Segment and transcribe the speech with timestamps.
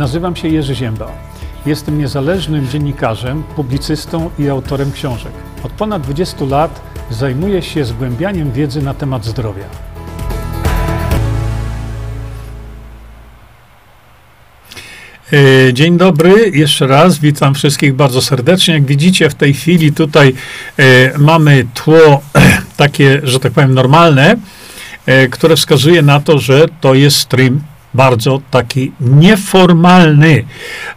[0.00, 1.12] Nazywam się Jerzy Ziemba.
[1.66, 5.32] Jestem niezależnym dziennikarzem, publicystą i autorem książek.
[5.62, 6.80] Od ponad 20 lat
[7.10, 9.64] zajmuję się zgłębianiem wiedzy na temat zdrowia.
[15.32, 18.74] E, dzień dobry, jeszcze raz witam wszystkich bardzo serdecznie.
[18.74, 20.34] Jak widzicie, w tej chwili tutaj
[20.78, 22.22] e, mamy tło
[22.76, 24.36] takie, że tak powiem, normalne,
[25.06, 27.60] e, które wskazuje na to, że to jest stream
[27.94, 30.44] bardzo taki nieformalny.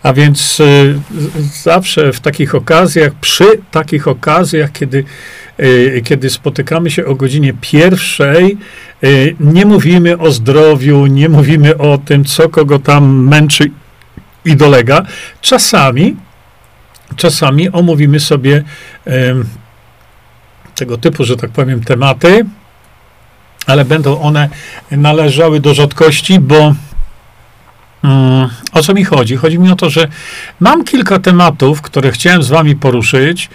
[0.04, 1.00] A więc y,
[1.64, 5.04] zawsze w takich okazjach, przy takich okazjach, kiedy,
[5.60, 8.58] y, kiedy spotykamy się o godzinie pierwszej,
[9.04, 13.72] y, nie mówimy o zdrowiu, nie mówimy o tym, co kogo tam męczy
[14.46, 15.06] i dolega.
[15.42, 16.16] Czasami,
[17.16, 18.64] czasami omówimy sobie
[20.76, 22.46] tego typu, że tak powiem, tematy,
[23.68, 24.50] ale będą one
[24.92, 26.76] należały do rzadkości, bo
[28.04, 29.36] mm, o co mi chodzi?
[29.36, 30.08] Chodzi mi o to, że
[30.60, 33.50] mam kilka tematów, które chciałem z wami poruszyć,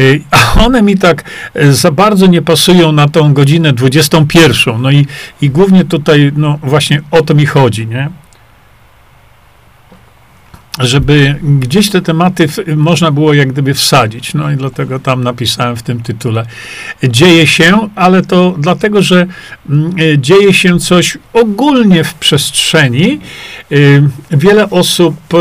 [0.00, 1.24] y, a one mi tak
[1.56, 4.82] y, za bardzo nie pasują na tą godzinę 21.
[4.82, 5.06] No i,
[5.40, 8.10] i głównie tutaj, no właśnie o to mi chodzi, nie?
[10.78, 14.34] Żeby gdzieś te tematy można było jak gdyby wsadzić.
[14.34, 16.46] No i dlatego tam napisałem w tym tytule.
[17.02, 19.26] Dzieje się, ale to dlatego, że
[19.70, 23.20] mm, dzieje się coś ogólnie w przestrzeni.
[23.72, 25.38] Y, wiele osób y,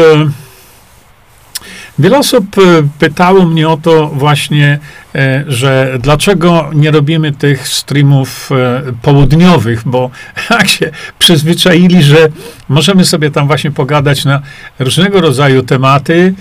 [1.99, 2.61] Wiele osób e,
[2.99, 4.79] pytało mnie o to właśnie,
[5.15, 10.09] e, że dlaczego nie robimy tych streamów e, południowych, bo
[10.49, 12.27] jak się przyzwyczaili, że
[12.69, 14.41] możemy sobie tam właśnie pogadać na
[14.79, 16.33] różnego rodzaju tematy.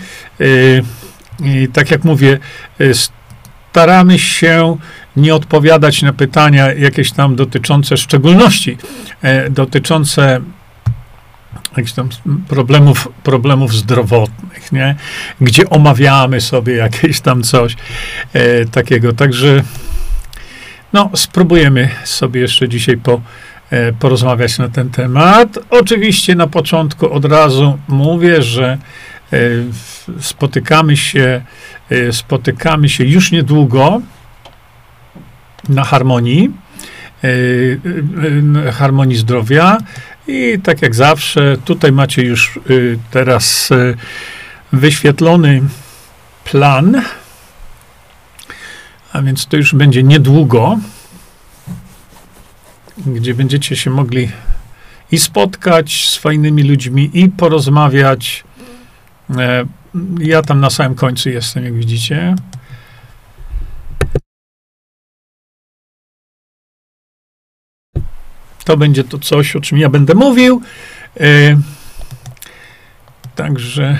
[1.44, 2.38] I tak jak mówię,
[2.92, 4.76] staramy się
[5.16, 8.78] nie odpowiadać na pytania jakieś tam dotyczące szczególności,
[9.50, 10.40] dotyczące
[11.78, 12.08] jakichś tam
[12.48, 14.94] problemów, problemów zdrowotnych, nie?
[15.40, 17.76] Gdzie omawiamy sobie jakieś tam coś
[18.32, 19.12] e, takiego.
[19.12, 19.62] Także
[20.92, 23.20] no, spróbujemy sobie jeszcze dzisiaj po,
[23.70, 25.58] e, porozmawiać na ten temat.
[25.70, 28.78] Oczywiście na początku od razu mówię, że
[29.32, 29.38] e,
[30.20, 31.42] spotykamy się,
[31.90, 34.00] e, spotykamy się już niedługo
[35.68, 36.50] na harmonii,
[38.72, 39.78] harmonii zdrowia.
[40.26, 43.96] I tak jak zawsze, tutaj macie już y, teraz y,
[44.72, 45.62] wyświetlony
[46.44, 47.02] plan,
[49.12, 50.78] a więc to już będzie niedługo,
[53.06, 54.28] gdzie będziecie się mogli
[55.12, 58.44] i spotkać z fajnymi ludźmi, i porozmawiać.
[59.38, 59.64] E,
[60.20, 62.36] ja tam na samym końcu jestem, jak widzicie.
[68.68, 70.62] To będzie to coś, o czym ja będę mówił.
[71.20, 71.56] E,
[73.36, 73.98] także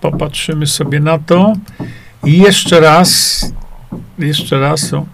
[0.00, 1.52] popatrzymy sobie na to.
[2.24, 3.40] I jeszcze raz,
[4.18, 5.06] jeszcze raz, o,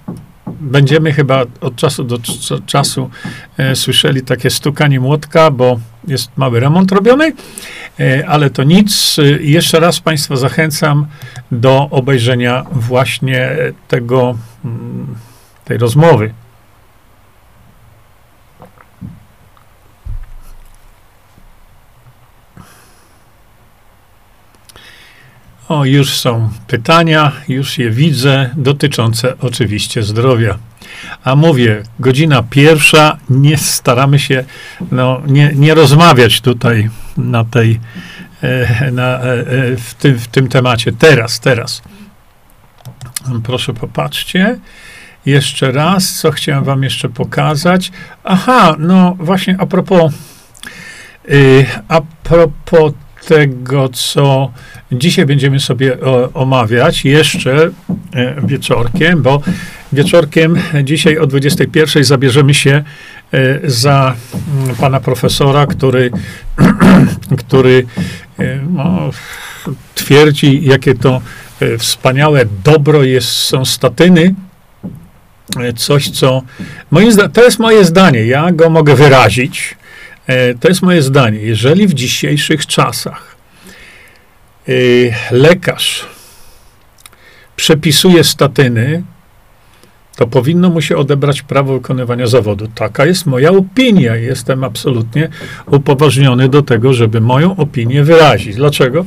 [0.60, 2.18] będziemy chyba od czasu do
[2.66, 3.10] czasu
[3.58, 7.32] e, słyszeli takie stukanie młotka, bo jest mały remont robiony,
[8.00, 9.16] e, ale to nic.
[9.18, 11.06] E, jeszcze raz Państwa zachęcam
[11.52, 13.50] do obejrzenia właśnie
[13.88, 15.14] tego, mm,
[15.64, 16.34] tej rozmowy.
[25.68, 30.58] O, już są pytania, już je widzę, dotyczące oczywiście zdrowia.
[31.24, 34.44] A mówię, godzina pierwsza, nie staramy się
[34.92, 37.80] no, nie, nie rozmawiać tutaj na tej,
[38.42, 40.92] e, na, e, e, w, tym, w tym temacie.
[40.92, 41.82] Teraz, teraz.
[43.44, 44.58] Proszę popatrzcie.
[45.26, 47.92] Jeszcze raz, co chciałem wam jeszcze pokazać.
[48.24, 50.12] Aha, no właśnie a propos,
[51.30, 52.92] y, a propos
[53.26, 54.52] tego, co
[54.92, 55.96] dzisiaj będziemy sobie
[56.34, 57.70] omawiać jeszcze
[58.14, 59.40] e, wieczorkiem, bo
[59.92, 62.84] wieczorkiem dzisiaj o 21 zabierzemy się
[63.32, 64.14] e, za
[64.64, 66.10] mm, pana profesora, który,
[67.46, 67.86] który
[68.38, 69.10] e, no,
[69.94, 71.20] twierdzi, jakie to
[71.78, 74.34] wspaniałe dobro jest, są statyny,
[75.76, 76.42] coś, co.
[76.90, 79.76] Moim to jest moje zdanie, ja go mogę wyrazić.
[80.26, 81.38] E, to jest moje zdanie.
[81.38, 83.36] Jeżeli w dzisiejszych czasach
[84.68, 84.72] e,
[85.30, 86.06] lekarz
[87.56, 89.02] przepisuje statyny,
[90.16, 92.68] to powinno mu się odebrać prawo wykonywania zawodu.
[92.74, 94.16] Taka jest moja opinia.
[94.16, 95.28] Jestem absolutnie
[95.66, 98.56] upoważniony do tego, żeby moją opinię wyrazić.
[98.56, 99.06] Dlaczego?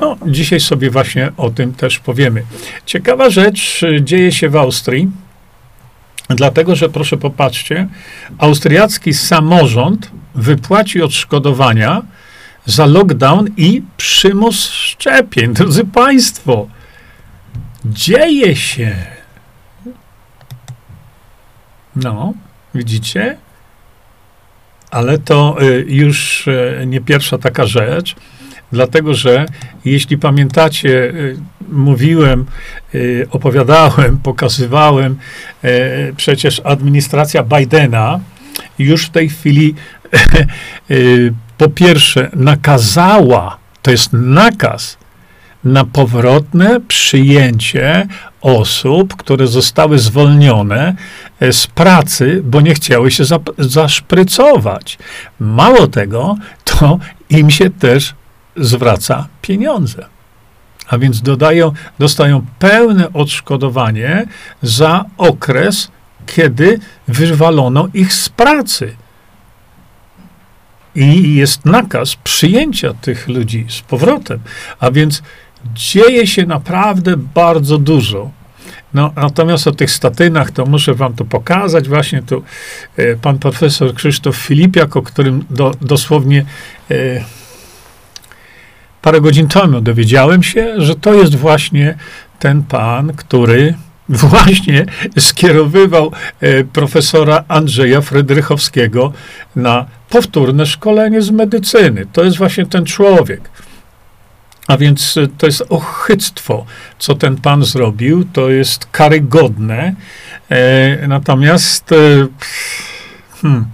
[0.00, 2.42] No, dzisiaj sobie właśnie o tym też powiemy.
[2.86, 5.08] Ciekawa rzecz dzieje się w Austrii,
[6.30, 7.88] dlatego że proszę popatrzcie,
[8.38, 12.02] austriacki samorząd wypłaci odszkodowania
[12.66, 15.54] za lockdown i przymus szczepień.
[15.54, 16.66] Drodzy Państwo,
[17.84, 18.96] dzieje się.
[21.96, 22.34] No,
[22.74, 23.36] widzicie?
[24.90, 28.16] Ale to y, już y, nie pierwsza taka rzecz,
[28.72, 29.46] dlatego że
[29.84, 31.36] jeśli pamiętacie, y,
[31.68, 32.46] mówiłem,
[33.30, 35.16] opowiadałem, pokazywałem,
[36.16, 38.20] przecież administracja Bidena
[38.78, 39.74] już w tej chwili
[41.58, 44.98] po pierwsze nakazała, to jest nakaz
[45.64, 48.06] na powrotne przyjęcie
[48.40, 50.94] osób, które zostały zwolnione
[51.40, 53.24] e, z pracy, bo nie chciały się
[53.58, 54.98] zaszprycować.
[55.40, 56.98] Mało tego, to
[57.30, 58.14] im się też
[58.56, 60.06] zwraca pieniądze.
[60.88, 64.26] A więc dodają, dostają pełne odszkodowanie
[64.62, 65.90] za okres,
[66.26, 68.96] kiedy wywalono ich z pracy.
[70.94, 74.40] I jest nakaz przyjęcia tych ludzi z powrotem.
[74.80, 75.22] A więc
[75.74, 78.30] dzieje się naprawdę bardzo dużo.
[78.94, 81.88] No, natomiast o tych statynach to muszę wam to pokazać.
[81.88, 82.42] Właśnie tu
[82.96, 86.44] e, pan profesor Krzysztof Filipiak, o którym do, dosłownie
[86.90, 87.24] e,
[89.02, 91.94] parę godzin temu dowiedziałem się, że to jest właśnie
[92.38, 93.74] ten pan, który
[94.08, 94.86] właśnie
[95.18, 99.12] skierowywał e, profesora Andrzeja Frydrychowskiego
[99.56, 102.06] na powtórne szkolenie z medycyny.
[102.12, 103.40] To jest właśnie ten człowiek.
[104.66, 106.66] A więc e, to jest ochyctwo,
[106.98, 109.94] co ten pan zrobił, to jest karygodne.
[110.50, 111.96] E, natomiast, e,
[113.42, 113.66] hmm,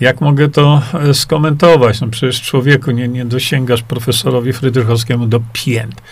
[0.00, 2.00] jak mogę to e, skomentować?
[2.00, 6.02] No przecież człowieku nie, nie dosięgasz profesorowi Frydrychowskiemu do pięt.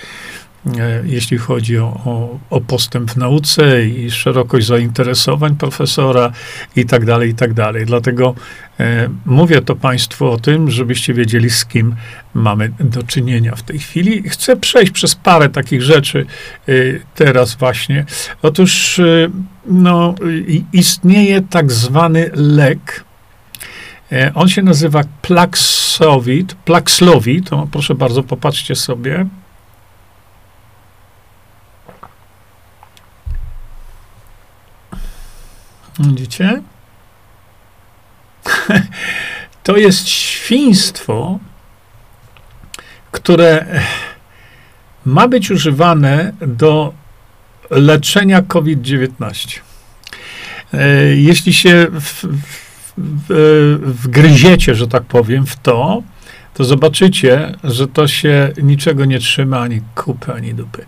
[0.79, 6.33] E, jeśli chodzi o, o, o, postęp w nauce i szerokość zainteresowań profesora
[6.77, 7.87] i tak dalej, i tak dalej.
[7.87, 8.35] Dlatego
[8.81, 11.95] e, mówię to Państwu o tym, żebyście wiedzieli, z kim
[12.35, 14.29] mamy do czynienia w tej chwili.
[14.29, 16.27] Chcę przejść przez parę takich rzeczy
[16.69, 16.73] e,
[17.15, 18.05] teraz właśnie.
[18.43, 19.29] Otóż e,
[19.67, 20.15] no,
[20.73, 23.05] istnieje tak zwany lek,
[24.35, 29.27] on się nazywa Plaxovit, Plaxlovit, to proszę bardzo, popatrzcie sobie.
[35.99, 36.63] Widzicie?
[39.63, 41.39] To jest świństwo,
[43.13, 43.67] które
[45.05, 46.95] ma być używane do
[47.71, 49.61] leczenia COVID-19.
[50.75, 52.72] E, jeśli się w, w,
[53.83, 56.03] wgryziecie, że tak powiem, w to,
[56.55, 60.85] to zobaczycie, że to się niczego nie trzyma, ani kupy, ani dupy.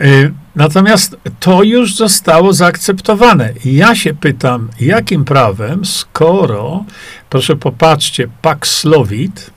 [0.00, 3.52] Y, natomiast to już zostało zaakceptowane.
[3.64, 6.84] Ja się pytam, jakim prawem, skoro,
[7.30, 9.50] proszę popatrzcie, Paxlovid,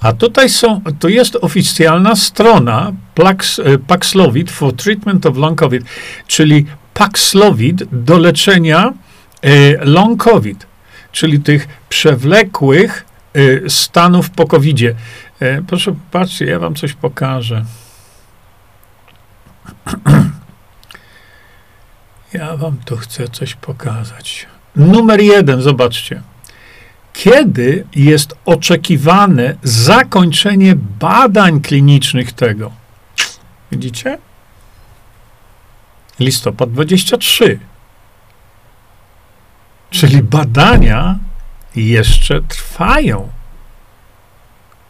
[0.00, 5.84] a tutaj są, to jest oficjalna strona Pax, y, Paxlovid for Treatment of Long COVID,
[6.26, 8.92] czyli Paxlovid do leczenia
[9.44, 10.66] y, long COVID,
[11.16, 13.04] czyli tych przewlekłych
[13.36, 14.94] Y, stanów po covid -zie.
[15.40, 17.64] E, proszę popatrzcie, ja wam coś pokażę.
[22.32, 24.46] Ja wam tu chcę coś pokazać.
[24.76, 26.22] Numer jeden, zobaczcie.
[27.12, 32.72] Kiedy jest oczekiwane zakończenie badań klinicznych tego?
[33.72, 34.18] Widzicie?
[36.20, 37.58] Listopad 23.
[39.96, 41.18] Czyli badania
[41.76, 43.28] jeszcze trwają.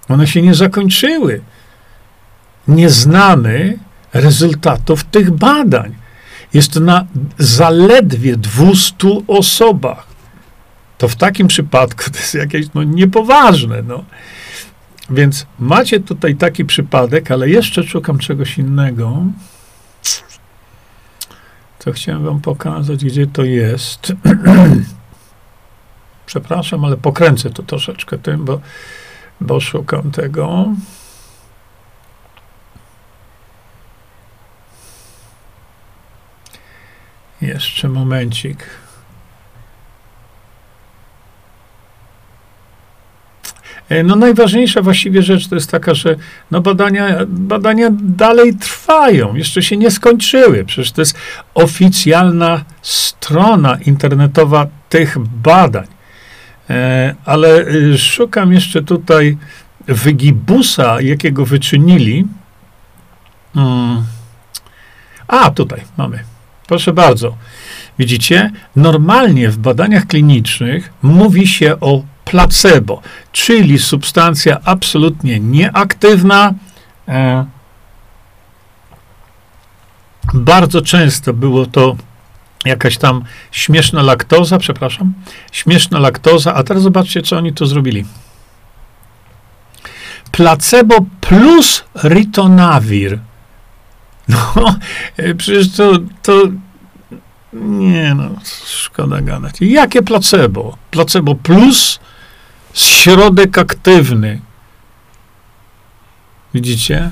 [0.09, 1.41] One się nie zakończyły.
[2.69, 3.79] Nie znamy
[4.13, 5.95] rezultatów tych badań.
[6.55, 7.07] Jest na
[7.39, 8.95] zaledwie 200
[9.27, 10.07] osobach.
[10.99, 13.83] To w takim przypadku to jest jakieś no, niepoważne.
[13.83, 14.05] No.
[15.11, 19.23] Więc macie tutaj taki przypadek, ale jeszcze szukam czegoś innego.
[21.87, 24.13] Co chciałem wam pokazać, gdzie to jest.
[26.27, 28.61] Przepraszam, ale pokręcę to troszeczkę tym, bo,
[29.41, 30.67] bo szukam tego.
[37.41, 38.67] Jeszcze momencik.
[43.45, 46.17] E, no najważniejsza właściwie rzecz to jest taka, że
[46.51, 50.65] no badania, badania dalej trwają, jeszcze się nie skończyły.
[50.65, 51.17] Przecież to jest
[51.55, 55.87] oficjalna strona internetowa tych badań.
[56.71, 59.39] E, ale y, szukam jeszcze tutaj
[59.87, 62.25] wygibusa, jakiego wyczynili.
[63.55, 64.05] Hmm.
[65.29, 66.19] A, tutaj mamy.
[66.67, 67.37] Proszę bardzo.
[67.99, 73.03] Widzicie, normalnie w badaniach klinicznych mówi się o placebo,
[73.33, 76.55] czyli substancja absolutnie nieaktywna.
[77.09, 77.47] E,
[80.35, 81.97] bardzo często było to
[82.65, 85.13] jakaś tam śmieszna laktoza, przepraszam,
[85.53, 88.05] śmieszna laktoza, a teraz zobaczcie, co oni tu zrobili.
[90.33, 93.19] Placebo plus ritonavir.
[94.29, 94.77] No,
[95.17, 95.93] e, przecież to,
[96.23, 96.43] to
[97.53, 98.31] nie no,
[98.65, 99.55] szkoda gadać.
[99.61, 100.77] Jakie placebo?
[100.91, 102.01] Placebo plus
[102.77, 104.41] środek aktywny.
[106.55, 107.11] Widzicie?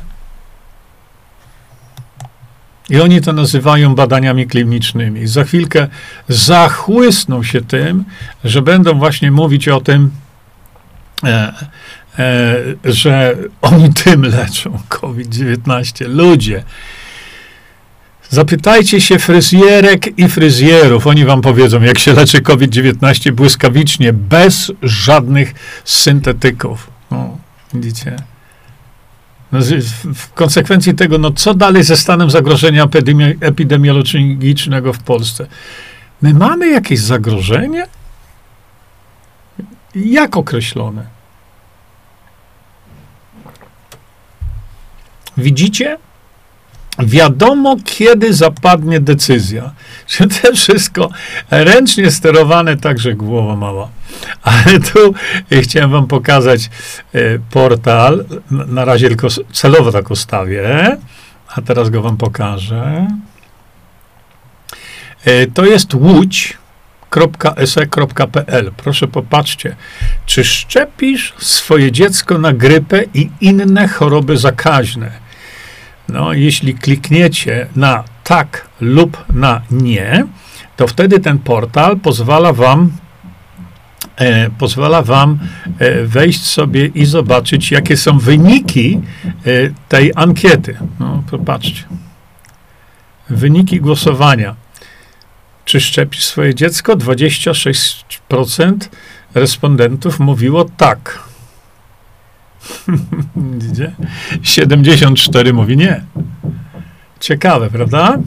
[2.91, 5.27] I oni to nazywają badaniami klinicznymi.
[5.27, 5.89] Za chwilkę
[6.29, 8.05] zachłysną się tym,
[8.45, 10.11] że będą właśnie mówić o tym,
[11.25, 11.53] e,
[12.19, 16.09] e, że oni tym leczą COVID-19.
[16.09, 16.65] Ludzie,
[18.35, 21.07] Zapytajcie się fryzjerek i fryzjerów.
[21.07, 26.91] Oni wam powiedzą, jak się leczy COVID-19 błyskawicznie, bez żadnych syntetyków.
[27.11, 27.39] No,
[27.75, 28.17] widzicie?
[29.53, 29.59] No,
[30.15, 35.47] w konsekwencji tego, no co dalej ze stanem zagrożenia epidemi- epidemiologicznego w Polsce?
[36.23, 37.87] My mamy jakieś zagrożenie?
[39.95, 41.07] Jak określone?
[45.37, 45.99] Widzicie?
[46.99, 49.73] Wiadomo, kiedy zapadnie decyzja.
[50.09, 51.11] Że to wszystko
[51.51, 53.89] ręcznie sterowane, także głowa mała.
[54.43, 55.15] Ale tu
[55.63, 56.71] chciałem wam pokazać
[57.13, 58.25] e, portal.
[58.51, 60.97] Na razie tylko celowo tak ustawię,
[61.55, 63.07] a teraz go wam pokażę.
[65.25, 66.57] E, to jest łódź.se.pl.
[68.77, 69.77] Proszę popatrzcie,
[70.27, 75.24] czy szczepisz swoje dziecko na grypę i inne choroby zakaźne?
[76.09, 80.27] No, jeśli klikniecie na tak lub na nie,
[80.77, 82.93] to wtedy ten portal pozwala wam
[84.17, 85.39] e, pozwala wam
[85.79, 89.01] e, wejść sobie i zobaczyć, jakie są wyniki
[89.47, 89.51] e,
[89.89, 90.77] tej ankiety.
[91.01, 91.85] No, popatrzcie.
[93.31, 94.55] Wyniki głosowania.
[95.65, 96.97] Czy szczepisz swoje dziecko?
[96.97, 98.75] 26%
[99.35, 101.19] respondentów mówiło tak.
[103.37, 103.95] Widzicie?
[104.43, 106.05] 74 mówi nie.
[107.21, 108.19] Ciekawe, prawda?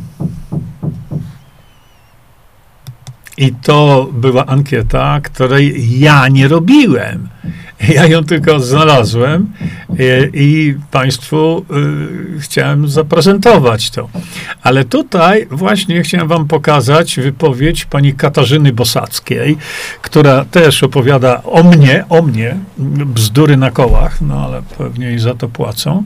[3.37, 7.27] I to była ankieta, której ja nie robiłem.
[7.89, 9.53] Ja ją tylko znalazłem
[9.99, 11.65] i, e, i Państwu
[12.37, 14.09] y, chciałem zaprezentować to.
[14.63, 19.57] Ale tutaj właśnie chciałem Wam pokazać wypowiedź pani Katarzyny Bosackiej,
[20.01, 22.57] która też opowiada o mnie, o mnie,
[23.05, 26.03] bzdury na kołach, no ale pewnie i za to płacą.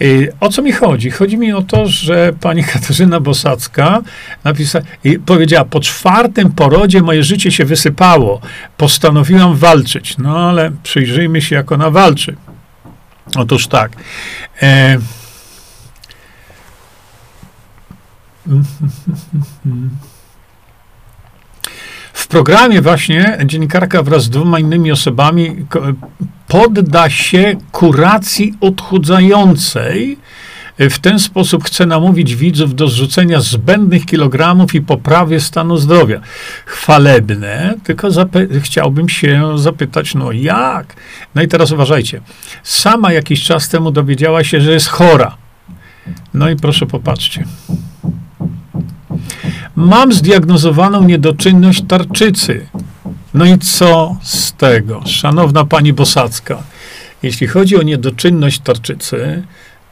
[0.00, 1.10] I o co mi chodzi?
[1.10, 4.02] Chodzi mi o to, że pani Katarzyna Bosacka
[4.44, 8.40] napisała i powiedziała, po czwartym porodzie moje życie się wysypało.
[8.76, 10.18] Postanowiłam walczyć.
[10.18, 12.36] No ale przyjrzyjmy się, jak ona walczy.
[13.36, 13.92] Otóż tak.
[14.62, 14.98] E,
[22.12, 25.66] w programie właśnie dziennikarka wraz z dwoma innymi osobami
[26.48, 30.18] podda się kuracji odchudzającej.
[30.78, 36.20] W ten sposób chce namówić widzów do zrzucenia zbędnych kilogramów i poprawy stanu zdrowia.
[36.66, 38.08] Chwalebne, tylko
[38.60, 40.96] chciałbym się zapytać, no jak?
[41.34, 42.20] No i teraz uważajcie.
[42.62, 45.36] Sama jakiś czas temu dowiedziała się, że jest chora.
[46.34, 47.44] No i proszę popatrzcie.
[49.76, 52.66] Mam zdiagnozowaną niedoczynność tarczycy.
[53.34, 55.02] No i co z tego?
[55.06, 56.62] Szanowna pani Bosacka,
[57.22, 59.42] jeśli chodzi o niedoczynność tarczycy,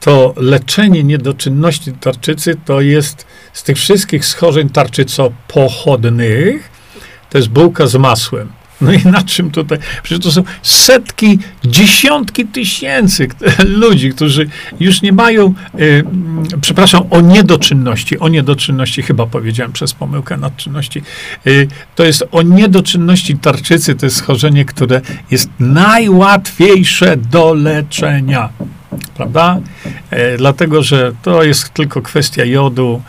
[0.00, 6.70] to leczenie niedoczynności tarczycy to jest z tych wszystkich schorzeń tarczycopochodnych,
[7.30, 8.61] to jest bułka z masłem.
[8.82, 9.78] No i na czym tutaj?
[10.02, 13.28] Przecież to są setki, dziesiątki tysięcy
[13.82, 14.48] ludzi, którzy
[14.80, 16.04] już nie mają, y,
[16.60, 21.02] przepraszam, o niedoczynności, o niedoczynności, chyba powiedziałem przez pomyłkę nadczynności.
[21.46, 28.48] Y, to jest o niedoczynności tarczycy, to jest schorzenie, które jest najłatwiejsze do leczenia.
[29.14, 29.60] Prawda?
[30.12, 33.02] Y, dlatego, że to jest tylko kwestia jodu,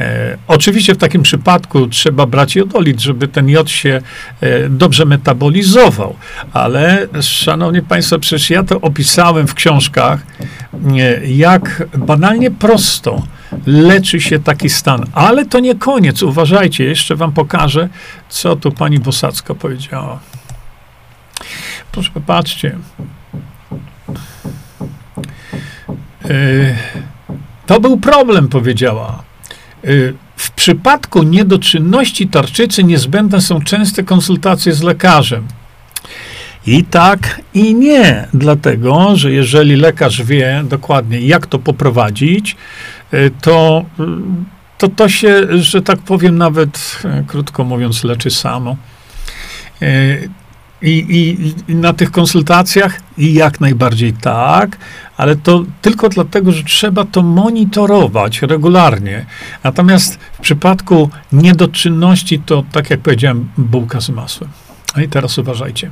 [0.00, 4.00] E, oczywiście w takim przypadku trzeba brać jodolit, żeby ten jod się
[4.40, 6.16] e, dobrze metabolizował,
[6.52, 10.20] ale szanowni państwo, przecież ja to opisałem w książkach,
[10.98, 13.22] e, jak banalnie prosto
[13.66, 15.06] leczy się taki stan.
[15.12, 17.88] Ale to nie koniec, uważajcie, jeszcze wam pokażę,
[18.28, 20.20] co tu pani Bosacka powiedziała.
[21.92, 22.76] Proszę popatrzcie.
[27.66, 29.29] To był problem, powiedziała.
[29.84, 35.46] Y, w przypadku niedoczynności tarczycy niezbędne są częste konsultacje z lekarzem.
[36.66, 42.56] I tak, i nie, dlatego, że jeżeli lekarz wie dokładnie, jak to poprowadzić,
[43.14, 43.84] y, to
[44.80, 48.76] to, to się, że tak powiem, nawet y, krótko mówiąc, leczy samo.
[49.82, 50.28] Y,
[50.82, 54.78] I, i, I, na tych konsultacjach i jak najbardziej tak,
[55.16, 59.26] ale to tylko dlatego, że trzeba to monitorować regularnie.
[59.64, 64.50] Natomiast w przypadku niedoczynności, to tak jak powiedziałem, bułka z masłem.
[64.96, 65.90] No i teraz uważajcie.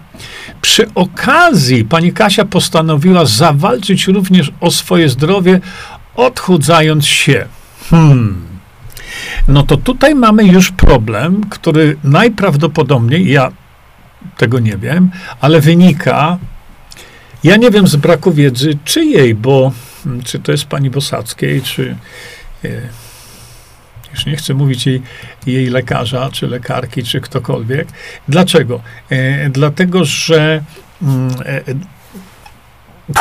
[0.60, 5.60] Przy okazji pani Kasia postanowiła zawalczyć również o swoje zdrowie,
[6.14, 7.46] odchudzając się.
[7.90, 8.46] Hmm.
[9.48, 13.52] No to tutaj mamy już problem, który najprawdopodobniej, ja
[14.36, 16.38] tego nie wiem, ale wynika,
[17.44, 19.72] ja nie wiem z braku wiedzy czyjej, bo
[20.04, 21.96] hmm, czy to jest pani Bosackiej, czy
[22.64, 22.68] e,
[24.12, 25.02] już nie chcę mówić jej,
[25.46, 27.88] jej lekarza, czy lekarki, czy ktokolwiek.
[28.28, 28.80] Dlaczego?
[29.10, 30.62] E, dlatego, że
[31.02, 31.62] mm, e,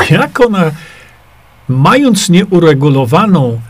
[0.10, 0.72] jak ona,
[1.68, 3.62] mając nieuregulowaną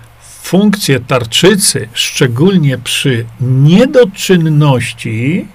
[0.41, 5.47] funkcję tarczycy, szczególnie przy niedoczynności,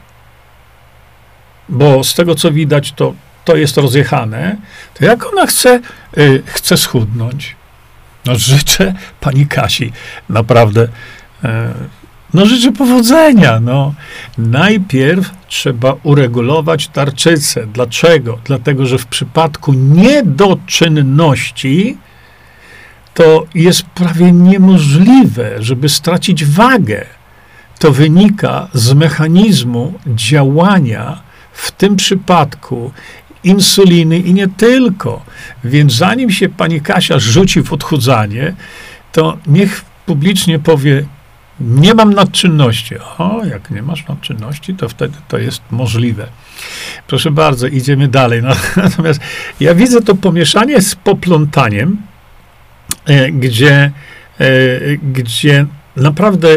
[1.68, 4.56] bo z tego co widać, to, to jest rozjechane,
[4.94, 5.80] to jak ona chce,
[6.18, 7.56] y, chce schudnąć?
[8.26, 9.92] No życzę pani Kasi
[10.28, 10.88] naprawdę
[11.44, 11.74] E,
[12.34, 13.60] no życzę powodzenia.
[13.60, 13.94] No.
[14.38, 17.66] Najpierw trzeba uregulować tarczycę.
[17.66, 18.38] Dlaczego?
[18.44, 21.98] Dlatego, że w przypadku niedoczynności
[23.14, 27.04] to jest prawie niemożliwe, żeby stracić wagę.
[27.78, 31.22] To wynika z mechanizmu działania
[31.52, 32.92] w tym przypadku
[33.44, 35.24] insuliny i nie tylko.
[35.64, 38.54] Więc zanim się pani Kasia rzuci w odchudzanie,
[39.12, 41.04] to niech publicznie powie,
[41.60, 42.94] nie mam nadczynności.
[43.18, 46.26] O, jak nie masz nadczynności, to wtedy to jest możliwe.
[47.06, 48.42] Proszę bardzo, idziemy dalej.
[48.76, 49.20] Natomiast
[49.60, 51.96] ja widzę to pomieszanie z poplątaniem,
[53.04, 53.92] e, gdzie,
[54.40, 54.50] e,
[55.12, 56.48] gdzie naprawdę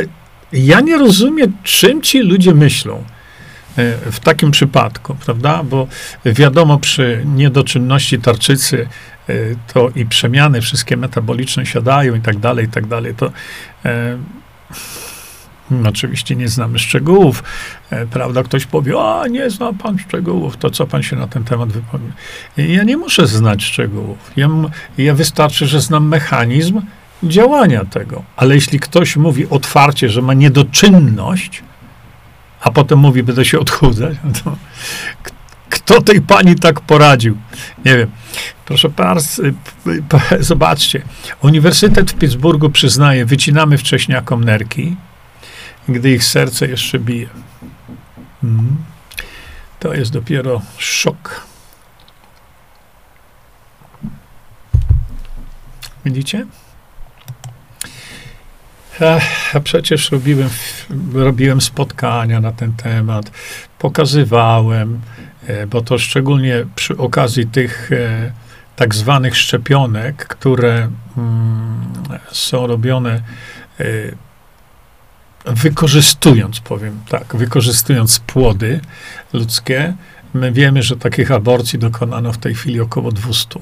[0.53, 3.03] ja nie rozumiem, czym ci ludzie myślą
[4.11, 5.63] w takim przypadku, prawda?
[5.63, 5.87] Bo
[6.25, 8.87] wiadomo, przy niedoczynności tarczycy
[9.73, 13.15] to i przemiany wszystkie metaboliczne siadają i tak dalej, i tak dalej.
[13.15, 13.31] To
[15.87, 17.43] Oczywiście nie znamy szczegółów,
[17.89, 18.43] e, prawda?
[18.43, 22.05] Ktoś powie, a nie zna pan szczegółów, to co pan się na ten temat wypowie?
[22.57, 24.17] Ja nie muszę znać szczegółów.
[24.35, 24.49] Ja,
[24.97, 26.81] ja wystarczy, że znam mechanizm
[27.23, 28.23] działania tego.
[28.35, 31.63] Ale jeśli ktoś mówi otwarcie, że ma niedoczynność,
[32.65, 34.55] a potem mówi, będę się odchudzać, no to
[35.69, 37.37] kto tej pani tak poradził?
[37.85, 38.11] Nie wiem.
[38.65, 39.43] Proszę bardzo,
[40.39, 41.01] zobaczcie.
[41.41, 44.95] Uniwersytet w Pittsburghu przyznaje, wycinamy wcześniakom nerki,
[45.89, 47.29] gdy ich serce jeszcze bije.
[48.43, 48.75] Mhm.
[49.79, 51.45] To jest dopiero szok.
[56.05, 56.45] Widzicie?
[59.53, 60.49] A przecież robiłem,
[61.13, 63.31] robiłem spotkania na ten temat,
[63.79, 65.01] pokazywałem,
[65.47, 68.31] e, bo to szczególnie przy okazji tych e,
[68.75, 71.85] tak zwanych szczepionek, które mm,
[72.31, 73.21] są robione
[73.79, 73.83] e,
[75.45, 78.79] wykorzystując, powiem tak, wykorzystując płody
[79.33, 79.93] ludzkie,
[80.33, 83.59] my wiemy, że takich aborcji dokonano w tej chwili około 200.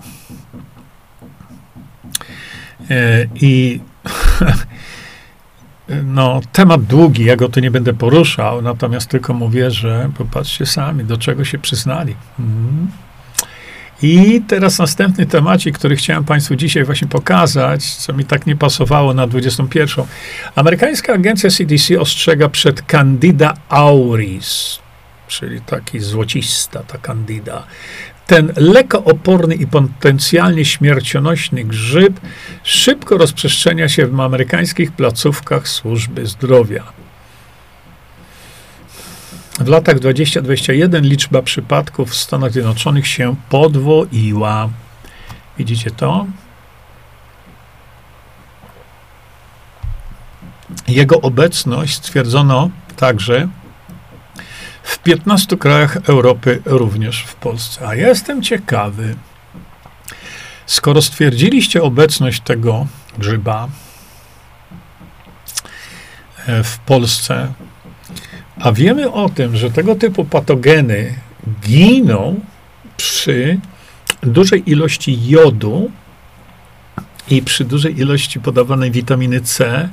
[2.89, 3.79] E, I
[6.03, 11.03] no, temat długi, ja go tu nie będę poruszał, natomiast tylko mówię, że popatrzcie sami,
[11.03, 12.15] do czego się przyznali.
[12.39, 12.87] Mhm.
[14.01, 19.13] I teraz następny temacik, który chciałem Państwu dzisiaj właśnie pokazać, co mi tak nie pasowało
[19.13, 20.05] na 21.
[20.55, 24.79] Amerykańska agencja CDC ostrzega przed Candida auris,
[25.27, 27.63] czyli taki złocista ta Candida.
[28.33, 32.19] Ten lekooporny i potencjalnie śmiercionośny grzyb
[32.63, 36.83] szybko rozprzestrzenia się w amerykańskich placówkach służby zdrowia.
[39.59, 44.69] W latach 20-21 liczba przypadków w Stanach Zjednoczonych się podwoiła.
[45.57, 46.25] Widzicie to?
[50.87, 53.47] Jego obecność stwierdzono także
[54.83, 57.87] w 15 krajach Europy, również w Polsce.
[57.87, 59.15] A jestem ciekawy,
[60.65, 63.67] skoro stwierdziliście obecność tego grzyba
[66.47, 67.53] e, w Polsce,
[68.59, 71.13] a wiemy o tym, że tego typu patogeny
[71.61, 72.39] giną
[72.97, 73.59] przy
[74.21, 75.91] dużej ilości jodu
[77.29, 79.89] i przy dużej ilości podawanej witaminy C,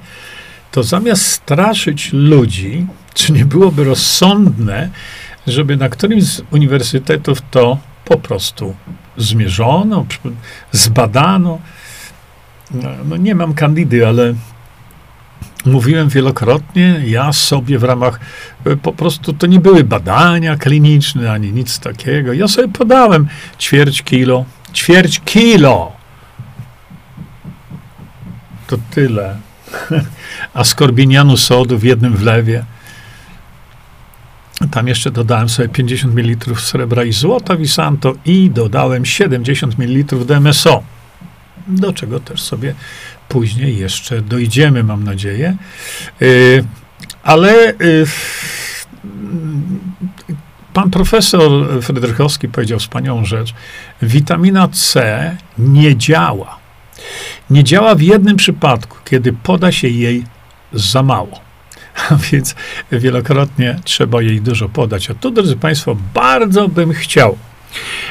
[0.70, 4.90] to zamiast straszyć ludzi, czy nie byłoby rozsądne,
[5.46, 8.74] żeby na którymś z uniwersytetów to po prostu
[9.16, 10.06] zmierzono,
[10.72, 11.58] zbadano.
[12.70, 14.34] No, no nie mam kandidy, ale
[15.66, 18.20] mówiłem wielokrotnie, ja sobie w ramach,
[18.64, 22.32] e, po prostu to nie były badania kliniczne, ani nic takiego.
[22.32, 24.44] Ja sobie podałem ćwierć kilo,
[24.74, 25.92] ćwierć kilo.
[28.66, 29.36] To tyle.
[30.54, 32.64] Askorbinianu sodu w jednym wlewie.
[34.70, 40.82] Tam jeszcze dodałem sobie 50 ml srebra i złota Visanto i dodałem 70 ml DMSO,
[41.66, 42.74] do czego też sobie
[43.28, 45.56] później jeszcze dojdziemy, mam nadzieję.
[46.20, 46.64] Yy,
[47.22, 48.06] ale yy,
[50.72, 53.54] pan profesor Frydrychowski powiedział wspaniałą rzecz.
[54.02, 56.58] Witamina C nie działa.
[57.50, 60.24] Nie działa w jednym przypadku, kiedy poda się jej
[60.72, 61.49] za mało.
[62.32, 62.54] Więc
[62.92, 65.10] wielokrotnie trzeba jej dużo podać.
[65.10, 67.38] A tu, drodzy Państwo, bardzo bym chciał,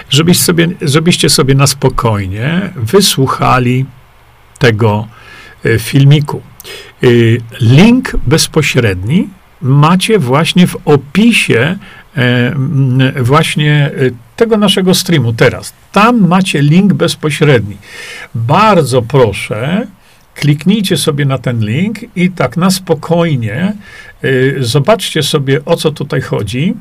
[0.10, 3.86] żebyś sobie, żebyście sobie na spokojnie wysłuchali
[4.60, 5.08] tego
[5.66, 6.42] e, filmiku.
[7.04, 7.08] E,
[7.62, 9.30] link bezpośredni
[9.62, 11.78] macie właśnie w opisie
[12.18, 12.54] e,
[13.24, 13.92] właśnie
[14.36, 15.74] tego naszego streamu teraz.
[15.92, 17.78] Tam macie link bezpośredni.
[18.36, 19.88] Bardzo proszę,
[20.36, 23.74] kliknijcie sobie na ten link i tak na spokojnie
[24.24, 26.74] y, zobaczcie sobie, o co tutaj chodzi,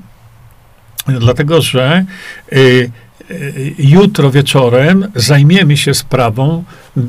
[1.06, 2.04] dlatego że
[2.52, 2.90] y,
[3.30, 6.64] y, jutro wieczorem zajmiemy się sprawą,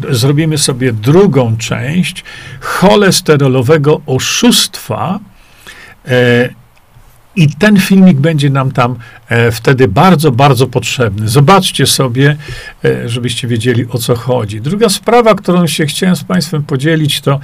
[0.10, 2.24] zrobimy sobie drugą część
[2.60, 5.20] cholesterolowego oszustwa,
[6.08, 6.50] e,
[7.36, 8.96] i ten filmik będzie nam tam
[9.30, 11.30] e, wtedy bardzo, bardzo potrzebny.
[11.30, 12.38] Zobaczcie sobie,
[12.86, 14.62] e, żebyście wiedzieli o co chodzi.
[14.62, 17.40] Druga sprawa, którą się chciałem z Państwem podzielić, to,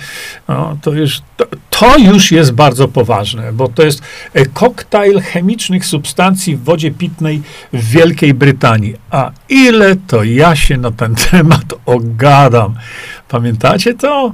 [0.47, 4.01] no, to, już, to, to już jest bardzo poważne, bo to jest
[4.33, 7.41] e, koktajl chemicznych substancji w wodzie pitnej
[7.73, 8.95] w Wielkiej Brytanii.
[9.11, 12.75] A ile to ja się na ten temat ogadam.
[13.29, 14.33] Pamiętacie to?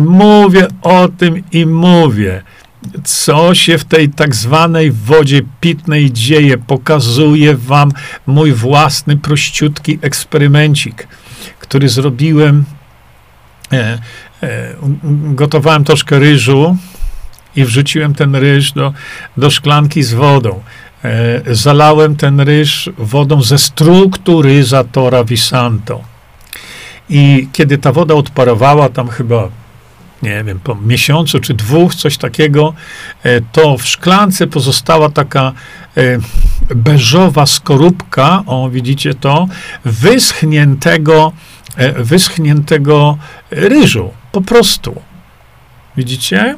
[0.00, 2.42] Mówię o tym i mówię
[3.04, 6.58] co się w tej tak zwanej wodzie pitnej dzieje.
[6.58, 7.92] Pokazuję wam
[8.26, 11.08] mój własny prościutki eksperymencik,
[11.58, 12.64] który zrobiłem.
[13.72, 13.98] E,
[14.42, 14.74] e,
[15.34, 16.76] gotowałem troszkę ryżu
[17.56, 18.92] i wrzuciłem ten ryż do,
[19.36, 20.60] do szklanki z wodą.
[21.04, 26.00] E, zalałem ten ryż wodą ze strukturyzatora Visanto.
[27.08, 29.48] I kiedy ta woda odparowała, tam chyba
[30.22, 32.74] nie wiem, po miesiącu czy dwóch, coś takiego,
[33.22, 35.52] e, to w szklance pozostała taka
[35.96, 36.02] e,
[36.74, 39.48] beżowa skorupka, o widzicie to,
[39.84, 41.32] wyschniętego,
[41.76, 43.18] e, wyschniętego
[43.50, 45.02] ryżu, po prostu.
[45.96, 46.56] Widzicie?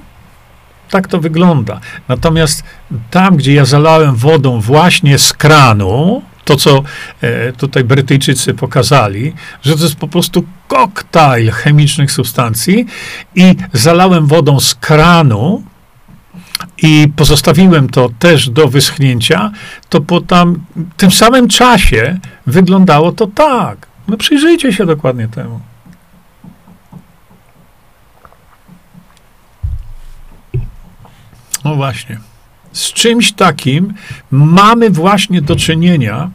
[0.91, 1.81] Tak to wygląda.
[2.09, 2.65] Natomiast
[3.11, 6.83] tam, gdzie ja zalałem wodą właśnie z kranu, to, co
[7.21, 12.87] e, tutaj Brytyjczycy pokazali, że to jest po prostu koktajl chemicznych substancji
[13.35, 15.63] i zalałem wodą z kranu
[16.83, 19.51] i pozostawiłem to też do wyschnięcia,
[19.89, 20.65] to po tam
[20.97, 23.87] tym samym czasie wyglądało to tak.
[24.09, 25.61] No przyjrzyjcie się dokładnie temu.
[31.65, 32.32] No właśnie
[32.73, 33.95] z czymś takim
[34.31, 36.31] mamy właśnie do czynienia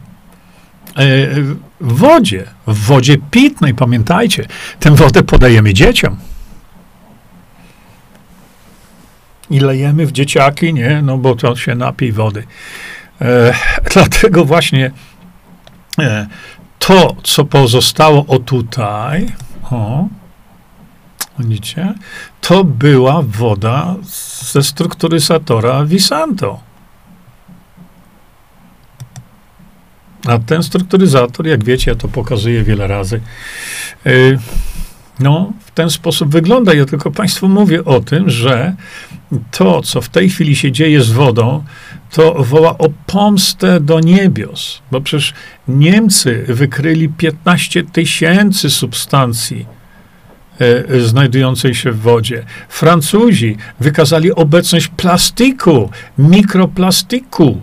[0.96, 1.06] e,
[1.80, 4.46] w wodzie, w wodzie pitnej, pamiętajcie,
[4.80, 6.16] tę wodę podajemy dzieciom.
[9.50, 12.44] I lejemy w dzieciaki, nie, no bo to się napij wody.
[13.20, 13.54] E,
[13.92, 14.90] dlatego właśnie
[15.98, 16.26] e,
[16.78, 19.32] to, co pozostało o tutaj,
[19.70, 20.08] o,
[21.38, 21.94] widzicie,
[22.40, 23.96] to była woda
[24.52, 26.60] ze strukturyzatora Visanto.
[30.26, 33.20] A ten strukturyzator, jak wiecie, ja to pokazuję wiele razy,
[34.06, 34.38] y,
[35.20, 36.74] no, w ten sposób wygląda.
[36.74, 38.74] Ja tylko Państwu mówię o tym, że
[39.50, 41.64] to, co w tej chwili się dzieje z wodą,
[42.10, 45.34] to woła o pomstę do niebios, bo przecież
[45.68, 49.77] Niemcy wykryli 15 tysięcy substancji
[51.00, 52.44] znajdującej się w wodzie.
[52.68, 57.60] Francuzi wykazali obecność plastiku, mikroplastiku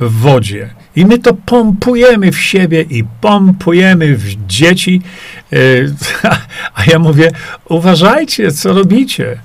[0.00, 0.70] w wodzie.
[0.96, 5.02] I my to pompujemy w siebie i pompujemy w dzieci.
[5.52, 5.56] E,
[6.76, 7.30] a ja mówię,
[7.68, 9.38] uważajcie, co robicie.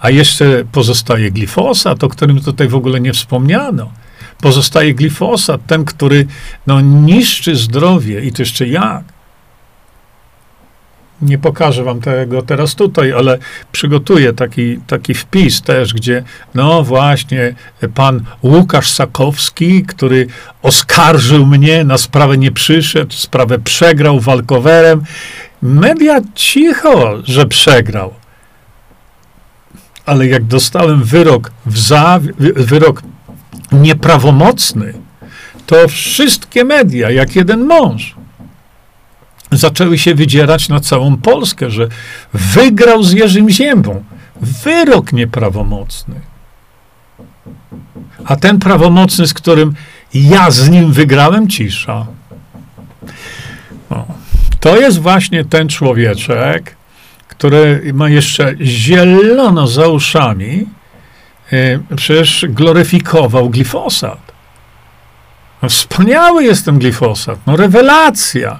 [0.00, 3.92] A jeszcze pozostaje glifosat, o którym tutaj w ogóle nie wspomniano.
[4.40, 6.26] Pozostaje glifosat, ten, który
[6.66, 9.17] no, niszczy zdrowie i to jeszcze jak
[11.22, 13.38] Nie pokażę wam tego teraz tutaj, ale
[13.72, 16.22] przygotuję taki, taki wpis też, gdzie
[16.54, 17.54] no właśnie
[17.94, 20.26] pan Łukasz Sakowski, który
[20.62, 25.02] oskarżył mnie, na sprawę nie przyszedł, sprawę przegrał walkowerem.
[25.62, 28.14] Media cicho, że przegrał.
[30.06, 32.20] Ale jak dostałem wyrok w za,
[32.56, 33.02] wyrok
[33.72, 34.94] nieprawomocny,
[35.66, 38.17] to wszystkie media, jak jeden mąż,
[39.52, 41.88] zaczęły się wydzierać na całą Polskę, że
[42.32, 44.04] wygrał z Jerzym Ziębą.
[44.40, 46.20] Wyrok nieprawomocny.
[48.24, 49.74] A ten prawomocny, z którym
[50.14, 52.06] ja z nim wygrałem, cisza.
[54.60, 56.76] To jest właśnie ten człowieczek,
[57.28, 60.66] który ma jeszcze zielono za uszami,
[61.52, 64.32] yy, przecież gloryfikował glifosat.
[65.62, 68.58] No, wspaniały jest ten glifosat, no rewelacja.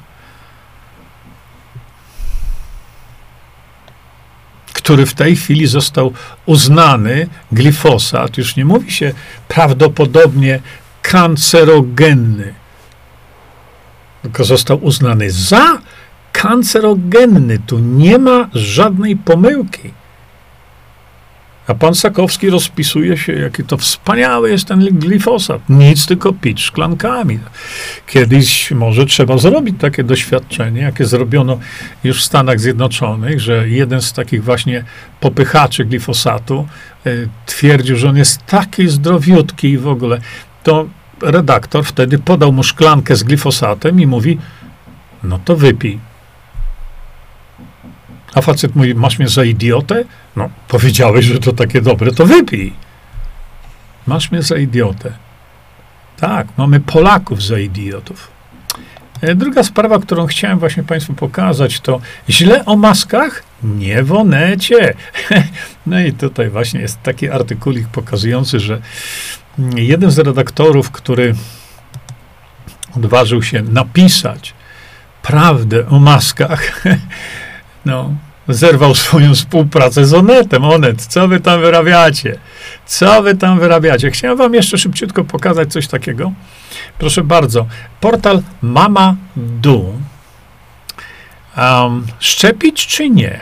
[4.88, 6.12] Który w tej chwili został
[6.46, 9.12] uznany, glifosat, już nie mówi się
[9.48, 10.60] prawdopodobnie
[11.02, 12.54] kancerogenny,
[14.22, 15.78] tylko został uznany za
[16.32, 17.58] kancerogenny.
[17.66, 19.92] Tu nie ma żadnej pomyłki.
[21.68, 25.62] A pan Sakowski rozpisuje się, jaki to wspaniały jest ten glifosat.
[25.68, 27.38] Nic, tylko pić szklankami.
[28.06, 31.58] Kiedyś może trzeba zrobić takie doświadczenie, jakie zrobiono
[32.04, 34.84] już w Stanach Zjednoczonych, że jeden z takich właśnie
[35.20, 36.66] popychaczy glifosatu
[37.06, 40.20] y, twierdził, że on jest taki zdrowiutki i w ogóle.
[40.62, 40.88] To
[41.22, 44.38] redaktor wtedy podał mu szklankę z glifosatem i mówi,
[45.22, 46.07] no to wypij.
[48.38, 50.04] A facet mówi, masz mnie za idiotę?
[50.36, 52.72] No, powiedziałeś, że to takie dobre, to wypij.
[54.06, 55.12] Masz mnie za idiotę.
[56.16, 58.30] Tak, mamy Polaków za idiotów.
[59.20, 63.42] E, druga sprawa, którą chciałem właśnie Państwu pokazać, to źle o maskach?
[63.62, 64.94] Nie w onecie.
[65.86, 68.80] No i tutaj właśnie jest taki artykulik pokazujący, że
[69.76, 71.34] jeden z redaktorów, który
[72.96, 74.54] odważył się napisać
[75.22, 76.82] prawdę o maskach,
[77.86, 78.14] no,
[78.48, 80.64] zerwał swoją współpracę z Onetem.
[80.64, 82.38] Onet, co wy tam wyrabiacie?
[82.86, 84.10] Co wy tam wyrabiacie?
[84.10, 86.32] Chciałem wam jeszcze szybciutko pokazać coś takiego.
[86.98, 87.66] Proszę bardzo.
[88.00, 89.94] Portal Mama Du.
[91.56, 93.40] Um, szczepić czy nie?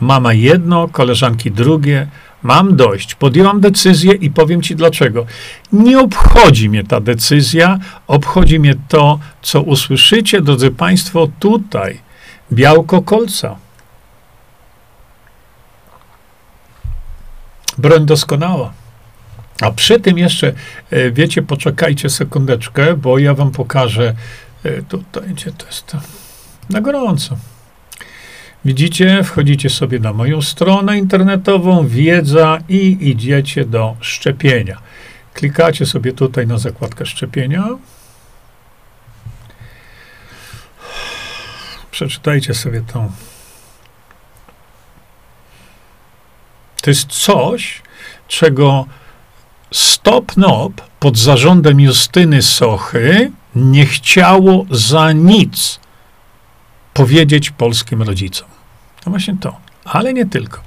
[0.00, 2.06] Mama jedno, koleżanki drugie.
[2.42, 3.14] Mam dość.
[3.14, 5.26] Podjęłam decyzję i powiem ci dlaczego.
[5.72, 12.03] Nie obchodzi mnie ta decyzja, obchodzi mnie to, co usłyszycie, drodzy Państwo, tutaj
[12.54, 13.56] białko kolca.
[17.78, 18.72] Broń doskonała.
[19.60, 20.52] A przy tym jeszcze,
[20.90, 24.14] e, wiecie, poczekajcie sekundeczkę, bo ja wam pokażę,
[24.64, 25.98] e, tutaj, gdzie to jest to,
[26.70, 27.36] na gorąco.
[28.64, 34.78] Widzicie, wchodzicie sobie na moją stronę internetową, wiedza i idziecie do szczepienia.
[35.34, 37.68] Klikacie sobie tutaj na zakładkę szczepienia.
[41.94, 43.12] Przeczytajcie sobie tą.
[46.82, 47.82] To jest coś,
[48.28, 48.86] czego
[49.70, 55.80] Stop Nop pod zarządem Justyny Sochy nie chciało za nic
[56.94, 58.48] powiedzieć polskim rodzicom.
[59.04, 59.56] To właśnie to.
[59.84, 60.60] Ale nie tylko.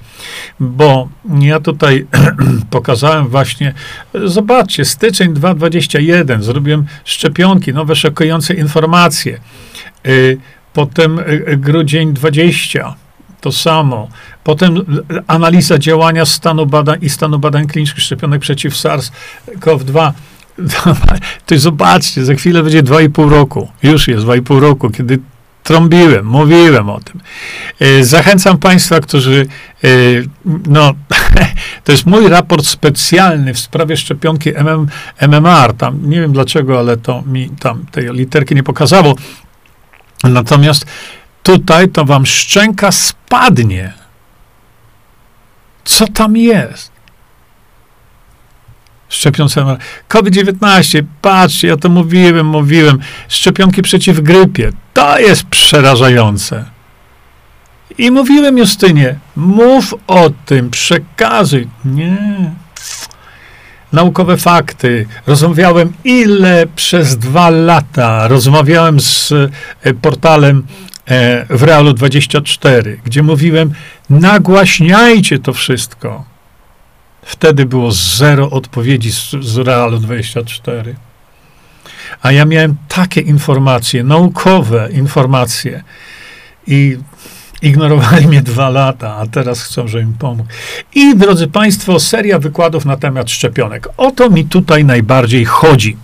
[0.60, 1.08] Bo
[1.40, 2.06] ja tutaj
[2.70, 3.74] pokazałem właśnie,
[4.24, 9.40] zobaczcie, styczeń 2021, zrobiłem szczepionki, nowe szokujące informacje.
[10.06, 10.38] Y,
[10.78, 12.94] potem e, e, grudzień 20,
[13.40, 14.08] to samo.
[14.44, 14.74] Potem
[15.26, 20.12] analiza działania stanu badań i stanu badań klinicznych szczepionek przeciw SARS-CoV-2.
[21.46, 23.68] To zobaczcie, za chwilę będzie 2,5 roku.
[23.82, 25.18] Już jest 2,5 roku, kiedy
[25.62, 27.20] trąbiłem, mówiłem o tym.
[27.80, 29.46] E, zachęcam Państwa, którzy,
[30.66, 30.94] no,
[31.84, 34.86] to jest mój raport specjalny w sprawie szczepionki MM,
[35.20, 35.74] MMR.
[35.74, 39.14] Tam nie wiem dlaczego, ale to mi tam tej literki nie pokazało.
[40.24, 40.86] Natomiast
[41.42, 43.92] tutaj to wam szczęka spadnie.
[45.84, 46.92] Co tam jest?
[49.08, 49.76] Szczepionce
[50.08, 52.98] COVID-19, patrzcie, ja to mówiłem, mówiłem.
[53.28, 54.72] Szczepionki przeciw grypie.
[54.94, 56.64] To jest przerażające.
[57.98, 61.68] I mówiłem Justynie, mów o tym, przekazuj.
[61.84, 62.18] Nie
[63.92, 65.06] naukowe fakty.
[65.26, 68.28] Rozmawiałem ile przez dwa lata.
[68.28, 69.32] Rozmawiałem z
[69.82, 70.66] e, portalem
[71.06, 73.72] e, w Realu 24, gdzie mówiłem,
[74.10, 76.24] nagłaśniajcie to wszystko.
[77.22, 80.94] Wtedy było zero odpowiedzi z, z Realu 24.
[82.22, 85.82] A ja miałem takie informacje, naukowe informacje.
[86.66, 86.98] i
[87.62, 90.48] ignorowali mnie dwa lata, a teraz chcą, żebym pomógł.
[90.94, 93.88] I drodzy Państwo, seria wykładów na temat szczepionek.
[93.96, 95.96] O to mi tutaj najbardziej chodzi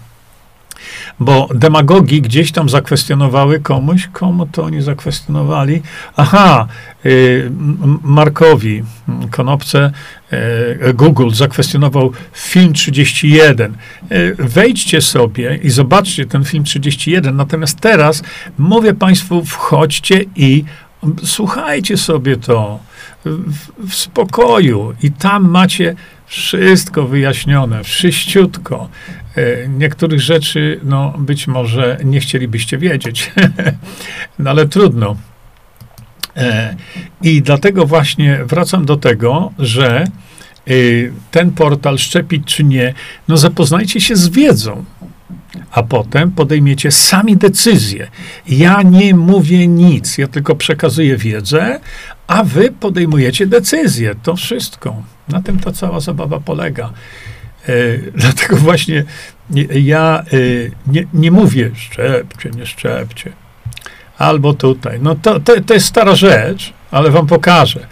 [1.21, 5.83] bo demagogii gdzieś tam zakwestionowały komuś, komu to oni zakwestionowali?
[6.17, 6.67] Aha,
[7.07, 7.51] y,
[8.03, 8.83] Markowi
[9.31, 9.91] Konopce
[10.33, 13.75] y, Google zakwestionował film 31.
[14.13, 17.37] Y, wejdźcie sobie i zobaczcie ten film 31.
[17.37, 18.23] Natomiast teraz
[18.59, 20.65] mówię Państwu, wchodźcie i
[21.25, 22.79] słuchajcie sobie to
[23.25, 25.95] w, w spokoju i tam macie
[26.27, 28.89] wszystko wyjaśnione, wszyściutko.
[29.37, 33.33] E, niektórych rzeczy, no, być może nie chcielibyście wiedzieć,
[34.39, 35.17] no ale trudno.
[36.37, 36.77] E,
[37.23, 40.05] I dlatego właśnie wracam do tego, że
[40.67, 40.73] e,
[41.31, 42.95] ten portal szczepić czy nie,
[43.29, 44.85] no zapoznajcie się z wiedzą,
[45.71, 48.11] a potem podejmiecie sami decyzję.
[48.49, 51.81] Ja nie mówię nic, ja tylko przekazuję wiedzę,
[52.27, 54.15] a wy podejmujecie decyzję.
[54.23, 55.03] To wszystko.
[55.29, 56.93] Na tym ta cała zabawa polega.
[57.69, 57.73] E,
[58.23, 59.05] dlatego właśnie
[59.75, 60.37] ja e,
[60.87, 63.33] nie, nie mówię szczepcie, nie szczepcie.
[64.19, 64.99] Albo tutaj.
[65.03, 67.87] No to, to, to jest stara rzecz, ale wam pokażę.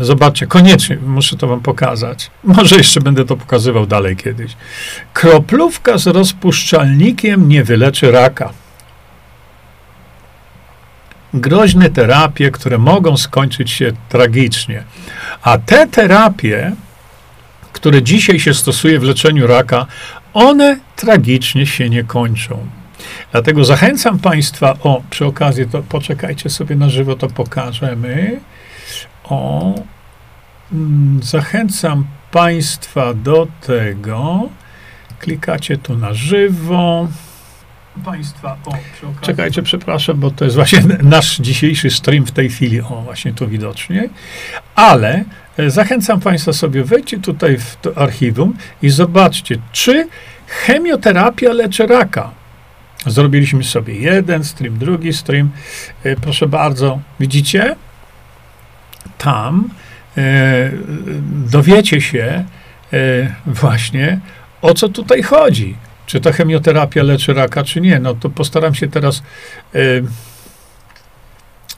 [0.00, 2.30] Zobaczcie, koniecznie muszę to wam pokazać.
[2.44, 4.56] Może jeszcze będę to pokazywał dalej kiedyś.
[5.12, 8.52] Kroplówka z rozpuszczalnikiem nie wyleczy raka.
[11.34, 14.84] Groźne terapie, które mogą skończyć się tragicznie.
[15.42, 16.72] A te terapie
[17.76, 19.86] które dzisiaj się stosuje w leczeniu raka,
[20.34, 22.66] one tragicznie się nie kończą.
[23.32, 28.40] Dlatego zachęcam Państwa, o, przy okazji, to poczekajcie sobie na żywo, to pokażemy.
[29.28, 29.74] O,
[30.72, 34.48] mm, zachęcam Państwa do tego.
[35.18, 37.08] Klikacie tu na żywo.
[38.04, 39.06] Państwa, o, przy.
[39.20, 43.48] Czekajcie, przepraszam, bo to jest właśnie nasz dzisiejszy stream w tej chwili, o, właśnie tu
[43.48, 44.08] widocznie.
[44.74, 45.24] Ale
[45.58, 50.08] E, zachęcam Państwa sobie, wejdźcie tutaj w to archiwum i zobaczcie, czy
[50.46, 52.30] chemioterapia leczy raka.
[53.06, 55.50] Zrobiliśmy sobie jeden stream, drugi stream.
[56.04, 57.76] E, proszę bardzo, widzicie?
[59.18, 59.70] Tam
[60.16, 60.70] e,
[61.46, 62.44] dowiecie się
[63.46, 64.20] właśnie,
[64.62, 65.76] o co tutaj chodzi.
[66.06, 67.98] Czy ta chemioterapia leczy raka, czy nie.
[67.98, 69.22] No to postaram się teraz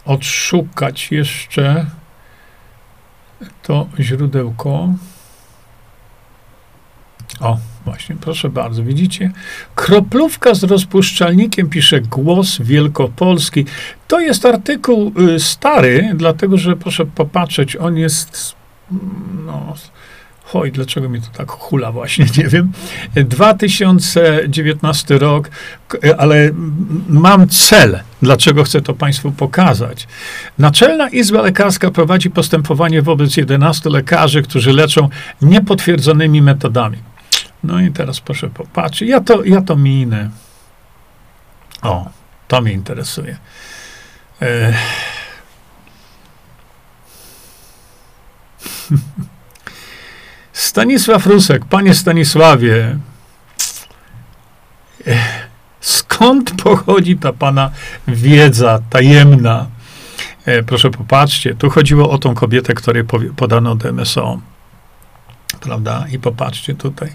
[0.05, 1.87] odszukać jeszcze
[3.63, 4.89] to źródełko.
[7.41, 9.31] O, właśnie, proszę bardzo, widzicie?
[9.75, 13.65] Kroplówka z rozpuszczalnikiem, pisze Głos Wielkopolski.
[14.09, 18.57] To jest artykuł y, stary, dlatego że proszę popatrzeć, on jest
[19.47, 19.75] no,
[20.55, 22.73] Oj, dlaczego mi to tak hula właśnie, nie wiem.
[23.15, 25.51] 2019 rok,
[26.19, 26.51] ale
[27.09, 30.09] mam cel, dlaczego chcę to Państwu pokazać.
[30.59, 35.09] Naczelna Izba Lekarska prowadzi postępowanie wobec 11 lekarzy, którzy leczą
[35.43, 36.99] niepotwierdzonymi metodami.
[37.65, 39.09] No i teraz proszę popatrzeć.
[39.09, 40.31] Ja to, ja to minę.
[41.83, 42.11] O,
[42.49, 43.37] to mnie interesuje.
[44.41, 44.77] Ech.
[50.53, 52.99] Stanisław Rusek, panie Stanisławie,
[55.81, 57.71] skąd pochodzi ta pana
[58.09, 59.67] wiedza tajemna?
[60.45, 63.05] E, proszę popatrzcie, tu chodziło o tą kobietę, której
[63.37, 64.41] podano DMSO.
[65.61, 66.05] Prawda?
[66.13, 67.13] I popatrzcie tutaj.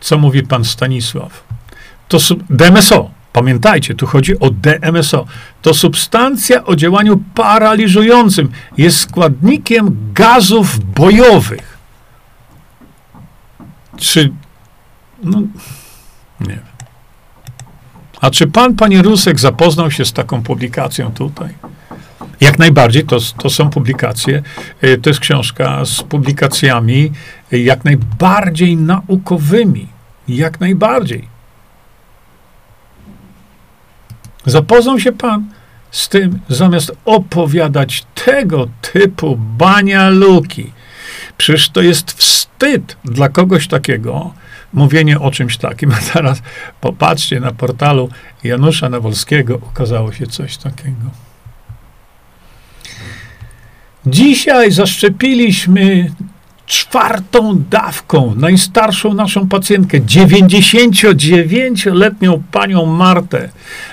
[0.00, 1.44] Co mówi pan Stanisław?
[2.08, 2.18] To
[2.50, 3.10] DMSO.
[3.32, 5.26] Pamiętajcie, tu chodzi o DMSO.
[5.62, 8.48] To substancja o działaniu paraliżującym.
[8.76, 11.78] Jest składnikiem gazów bojowych.
[13.96, 14.32] Czy.
[15.22, 15.42] No,
[16.40, 16.58] nie.
[18.20, 21.54] A czy pan, panie Rusek, zapoznał się z taką publikacją tutaj?
[22.40, 24.42] Jak najbardziej, to, to są publikacje,
[24.84, 27.12] y, to jest książka z publikacjami
[27.52, 29.88] jak najbardziej naukowymi.
[30.28, 31.28] Jak najbardziej.
[34.46, 35.46] Zapoznał się pan
[35.90, 40.72] z tym, zamiast opowiadać tego typu banialuki.
[41.36, 44.34] Przecież to jest wstyd dla kogoś takiego,
[44.72, 45.92] mówienie o czymś takim.
[45.98, 46.42] A teraz
[46.80, 48.08] popatrzcie na portalu
[48.44, 51.25] Janusza Nawolskiego, ukazało się coś takiego.
[54.06, 56.10] Dzisiaj zaszczepiliśmy
[56.66, 63.48] czwartą dawką, najstarszą naszą pacjentkę, 99-letnią panią Martę.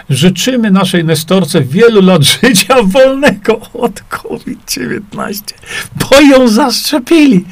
[0.10, 5.42] Życzymy naszej Nestorce wielu lat życia wolnego od COVID-19,
[5.96, 7.46] bo ją zaszczepili.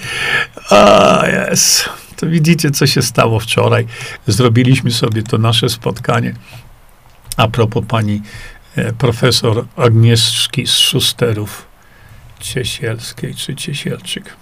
[0.69, 1.89] A, jest.
[2.15, 3.85] To widzicie, co się stało wczoraj.
[4.27, 6.33] Zrobiliśmy sobie to nasze spotkanie.
[7.37, 8.21] A propos pani
[8.75, 11.70] e, profesor Agnieszki z Szusterów
[12.41, 14.35] Ciesielskiej, czy Ciesielczyk.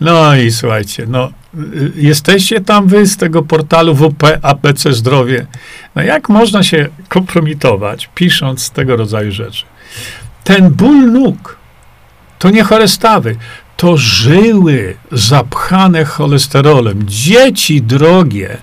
[0.00, 5.46] No i słuchajcie, no, y, jesteście tam wy z tego portalu WP ABC Zdrowie.
[5.94, 9.64] No jak można się kompromitować, pisząc tego rodzaju rzeczy?
[10.44, 11.58] Ten ból nóg
[12.38, 13.36] to nie chore stawy,
[13.76, 17.02] to żyły zapchane cholesterolem.
[17.06, 18.56] Dzieci drogie,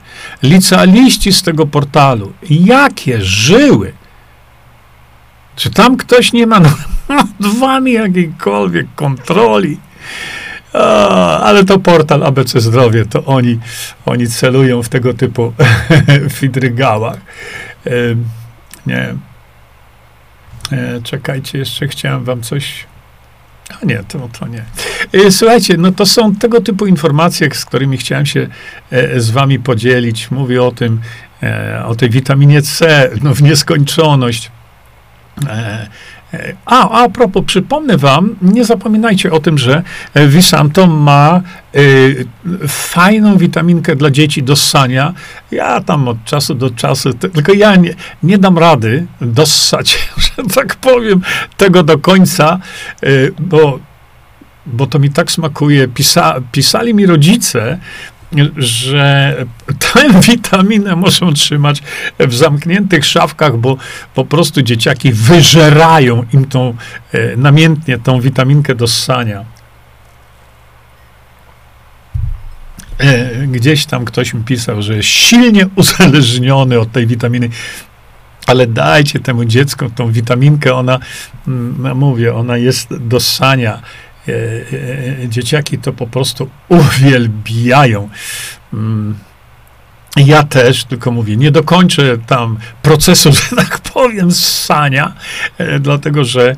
[0.43, 3.93] licealiści z tego portalu, jakie żyły?
[5.55, 6.59] Czy tam ktoś nie ma
[7.09, 7.27] nad
[7.59, 9.77] wami jakiejkolwiek kontroli?
[11.43, 13.59] ale to portal ABC Zdrowie, to oni,
[14.05, 15.53] oni celują w tego typu
[16.39, 17.17] fidrygałach.
[18.87, 19.15] nie.
[20.71, 22.85] E, czekajcie, jeszcze chciałem wam coś
[23.81, 24.63] a nie, to, to nie.
[25.13, 28.47] E, słuchajcie, no to są tego typu informacje, z którymi chciałem się
[28.91, 30.31] e, z wami podzielić.
[30.31, 31.01] Mówię o tym,
[31.85, 34.51] o tej witaminie C, no w nieskończoność.
[36.65, 39.83] A, a propos, przypomnę wam, nie zapominajcie o tym, że
[40.27, 41.41] Visanto ma
[41.75, 42.25] y,
[42.67, 45.13] fajną witaminkę dla dzieci do ssania.
[45.51, 50.75] Ja tam od czasu do czasu, tylko ja nie, nie dam rady dossać, że tak
[50.75, 51.21] powiem,
[51.57, 52.59] tego do końca,
[53.03, 53.79] y, bo
[54.65, 55.87] bo to mi tak smakuje.
[55.87, 57.77] Pisa, pisali mi rodzice,
[58.57, 59.35] że
[59.79, 61.83] tę witaminę muszą trzymać
[62.19, 63.77] w zamkniętych szafkach, bo
[64.13, 66.75] po prostu dzieciaki wyżerają im tą,
[67.11, 69.45] e, namiętnie tą witaminkę do ssania.
[72.97, 77.49] E, gdzieś tam ktoś mi pisał, że jest silnie uzależniony od tej witaminy
[78.45, 80.99] ale dajcie temu dziecku tą witaminkę, ona,
[81.47, 83.81] mm, mówię, ona jest do ssania.
[84.27, 88.09] E, e, dzieciaki to po prostu uwielbiają.
[88.73, 89.15] Mm.
[90.17, 95.13] Ja też, tylko mówię, nie dokończę tam procesu, że tak powiem, ssania,
[95.57, 96.55] e, dlatego że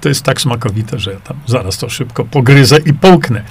[0.00, 3.42] to jest tak smakowite, że tam zaraz to szybko pogryzę i połknę.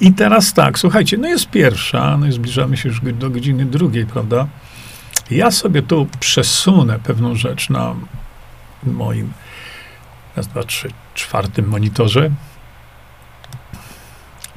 [0.00, 4.06] I teraz tak, słuchajcie, no jest pierwsza, no i zbliżamy się już do godziny drugiej,
[4.06, 4.46] prawda?
[5.30, 7.94] Ja sobie tu przesunę pewną rzecz na
[8.82, 9.32] moim
[10.36, 10.88] raz, dwa, trzy,
[11.18, 12.30] czwartym monitorze.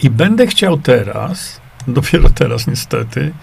[0.03, 3.33] I będę chciał teraz, dopiero teraz niestety,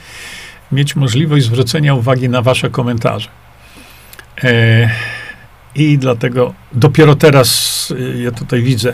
[0.72, 3.28] mieć możliwość zwrócenia uwagi na Wasze komentarze.
[4.44, 4.90] E,
[5.74, 7.48] I dlatego dopiero teraz
[7.98, 8.90] e, ja tutaj widzę.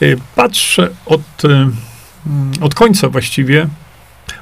[0.00, 0.06] E,
[0.36, 1.70] patrzę od, e,
[2.60, 3.66] od końca właściwie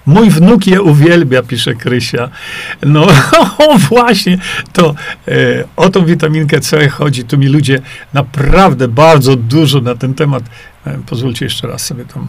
[0.09, 2.29] Mój wnuk je uwielbia, pisze Krysia.
[2.83, 3.07] No
[3.89, 4.39] właśnie,
[4.73, 4.95] to
[5.29, 7.25] e, o tą witaminkę C chodzi.
[7.25, 7.81] Tu mi ludzie
[8.13, 10.43] naprawdę bardzo dużo na ten temat.
[10.87, 12.29] E, pozwólcie jeszcze raz sobie tam.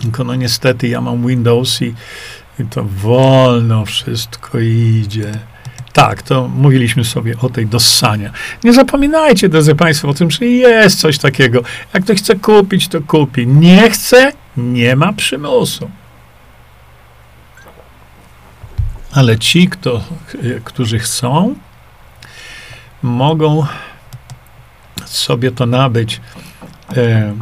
[0.00, 1.94] Tylko no niestety ja mam Windows i,
[2.60, 5.32] i to wolno wszystko idzie.
[5.92, 8.30] Tak, to mówiliśmy sobie o tej dossania.
[8.64, 11.62] Nie zapominajcie, drodzy Państwo, o tym, że jest coś takiego.
[11.94, 13.46] Jak ktoś chce kupić, to kupi.
[13.46, 15.90] Nie chce, nie ma przymusu.
[19.18, 20.04] Ale ci, kto,
[20.64, 21.54] którzy chcą,
[23.02, 23.66] mogą
[25.04, 26.20] sobie to nabyć.
[26.96, 27.34] E,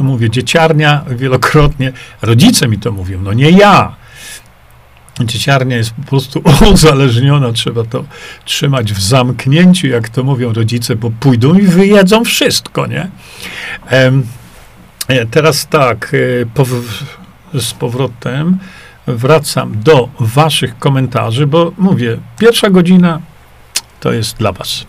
[0.00, 3.96] mówię, dzieciarnia wielokrotnie, rodzice mi to mówią, no nie ja.
[5.20, 6.42] Dzieciarnia jest po prostu
[6.74, 8.04] uzależniona, trzeba to
[8.44, 13.08] trzymać w zamknięciu, jak to mówią rodzice, bo pójdą i wyjedzą wszystko, nie?
[15.08, 16.12] E, teraz tak,
[17.54, 18.58] e, z powrotem
[19.06, 23.20] wracam do Waszych komentarzy, bo mówię, pierwsza godzina
[24.00, 24.86] to jest dla Was.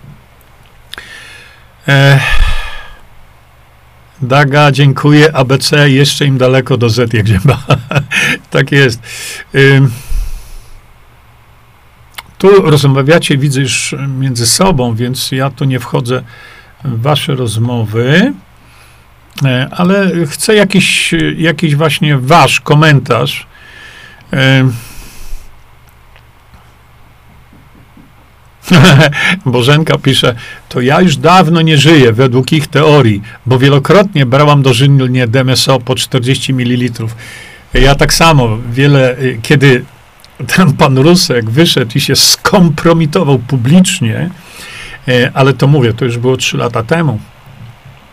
[4.21, 5.35] Daga, dziękuję.
[5.35, 7.63] ABC, jeszcze im daleko do Z, jak ziemba.
[8.49, 9.01] tak jest.
[12.37, 16.23] tu rozmawiacie, widzę już między sobą, więc ja tu nie wchodzę
[16.83, 18.33] w Wasze rozmowy,
[19.45, 23.47] e, ale chcę jakiś, jakiś właśnie Wasz komentarz
[29.45, 30.35] Bożenka pisze,
[30.69, 35.95] to ja już dawno nie żyję według ich teorii, bo wielokrotnie brałam dożylnie DMSO po
[35.95, 37.05] 40 ml.
[37.73, 39.85] Ja tak samo, wiele, y, kiedy
[40.47, 44.29] ten pan Rusek wyszedł i się skompromitował publicznie,
[45.07, 47.19] y, ale to mówię, to już było 3 lata temu,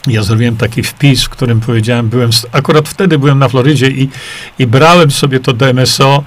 [0.07, 4.09] ja zrobiłem taki wpis, w którym powiedziałem, byłem, akurat wtedy byłem na Florydzie i,
[4.59, 6.25] i brałem sobie to DMSO,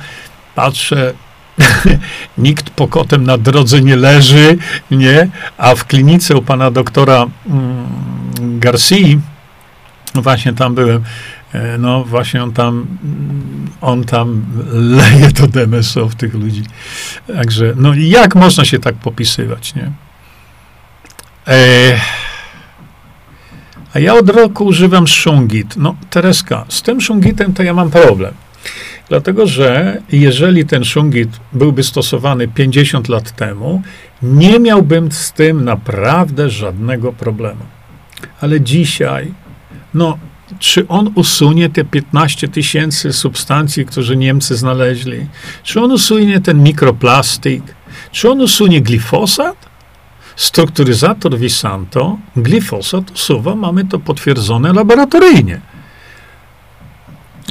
[0.56, 1.14] patrzę,
[2.38, 4.58] nikt pokotem na drodze nie leży,
[4.92, 9.18] nie, a w klinice u pana doktora mm, Garcia,
[10.16, 11.04] właśnie tam byłem,
[11.54, 12.86] E, no właśnie on tam,
[13.82, 14.46] on tam
[14.98, 16.64] leje to DMSO w tych ludzi.
[17.28, 19.92] Także, no jak można się tak popisywać, nie?
[21.48, 22.00] E,
[23.94, 25.78] a ja od roku używam Shungit.
[25.78, 28.34] No, Tereska, z tym Shungitem to ja mam problem.
[29.10, 33.82] Dlatego, że jeżeli ten Shungit byłby stosowany 50 lat temu,
[34.22, 37.66] nie miałbym z tym naprawdę żadnego problemu.
[38.42, 39.34] Ale dzisiaj,
[39.94, 40.18] no,
[40.60, 45.26] czy on usunie te 15 tysięcy substancji, które Niemcy znaleźli?
[45.64, 47.64] Czy on usunie ten mikroplastik?
[48.12, 49.73] Czy on usunie glifosat?
[50.36, 55.62] Strukturyzator Visanto glifosat usuwa, mamy to potwierdzone laboratoryjnie.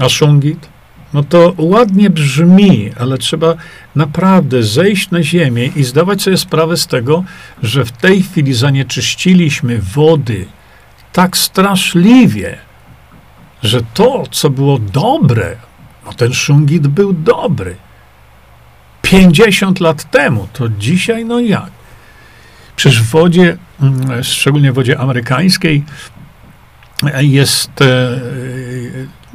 [0.00, 0.68] A szungit?
[1.14, 3.54] No to ładnie brzmi, ale trzeba
[3.96, 7.24] naprawdę zejść na ziemię i zdawać sobie sprawę z tego,
[7.62, 10.46] że w tej chwili zanieczyściliśmy wody
[11.12, 12.58] tak straszliwie,
[13.62, 15.56] że to, co było dobre,
[16.06, 17.76] no ten szungit był dobry.
[19.02, 21.70] 50 lat temu, to dzisiaj no jak?
[22.76, 25.84] Przecież w wodzie, mm, szczególnie w wodzie amerykańskiej,
[27.20, 28.20] jest e,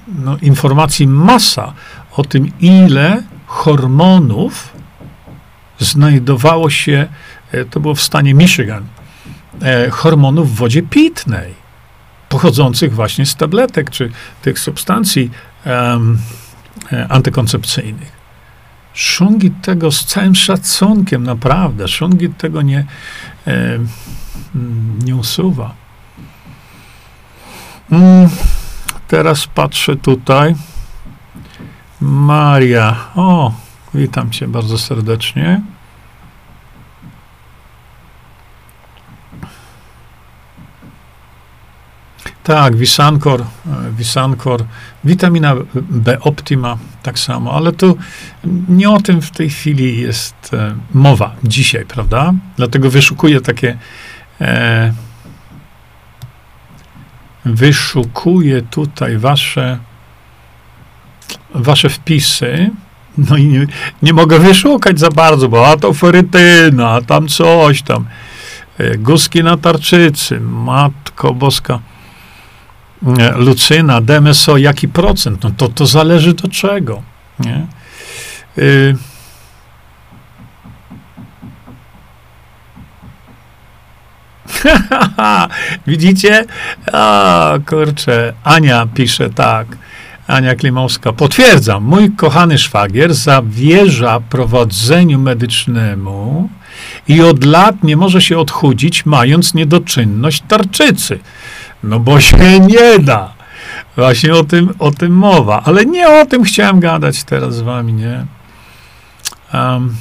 [0.08, 1.74] no, informacji masa
[2.12, 4.74] o tym, ile hormonów
[5.80, 7.08] znajdowało się,
[7.52, 8.86] e, to było w stanie Michigan,
[9.62, 11.54] e, hormonów w wodzie pitnej,
[12.30, 14.12] pochodzących właśnie z tabletek czy
[14.42, 15.32] tych substancji
[15.66, 16.18] um,
[17.10, 18.17] antykoncepcyjnych.
[18.98, 22.86] Szungit tego z całym szacunkiem, naprawdę, Szungit tego nie,
[23.48, 23.80] e,
[25.04, 25.74] nie usuwa.
[27.92, 28.30] Mm,
[29.08, 30.56] teraz patrzę tutaj.
[32.02, 32.96] Maria.
[33.16, 33.54] O,
[33.94, 35.62] witam cię bardzo serdecznie.
[42.44, 43.46] Tak, Wisankor,
[43.92, 44.66] Wisankor,
[45.08, 47.98] witamina B Optima tak samo, ale tu
[48.70, 52.34] nie o tym w tej chwili jest e, mowa dzisiaj, prawda?
[52.58, 53.78] Dlatego wyszukuję takie
[54.42, 54.94] e,
[57.46, 59.78] wyszukuję tutaj wasze
[61.56, 62.70] wasze wpisy,
[63.18, 63.68] no i nie,
[64.02, 68.06] nie mogę wyszukać za bardzo, bo a to ferytyna, a tam coś tam,
[68.80, 71.80] e, na tarczycy, matko boska,
[73.36, 75.44] Lucyna, DMSO, jaki procent?
[75.44, 77.02] No to, to zależy do czego.
[77.40, 77.68] Nie?
[78.58, 78.96] Y
[85.88, 86.46] Widzicie?
[86.94, 88.34] A, kurczę.
[88.44, 89.68] Ania pisze tak.
[90.28, 91.14] Ania Klimowska.
[91.14, 96.50] Potwierdzam, mój kochany szwagier zawierza prowadzeniu medycznemu
[97.08, 101.20] i od lat nie może się odchudzić, mając niedoczynność tarczycy.
[101.84, 103.34] No bo się nie da.
[103.96, 105.62] Właśnie o tym, o tym mowa.
[105.66, 108.26] Ale nie o tym chciałem gadać teraz z wami, nie?
[109.54, 109.96] Um,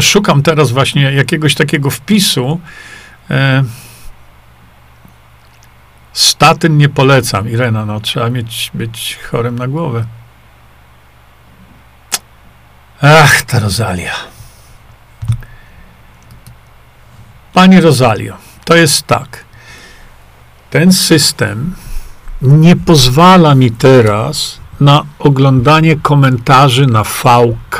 [0.00, 2.60] szukam teraz właśnie jakiegoś takiego wpisu.
[3.30, 3.64] E,
[6.12, 7.48] statyn nie polecam.
[7.48, 10.04] Irena, no trzeba mieć, być chorym na głowę.
[13.02, 14.37] Ach, ta Rosalia.
[17.58, 18.34] Pani Rosalio,
[18.64, 19.44] to jest tak.
[20.70, 21.74] Ten system
[22.42, 27.78] nie pozwala mi teraz na oglądanie komentarzy na VK.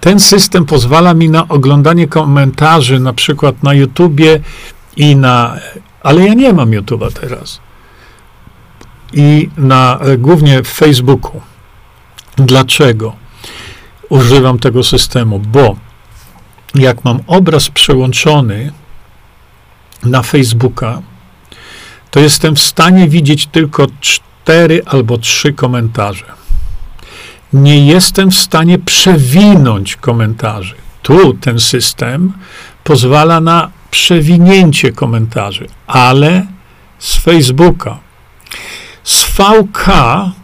[0.00, 4.40] Ten system pozwala mi na oglądanie komentarzy na przykład na YouTubie
[4.96, 5.56] i na.
[6.02, 7.60] Ale ja nie mam YouTube'a teraz.
[9.12, 11.40] I na głównie w Facebooku.
[12.36, 13.16] Dlaczego
[14.08, 15.38] używam tego systemu?
[15.38, 15.89] Bo
[16.74, 18.72] jak mam obraz przełączony
[20.04, 21.02] na Facebooka,
[22.10, 26.24] to jestem w stanie widzieć tylko cztery albo trzy komentarze.
[27.52, 30.74] Nie jestem w stanie przewinąć komentarzy.
[31.02, 32.32] Tu ten system
[32.84, 36.46] pozwala na przewinięcie komentarzy, ale
[36.98, 37.98] z Facebooka.
[39.04, 39.86] Z VK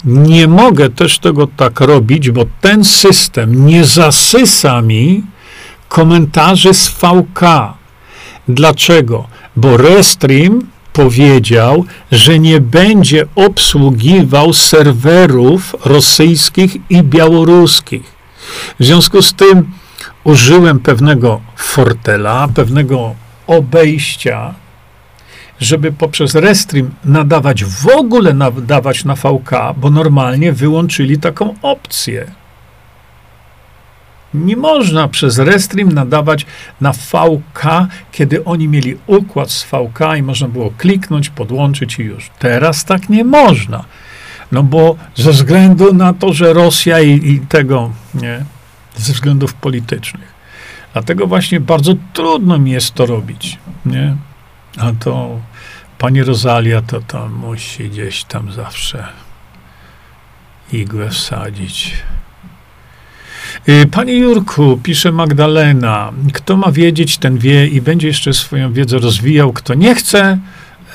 [0.05, 5.23] nie mogę też tego tak robić, bo ten system nie zasysa mi
[5.97, 7.41] komentarzy z VK.
[8.49, 9.29] Dlaczego?
[9.57, 10.61] Bo Restream
[10.93, 18.03] powiedział, że nie będzie obsługiwał serwerów rosyjskich i białoruskich.
[18.81, 19.73] W związku z tym
[20.25, 23.15] użyłem pewnego fortela, pewnego
[23.47, 24.55] obejścia,
[25.61, 32.27] żeby poprzez Restream nadawać w ogóle nadawać na VK, bo normalnie wyłączyli taką opcję.
[34.35, 36.47] Nie można przez Restream nadawać
[36.81, 37.63] na VK,
[38.13, 42.31] kiedy oni mieli układ z VK i można było kliknąć, podłączyć i już.
[42.39, 43.85] Teraz tak nie można.
[44.53, 48.45] No bo ze względu na to, że Rosja i, i tego, nie,
[48.97, 50.37] ze względów politycznych.
[50.93, 54.17] Dlatego właśnie bardzo trudno mi jest to robić, nie?
[54.79, 55.41] A to
[55.99, 59.07] pani Rosalia to tam musi gdzieś tam zawsze
[60.73, 61.93] igłę wsadzić.
[63.69, 68.99] Y, panie Jurku, pisze Magdalena, kto ma wiedzieć, ten wie i będzie jeszcze swoją wiedzę
[68.99, 69.53] rozwijał.
[69.53, 70.39] Kto nie chce,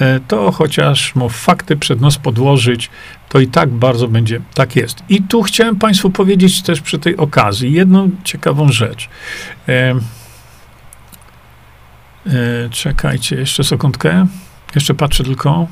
[0.01, 2.89] e, to chociaż mu fakty przed nos podłożyć,
[3.30, 5.03] to i tak bardzo będzie, tak jest.
[5.09, 9.09] I tu chciałem Państwu powiedzieć też przy tej okazji jedną ciekawą rzecz.
[9.69, 9.95] E,
[12.26, 14.28] e, czekajcie, jeszcze sekundkę.
[14.76, 15.67] Jeszcze patrzę tylko.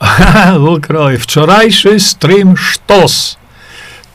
[0.76, 3.38] Ukroj, wczorajszy stream sztos.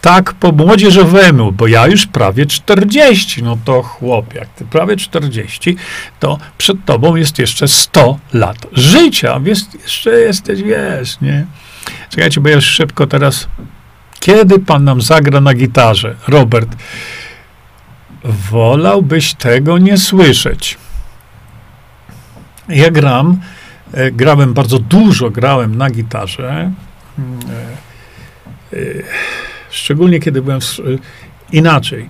[0.01, 5.75] Tak po młodzieżowemu, bo ja już prawie 40, no to chłop, jak ty prawie 40,
[6.19, 11.45] to przed tobą jest jeszcze 100 lat życia, więc jeszcze jesteś, wiesz, nie?
[12.09, 13.47] Czekajcie, bo ja już szybko teraz,
[14.19, 16.15] kiedy pan nam zagra na gitarze?
[16.27, 16.75] Robert,
[18.23, 20.77] wolałbyś tego nie słyszeć.
[22.69, 23.39] Ja gram,
[24.11, 26.71] grałem bardzo dużo, grałem na gitarze.
[27.19, 27.39] Mm,
[28.73, 29.03] e, e,
[29.69, 30.79] szczególnie kiedy byłem w,
[31.51, 32.09] inaczej.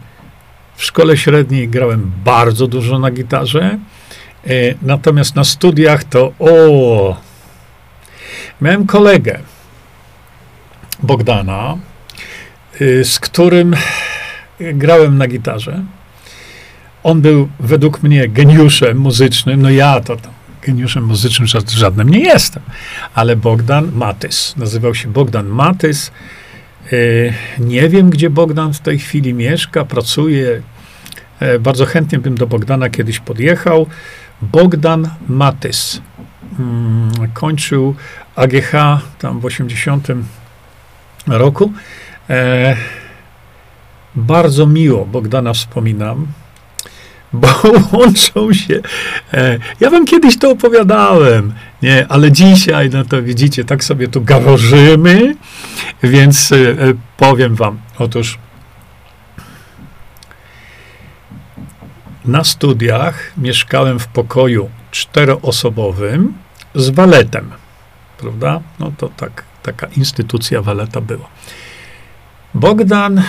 [0.75, 3.77] W szkole średniej grałem bardzo dużo na gitarze,
[4.81, 7.17] natomiast na studiach to o.
[8.61, 9.39] Miałem kolegę
[11.03, 11.77] Bogdana,
[13.03, 13.75] z którym
[14.59, 15.83] grałem na gitarze.
[17.03, 20.33] On był według mnie geniuszem muzycznym, no ja to tam
[20.65, 22.63] geniuszem muzycznym żadnym nie jestem.
[23.13, 26.11] Ale Bogdan Matys, nazywał się Bogdan Matys.
[26.91, 26.95] E,
[27.59, 30.61] nie wiem, gdzie Bogdan w tej chwili mieszka, pracuje.
[31.39, 33.87] E, bardzo chętnie bym do Bogdana kiedyś podjechał.
[34.41, 36.01] Bogdan Matys.
[36.59, 37.95] Mm, kończył
[38.35, 38.71] AGH
[39.19, 40.07] tam w 80
[41.27, 41.73] roku.
[42.29, 42.75] E,
[44.15, 46.27] bardzo miło Bogdana wspominam
[47.33, 47.47] bo
[47.97, 48.81] łączą się.
[49.33, 54.21] E, ja wam kiedyś to opowiadałem, nie, ale dzisiaj, no to widzicie, tak sobie tu
[54.21, 55.35] gaworzymy,
[56.03, 56.75] więc e, e,
[57.17, 58.37] powiem wam, otóż
[62.25, 66.33] na studiach mieszkałem w pokoju czteroosobowym
[66.75, 67.51] z waletem,
[68.17, 68.61] prawda?
[68.79, 71.29] No to tak, taka instytucja waleta była.
[72.53, 73.23] Bogdan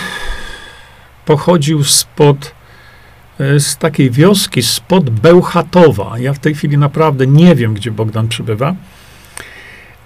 [1.25, 2.51] pochodził spod
[3.39, 6.19] z takiej wioski spod Bełchatowa.
[6.19, 8.75] Ja w tej chwili naprawdę nie wiem, gdzie Bogdan przybywa.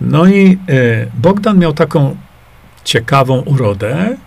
[0.02, 2.16] No i e, Bogdan miał taką
[2.84, 4.18] ciekawą urodę.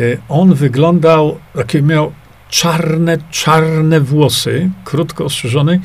[0.00, 2.12] E, on wyglądał, takie miał
[2.48, 5.80] czarne, czarne włosy, krótko ostrzyżony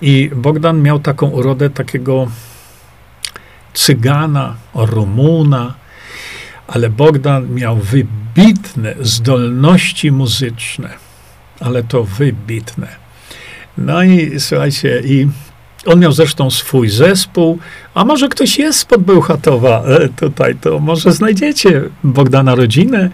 [0.00, 2.26] i Bogdan miał taką urodę takiego
[3.74, 5.74] cygana, Rumuna,
[6.66, 11.09] ale Bogdan miał wybitne zdolności muzyczne
[11.60, 12.88] ale to wybitne.
[13.78, 15.28] No i słuchajcie, i
[15.86, 17.58] on miał zresztą swój zespół,
[17.94, 23.10] a może ktoś jest spod Bełchatowa e, tutaj, to może znajdziecie Bogdana rodzinę,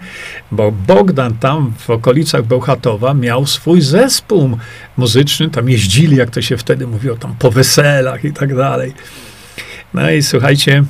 [0.51, 4.57] bo Bogdan tam w okolicach Bełchatowa miał swój zespół
[4.97, 8.93] muzyczny, tam jeździli, jak to się wtedy mówiło, tam po weselach i tak dalej.
[9.93, 10.83] No i słuchajcie,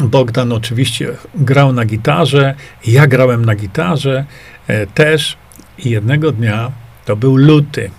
[0.00, 2.54] Bogdan oczywiście grał na gitarze,
[2.86, 4.24] ja grałem na gitarze
[4.66, 5.36] e, też,
[5.78, 6.72] i jednego dnia,
[7.04, 7.90] to był luty,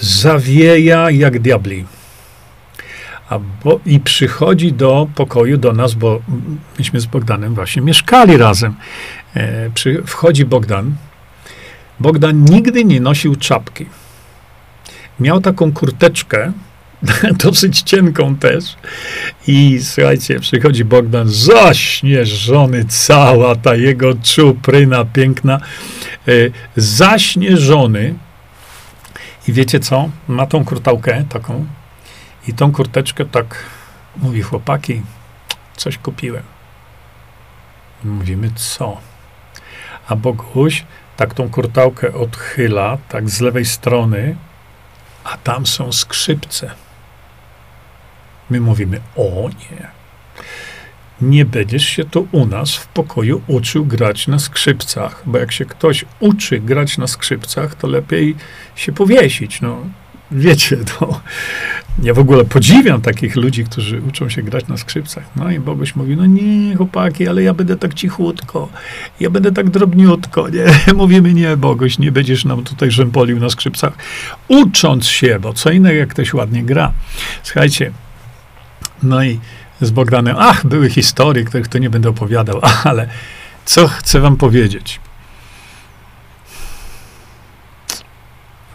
[0.00, 1.84] zawieja jak diabli.
[3.28, 6.20] A bo, I przychodzi do pokoju do nas, bo
[6.78, 8.74] myśmy z Bogdanem właśnie mieszkali razem.
[9.34, 10.94] E, przy, wchodzi Bogdan.
[12.00, 13.86] Bogdan nigdy nie nosił czapki.
[15.20, 16.52] Miał taką kurteczkę,
[17.44, 18.76] dosyć cienką też.
[19.46, 25.60] I słuchajcie, przychodzi Bogdan zaśnieżony, cała ta jego czupryna piękna,
[26.28, 28.14] y, zaśnieżony.
[29.48, 30.10] I wiecie co?
[30.28, 31.66] Ma tą kurtałkę taką
[32.48, 33.56] i tą kurteczkę tak
[34.16, 35.02] mówi chłopaki,
[35.76, 36.42] coś kupiłem.
[38.04, 39.00] Mówimy, co?
[40.08, 40.84] A Boguś
[41.16, 44.36] tak tą kurtałkę odchyla, tak z lewej strony,
[45.24, 46.83] a tam są skrzypce.
[48.50, 49.88] My mówimy, o nie,
[51.22, 55.64] nie będziesz się tu u nas w pokoju uczył grać na skrzypcach, bo jak się
[55.64, 58.36] ktoś uczy grać na skrzypcach, to lepiej
[58.76, 59.60] się powiesić.
[59.60, 59.76] No,
[60.30, 61.20] wiecie, to
[62.02, 65.24] ja w ogóle podziwiam takich ludzi, którzy uczą się grać na skrzypcach.
[65.36, 68.68] No i Boguś mówi, no nie, chłopaki, ale ja będę tak cichutko,
[69.20, 70.64] ja będę tak drobniutko, nie?
[70.94, 73.92] Mówimy, nie, Boguś, nie będziesz nam tutaj rzępolił na skrzypcach,
[74.48, 76.92] ucząc się, bo co innego, jak ktoś ładnie gra.
[77.42, 77.92] Słuchajcie,
[79.04, 79.40] no i
[79.80, 83.08] z Bogdanem, ach, były historie, których to nie będę opowiadał, ale
[83.64, 85.00] co chcę wam powiedzieć?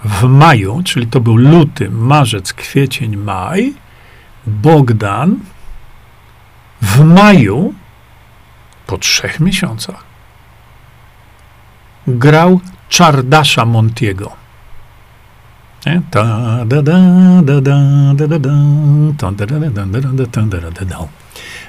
[0.04, 3.74] w maju, czyli to był luty, marzec, kwiecień, maj,
[4.48, 5.40] Bogdan
[6.82, 7.74] w maju,
[8.88, 10.04] po trzech miesiącach,
[12.08, 12.60] grał
[12.90, 14.32] Czardasza Montiego.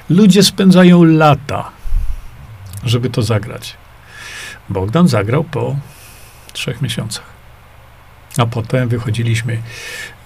[0.09, 1.69] Ludzie spędzają lata,
[2.83, 3.77] żeby to zagrać.
[4.69, 5.75] Bogdan zagrał po
[6.53, 7.31] trzech miesiącach.
[8.37, 9.61] A potem wychodziliśmy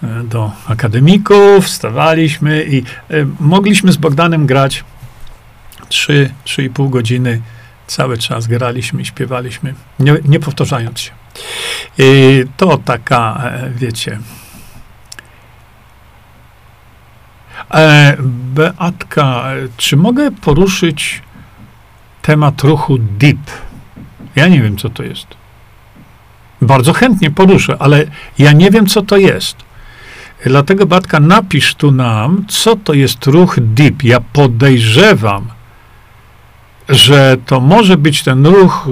[0.03, 2.83] e, do akademików, wstawaliśmy i e,
[3.39, 4.83] mogliśmy z Bogdanem grać
[5.89, 7.41] 3, 3,5 godziny.
[7.87, 11.11] Cały czas graliśmy śpiewaliśmy, nie, nie powtarzając się.
[12.57, 14.19] To taka, e, wiecie.
[18.53, 19.43] Beatka,
[19.77, 21.21] czy mogę poruszyć
[22.21, 23.51] temat ruchu DIP?
[24.35, 25.27] Ja nie wiem, co to jest.
[26.61, 28.05] Bardzo chętnie poruszę, ale
[28.37, 29.57] ja nie wiem, co to jest.
[30.45, 34.03] Dlatego, Batka, napisz tu nam, co to jest ruch DIP.
[34.03, 35.47] Ja podejrzewam,
[36.89, 38.87] że to może być ten ruch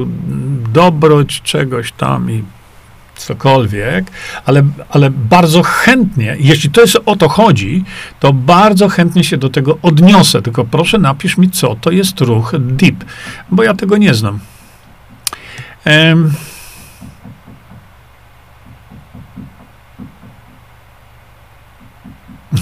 [0.74, 2.44] dobroć czegoś tam i
[3.16, 4.06] cokolwiek,
[4.46, 7.84] ale, ale bardzo chętnie, jeśli to jest o to chodzi,
[8.20, 10.41] to bardzo chętnie się do tego odniosę.
[10.41, 13.06] Tylko proszę napisz mi, co to jest ruch DIP,
[13.52, 14.39] bo ja tego nie znam.
[15.86, 16.34] Um,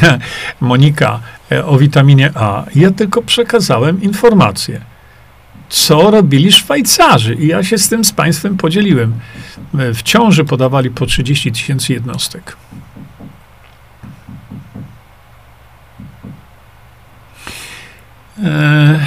[0.61, 1.19] Monika
[1.51, 2.63] e, o witaminie A.
[2.75, 4.81] Ja tylko przekazałem informację,
[5.71, 7.33] co robili Szwajcarzy.
[7.35, 9.13] I ja się z tym z Państwem podzieliłem.
[9.79, 12.57] E, w ciąży podawali po 30 tysięcy jednostek.
[18.43, 18.99] Eee.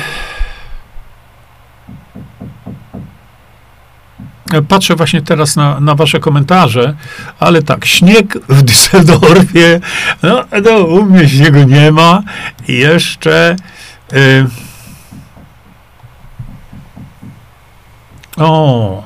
[4.69, 6.95] Patrzę właśnie teraz na, na wasze komentarze,
[7.41, 9.81] ale tak, śnieg w Düsseldorfie,
[10.23, 12.23] no, no u mnie śniegu nie ma.
[12.69, 13.57] Jeszcze
[14.12, 14.47] y,
[18.37, 19.03] o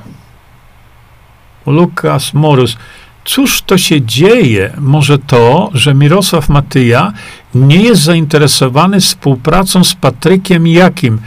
[1.65, 2.77] Lukas Morus.
[3.25, 4.73] Cóż to się dzieje?
[4.77, 7.13] Może to, że Mirosław Matyja
[7.55, 11.19] nie jest zainteresowany współpracą z Patrykiem Jakim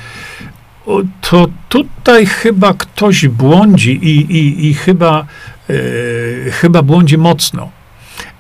[1.21, 5.27] to tutaj chyba ktoś błądzi i, i, i chyba,
[5.71, 7.71] e, chyba błądzi mocno.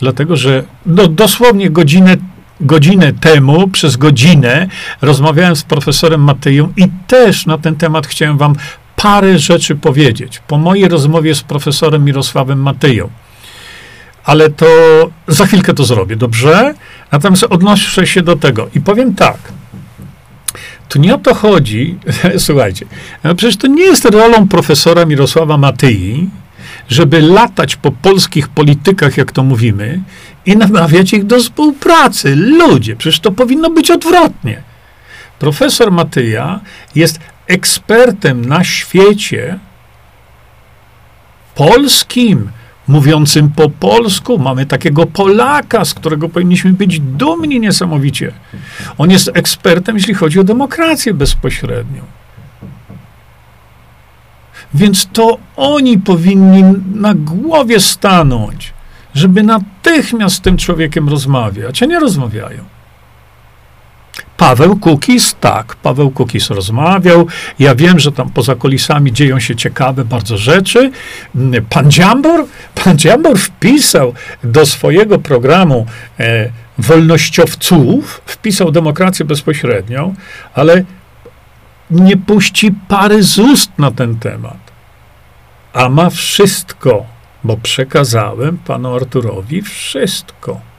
[0.00, 2.16] Dlatego, że no, dosłownie godzinę,
[2.60, 4.68] godzinę temu, przez godzinę,
[5.02, 8.54] rozmawiałem z profesorem Mateją i też na ten temat chciałem wam
[9.03, 10.42] parę rzeczy powiedzieć.
[10.48, 13.09] Po mojej rozmowie z profesorem Mirosławem Mateją.
[14.24, 14.66] Ale to
[15.28, 16.74] za chwilkę to zrobię, dobrze?
[17.12, 19.38] Natomiast odnoszę się do tego i powiem tak.
[20.88, 21.98] To nie o to chodzi,
[22.46, 22.86] słuchajcie,
[23.24, 26.30] no przecież to nie jest rolą profesora Mirosława Matyi,
[26.88, 30.00] żeby latać po polskich politykach, jak to mówimy,
[30.46, 32.36] i namawiać ich do współpracy.
[32.36, 34.62] Ludzie, przecież to powinno być odwrotnie.
[35.38, 36.61] Profesor Matyja
[36.94, 37.20] jest
[37.53, 39.59] ekspertem na świecie
[41.55, 42.50] polskim,
[42.88, 44.38] mówiącym po polsku.
[44.38, 48.32] Mamy takiego Polaka, z którego powinniśmy być dumni niesamowicie.
[48.98, 52.03] On jest ekspertem, jeśli chodzi o demokrację bezpośrednią.
[54.74, 58.72] Więc to oni powinni na głowie stanąć,
[59.14, 62.64] żeby natychmiast z tym człowiekiem rozmawiać, a nie rozmawiają.
[64.37, 67.26] Paweł Kukis, tak, Paweł Kukis rozmawiał.
[67.59, 70.91] Ja wiem, że tam poza kulisami dzieją się ciekawe bardzo rzeczy.
[71.68, 72.45] Pan Dziambor,
[72.85, 74.14] pan Dziambor wpisał
[74.45, 75.87] do swojego programu
[76.20, 80.14] e, wolnościowców, wpisał demokrację bezpośrednią,
[80.55, 80.85] ale
[81.91, 84.72] nie puści pary z ust na ten temat.
[85.72, 87.07] A ma wszystko,
[87.45, 90.71] bo przekazałem panu Arturowi wszystko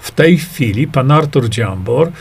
[0.00, 2.12] w tej chwili pan Artur Dziambor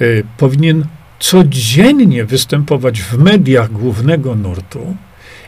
[0.00, 0.84] y, powinien
[1.18, 4.96] codziennie występować w mediach głównego nurtu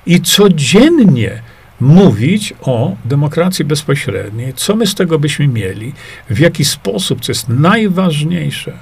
[0.07, 1.43] i codziennie
[1.81, 5.93] mówić o demokracji bezpośredniej, co my z tego byśmy mieli,
[6.31, 8.72] w jaki sposób, co jest najważniejsze,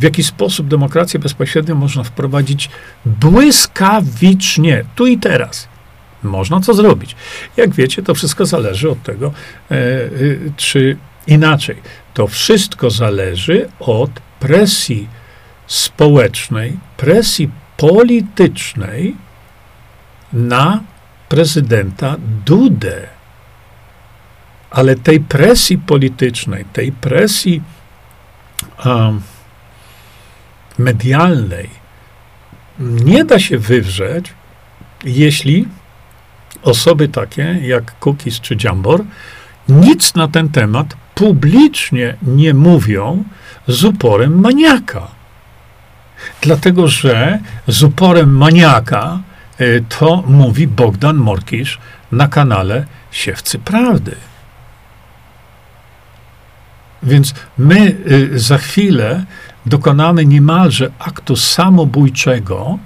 [0.00, 2.70] w jaki sposób demokrację bezpośrednią można wprowadzić
[3.06, 5.68] błyskawicznie, tu i teraz.
[6.22, 7.16] Można co zrobić.
[7.56, 9.32] Jak wiecie, to wszystko zależy od tego,
[9.70, 10.08] e, e,
[10.56, 11.76] czy inaczej.
[12.18, 14.10] To wszystko zależy od
[14.40, 15.08] presji
[15.66, 19.16] społecznej, presji politycznej
[20.32, 20.82] na
[21.28, 22.16] prezydenta
[22.46, 23.06] Dudę.
[24.70, 27.62] Ale tej presji politycznej, tej presji
[30.78, 31.70] medialnej
[32.80, 34.32] nie da się wywrzeć,
[35.04, 35.68] jeśli
[36.62, 39.04] osoby takie jak Kukis czy Dziambor
[39.68, 43.24] nic na ten temat publicznie nie mówią
[43.68, 45.08] z uporem maniaka.
[46.40, 47.38] Dlatego, że
[47.68, 49.20] z uporem maniaka
[49.60, 51.78] y, to mówi Bogdan Morkisz
[52.12, 54.16] na kanale Siewcy Prawdy.
[57.02, 59.24] Więc my y, za chwilę
[59.66, 62.78] dokonamy niemalże aktu samobójczego,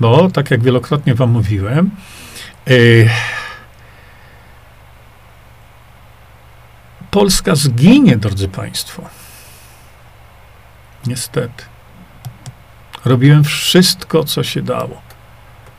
[0.00, 1.90] bo tak jak wielokrotnie wam mówiłem,
[2.66, 3.08] yy,
[7.14, 9.02] Polska zginie, drodzy Państwo.
[11.06, 11.64] Niestety.
[13.04, 15.02] Robiłem wszystko, co się dało.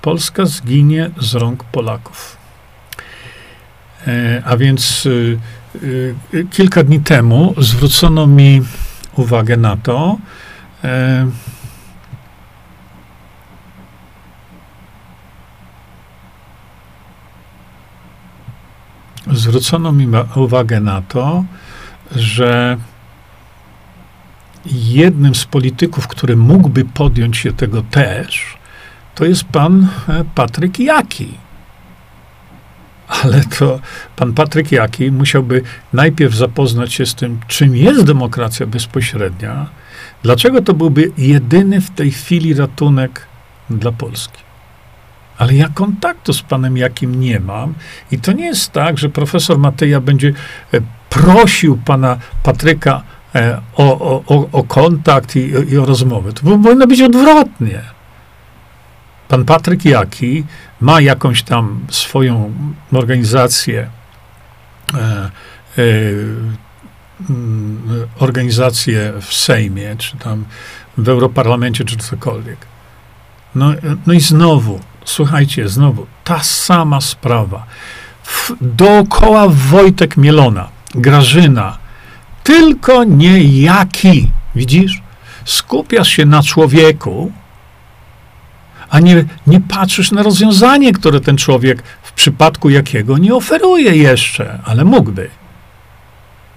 [0.01, 2.37] Polska zginie z rąk Polaków.
[4.07, 5.39] E, a więc y,
[5.83, 8.61] y, kilka dni temu zwrócono mi
[9.15, 10.17] uwagę na to,
[10.83, 11.27] e,
[19.33, 21.43] zwrócono mi uwagę na to,
[22.15, 22.77] że
[24.65, 28.57] jednym z polityków, który mógłby podjąć się tego też,
[29.15, 31.37] to jest pan e, Patryk Jaki.
[33.07, 33.79] Ale to
[34.15, 35.61] pan Patryk Jaki musiałby
[35.93, 39.69] najpierw zapoznać się z tym, czym jest demokracja bezpośrednia,
[40.23, 43.27] dlaczego to byłby jedyny w tej chwili ratunek
[43.69, 44.44] dla Polski.
[45.37, 47.73] Ale ja kontaktu z panem Jakim nie mam
[48.11, 50.33] i to nie jest tak, że profesor Mateja będzie
[50.73, 53.03] e, prosił pana Patryka
[53.35, 56.33] e, o, o, o kontakt i, i o rozmowę.
[56.33, 57.81] To powinno być odwrotnie.
[59.27, 60.43] Pan Patryk Jaki
[60.81, 62.53] ma jakąś tam swoją
[62.93, 63.89] organizację,
[64.93, 65.31] e, e,
[67.29, 70.45] mm, organizację w Sejmie, czy tam
[70.97, 72.57] w Europarlamencie, czy cokolwiek.
[73.55, 73.73] No,
[74.07, 77.65] no i znowu, słuchajcie, znowu, ta sama sprawa.
[78.23, 81.77] W, dookoła Wojtek Mielona, Grażyna,
[82.43, 85.01] tylko nie jaki, widzisz?
[85.45, 87.31] Skupiasz się na człowieku,
[88.89, 94.59] a nie, nie patrzysz na rozwiązanie, które ten człowiek w przypadku jakiego nie oferuje jeszcze,
[94.65, 95.29] ale mógłby.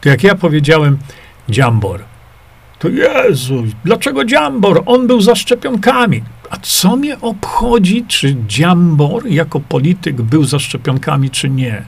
[0.00, 0.98] To jak ja powiedziałem,
[1.48, 2.04] Dziambor,
[2.78, 4.82] to Jezu, dlaczego Dziambor?
[4.86, 6.22] On był za szczepionkami.
[6.50, 11.82] A co mnie obchodzi, czy Dziambor jako polityk był za szczepionkami, czy nie?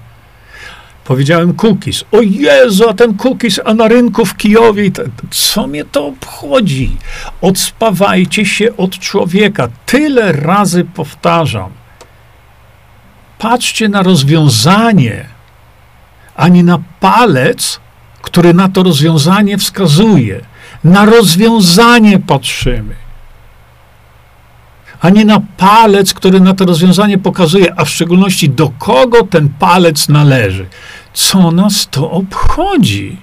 [1.05, 2.05] Powiedziałem cookies.
[2.13, 4.91] O Jezu, a ten cookies, a na rynku w Kijowie,
[5.31, 6.97] co mnie to obchodzi?
[7.41, 9.69] Odspawajcie się od człowieka.
[9.87, 11.71] Tyle razy powtarzam.
[13.39, 15.25] Patrzcie na rozwiązanie,
[16.37, 17.81] a nie na palec,
[18.23, 20.41] który na to rozwiązanie wskazuje.
[20.85, 23.10] Na rozwiązanie patrzymy
[25.01, 29.49] a nie na palec, który na to rozwiązanie pokazuje, a w szczególności do kogo ten
[29.49, 30.67] palec należy.
[31.13, 33.17] Co nas to obchodzi?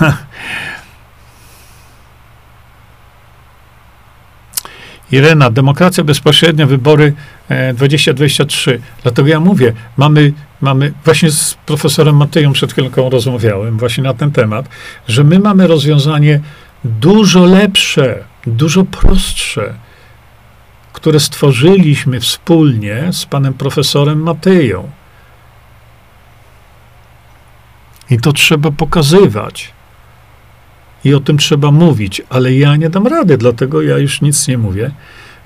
[5.12, 7.14] Irena, demokracja bezpośrednia, wybory
[7.74, 8.74] 2023.
[8.74, 14.14] E, Dlatego ja mówię, mamy, mamy, właśnie z profesorem Mateją przed chwilką rozmawiałem właśnie na
[14.14, 14.68] ten temat,
[15.08, 16.40] że my mamy rozwiązanie
[16.84, 19.74] dużo lepsze, dużo prostsze,
[20.92, 24.90] które stworzyliśmy wspólnie z panem profesorem Mateją.
[28.10, 29.72] I to trzeba pokazywać.
[31.04, 34.58] I o tym trzeba mówić, ale ja nie dam rady, dlatego ja już nic nie
[34.58, 34.90] mówię,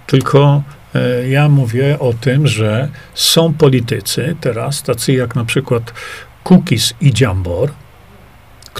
[0.07, 0.63] tylko
[0.95, 5.95] e, ja mówię o tym, że są politycy teraz, tacy jak na przykład
[6.45, 7.71] Kukis i Dziambor,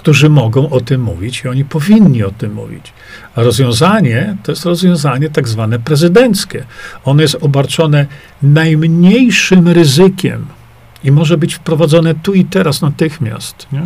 [0.01, 2.93] którzy mogą o tym mówić i oni powinni o tym mówić.
[3.35, 6.65] A rozwiązanie to jest rozwiązanie tak zwane prezydenckie.
[7.05, 8.05] Ono jest obarczone
[8.41, 10.45] najmniejszym ryzykiem
[11.03, 13.67] i może być wprowadzone tu i teraz natychmiast.
[13.71, 13.81] Nie?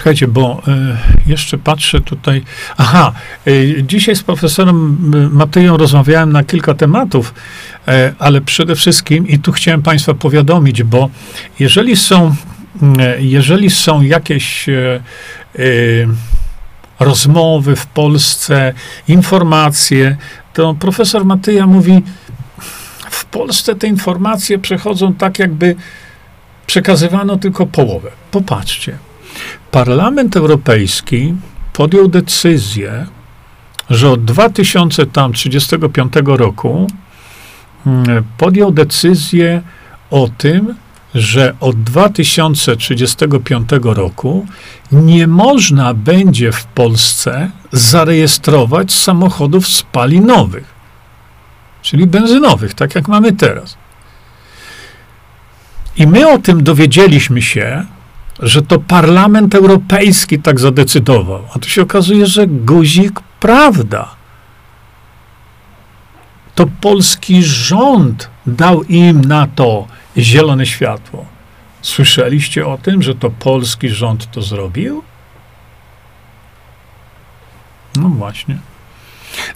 [0.00, 0.62] Czekajcie, bo
[1.26, 2.42] y, jeszcze patrzę tutaj.
[2.76, 3.12] Aha,
[3.46, 4.98] y, dzisiaj z profesorem
[5.32, 7.34] Mateją rozmawiałem na kilka tematów,
[7.88, 11.10] y, ale przede wszystkim, i tu chciałem Państwa powiadomić, bo
[11.58, 12.34] jeżeli są,
[13.18, 14.66] jeżeli są jakieś
[17.00, 18.74] rozmowy w Polsce,
[19.08, 20.16] informacje,
[20.52, 22.02] to profesor Matyja mówi,
[23.10, 25.76] w Polsce te informacje przechodzą tak, jakby
[26.66, 28.10] przekazywano tylko połowę.
[28.30, 29.09] Popatrzcie.
[29.70, 31.34] Parlament Europejski
[31.72, 33.06] podjął decyzję,
[33.90, 36.86] że od 2035 roku
[37.86, 39.62] mm, podjął decyzję
[40.10, 40.74] o tym,
[41.14, 44.46] że od 2035 roku
[44.92, 50.74] nie można będzie w Polsce zarejestrować samochodów spalinowych,
[51.82, 53.76] czyli benzynowych, tak jak mamy teraz.
[55.96, 57.86] I my o tym dowiedzieliśmy się,
[58.42, 61.44] że to Parlament Europejski tak zadecydował.
[61.54, 64.08] A tu się okazuje, że guzik prawda.
[66.54, 69.86] To polski rząd dał im na to
[70.16, 71.26] zielone światło.
[71.82, 75.02] Słyszeliście o tym, że to polski rząd to zrobił?
[77.96, 78.58] No właśnie.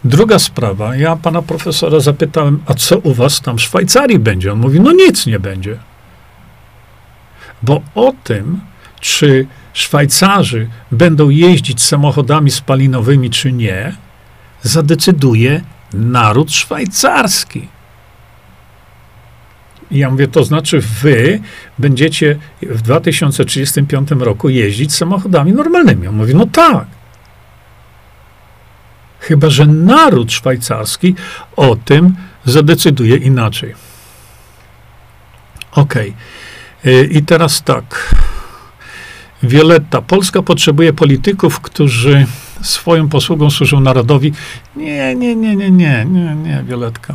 [0.04, 4.52] Druga sprawa, ja pana profesora zapytałem, a co u was tam w Szwajcarii będzie?
[4.52, 5.78] On mówi, no nic nie będzie.
[7.62, 8.60] Bo o tym,
[9.04, 13.96] czy Szwajcarzy będą jeździć samochodami spalinowymi, czy nie,
[14.62, 15.60] zadecyduje
[15.92, 17.68] naród szwajcarski.
[19.90, 21.40] Ja mówię, to znaczy wy
[21.78, 26.06] będziecie w 2035 roku jeździć samochodami normalnymi.
[26.06, 26.86] On mówi, no tak.
[29.20, 31.14] Chyba, że naród szwajcarski
[31.56, 33.74] o tym zadecyduje inaczej.
[35.72, 36.14] Okej.
[36.82, 37.04] Okay.
[37.04, 38.14] I teraz tak.
[39.44, 42.26] Wioletta, Polska potrzebuje polityków, którzy
[42.62, 44.32] swoją posługą służą narodowi.
[44.76, 47.14] Nie, nie, nie, nie, nie, nie, nie, Wioletka.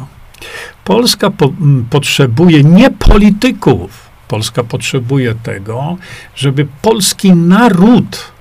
[0.84, 4.10] Polska po, m, potrzebuje nie polityków.
[4.28, 5.98] Polska potrzebuje tego,
[6.36, 8.32] żeby polski naród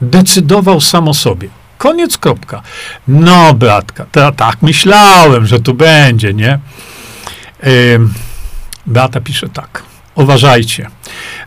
[0.00, 1.48] decydował sam o sobie.
[1.78, 2.62] Koniec, kropka.
[3.08, 6.58] No, Beatka, to, tak myślałem, że tu będzie, nie?
[7.62, 7.70] Yy,
[8.86, 9.89] Beata pisze tak.
[10.20, 10.86] Uważajcie.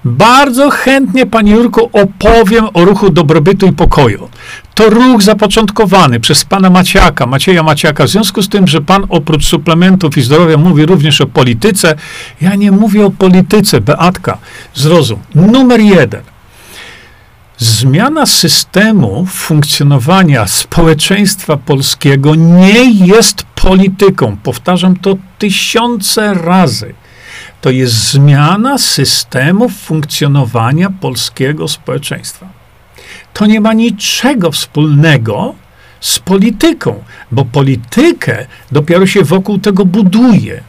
[0.06, 4.30] Bardzo chętnie, Panie Jurku, opowiem o ruchu dobrobytu i pokoju.
[4.74, 8.06] To ruch zapoczątkowany przez Pana Maciaka, Macieja Maciaka.
[8.06, 11.96] W związku z tym, że Pan oprócz suplementów i zdrowia mówi również o polityce,
[12.42, 14.38] ja nie mówię o polityce, Beatka,
[14.74, 15.20] zrozum.
[15.36, 16.22] Numer jeden.
[17.58, 24.38] Zmiana systemu funkcjonowania społeczeństwa polskiego nie jest polityką.
[24.44, 26.94] Powtarzam to tysiące razy
[27.62, 32.48] to jest zmiana systemu funkcjonowania polskiego społeczeństwa.
[33.34, 35.56] To nie ma niczego wspólnego
[36.00, 40.64] z polityką, bo politykę dopiero się wokół tego buduje.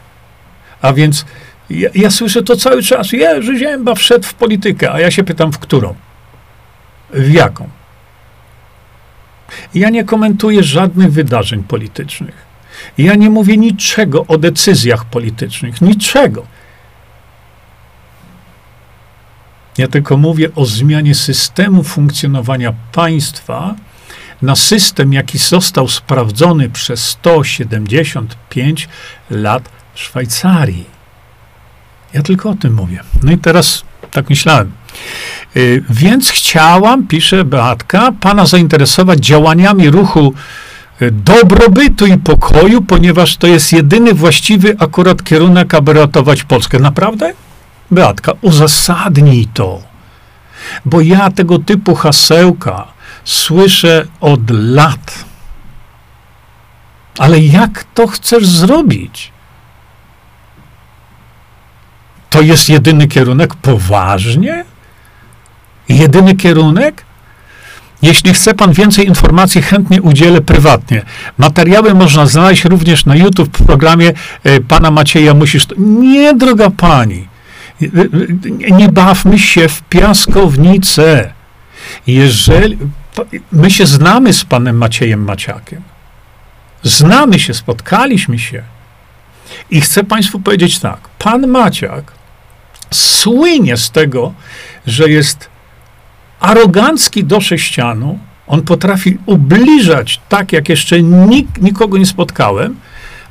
[0.82, 1.24] A więc
[1.70, 3.12] ja, ja słyszę to cały czas.
[3.12, 5.94] Jerzy Zięba wszedł w politykę, a ja się pytam, w którą?
[7.10, 7.68] W jaką?
[9.74, 12.44] Ja nie komentuję żadnych wydarzeń politycznych.
[12.98, 16.46] Ja nie mówię niczego o decyzjach politycznych, niczego.
[19.78, 23.74] Ja tylko mówię o zmianie systemu funkcjonowania państwa
[24.42, 28.88] na system, jaki został sprawdzony przez 175
[29.30, 30.84] lat w Szwajcarii.
[32.12, 33.00] Ja tylko o tym mówię.
[33.22, 34.72] No i teraz tak myślałem.
[35.54, 40.34] Yy, więc chciałam, pisze Beatka, pana zainteresować działaniami ruchu
[41.02, 46.78] y, dobrobytu i pokoju, ponieważ to jest jedyny właściwy akurat kierunek, aby ratować Polskę.
[46.78, 47.34] Naprawdę?
[47.90, 49.82] Beatka, uzasadnij to.
[50.84, 52.86] Bo ja tego typu hasełka
[53.24, 55.24] słyszę od lat.
[57.18, 59.32] Ale jak to chcesz zrobić?
[62.30, 63.54] To jest jedyny kierunek?
[63.54, 64.64] Poważnie?
[65.88, 67.04] Jedyny kierunek?
[68.02, 71.02] Jeśli chce Pan więcej informacji, chętnie udzielę prywatnie.
[71.38, 74.12] Materiały można znaleźć również na YouTube w programie
[74.44, 75.66] e, Pana Macieja Musisz.
[75.78, 77.33] Nie, droga Pani.
[78.70, 81.32] Nie bawmy się w piaskownicę.
[82.06, 82.78] Jeżeli
[83.52, 85.82] my się znamy z panem Maciejem Maciakiem,
[86.82, 88.62] znamy się, spotkaliśmy się.
[89.70, 92.12] I chcę Państwu powiedzieć tak: pan Maciak
[92.90, 94.34] słynie z tego,
[94.86, 95.48] że jest
[96.40, 98.18] arogancki do sześcianu.
[98.46, 102.76] On potrafi ubliżać tak, jak jeszcze nik, nikogo nie spotkałem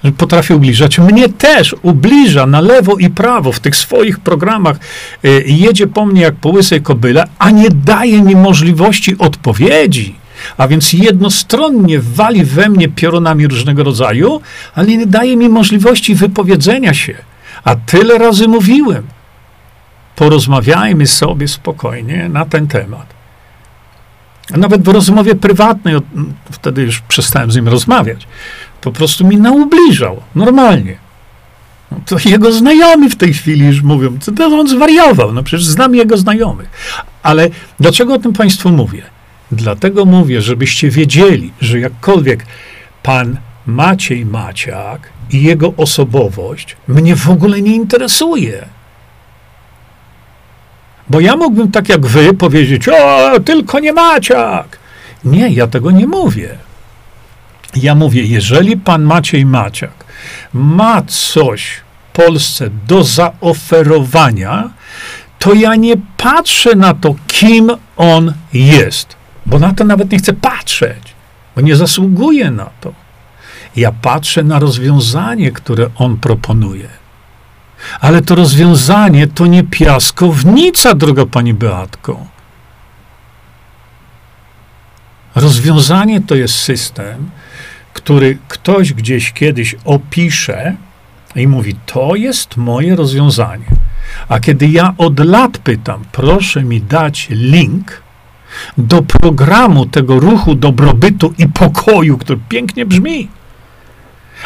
[0.03, 0.99] że potrafi ubliżać.
[0.99, 4.77] Mnie też ubliża na lewo i prawo w tych swoich programach.
[5.25, 10.15] Y, jedzie po mnie jak po łysej kobyle, a nie daje mi możliwości odpowiedzi.
[10.57, 14.41] A więc jednostronnie wali we mnie piorunami różnego rodzaju,
[14.75, 17.15] ale nie daje mi możliwości wypowiedzenia się.
[17.63, 19.07] A tyle razy mówiłem.
[20.15, 23.13] Porozmawiajmy sobie spokojnie na ten temat.
[24.49, 25.95] Nawet w rozmowie prywatnej,
[26.51, 28.27] wtedy już przestałem z nim rozmawiać,
[28.83, 30.97] po prostu mi naubliżał, normalnie.
[31.91, 35.95] No to jego znajomi w tej chwili już mówią, to on zwariował, no przecież znam
[35.95, 36.69] jego znajomych.
[37.23, 39.03] Ale dlaczego o tym Państwu mówię?
[39.51, 42.45] Dlatego mówię, żebyście wiedzieli, że jakkolwiek
[43.03, 48.65] pan Maciej Maciak i jego osobowość mnie w ogóle nie interesuje.
[51.09, 54.79] Bo ja mógłbym tak jak wy powiedzieć, o, tylko nie Maciak.
[55.25, 56.57] Nie, ja tego nie mówię.
[57.75, 60.05] Ja mówię, jeżeli pan Maciej Maciak
[60.53, 61.81] ma coś
[62.13, 64.69] Polsce do zaoferowania,
[65.39, 69.15] to ja nie patrzę na to, kim on jest,
[69.45, 71.13] bo na to nawet nie chcę patrzeć,
[71.55, 72.93] bo nie zasługuje na to.
[73.75, 76.87] Ja patrzę na rozwiązanie, które on proponuje.
[77.99, 82.25] Ale to rozwiązanie to nie piaskownica, droga pani Beatko.
[85.35, 87.29] Rozwiązanie to jest system,
[87.93, 90.75] który ktoś gdzieś kiedyś opisze
[91.35, 93.65] i mówi: To jest moje rozwiązanie.
[94.29, 98.03] A kiedy ja od lat pytam, proszę mi dać link
[98.77, 103.27] do programu tego ruchu dobrobytu i pokoju, który pięknie brzmi,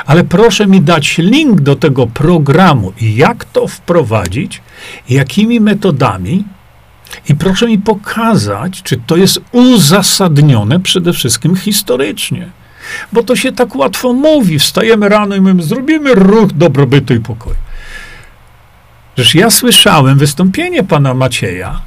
[0.06, 4.62] ale proszę mi dać link do tego programu i jak to wprowadzić,
[5.10, 6.44] jakimi metodami,
[7.30, 12.50] i proszę mi pokazać, czy to jest uzasadnione przede wszystkim historycznie.
[13.14, 14.60] Bo to się tak łatwo mówi.
[14.60, 17.56] Wstajemy rano i my zrobimy ruch dobrobytu i pokoju.
[19.16, 21.82] Przecież ja słyszałem wystąpienie pana Macieja,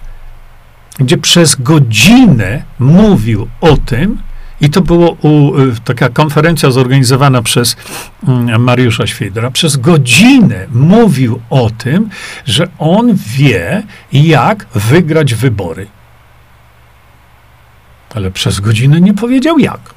[0.98, 4.18] gdzie przez godzinę mówił o tym,
[4.60, 7.76] i to było u, y, taka konferencja zorganizowana przez
[8.28, 9.50] mm, Mariusza Świdra.
[9.50, 12.10] Przez godzinę mówił o tym,
[12.44, 13.82] że on wie,
[14.12, 15.86] jak wygrać wybory.
[18.14, 19.94] Ale przez godzinę nie powiedział jak.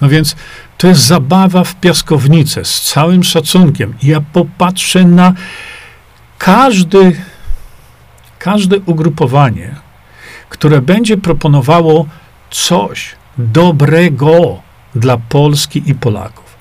[0.00, 0.36] No więc
[0.78, 3.94] to jest zabawa w piaskownicę z całym szacunkiem.
[4.02, 5.34] Ja popatrzę na
[6.38, 7.22] każdy,
[8.38, 9.74] każde ugrupowanie,
[10.48, 12.06] które będzie proponowało
[12.50, 14.62] coś dobrego
[14.94, 16.56] dla Polski i Polaków.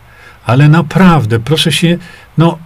[0.46, 1.98] Ale naprawdę, proszę się,
[2.38, 2.58] no,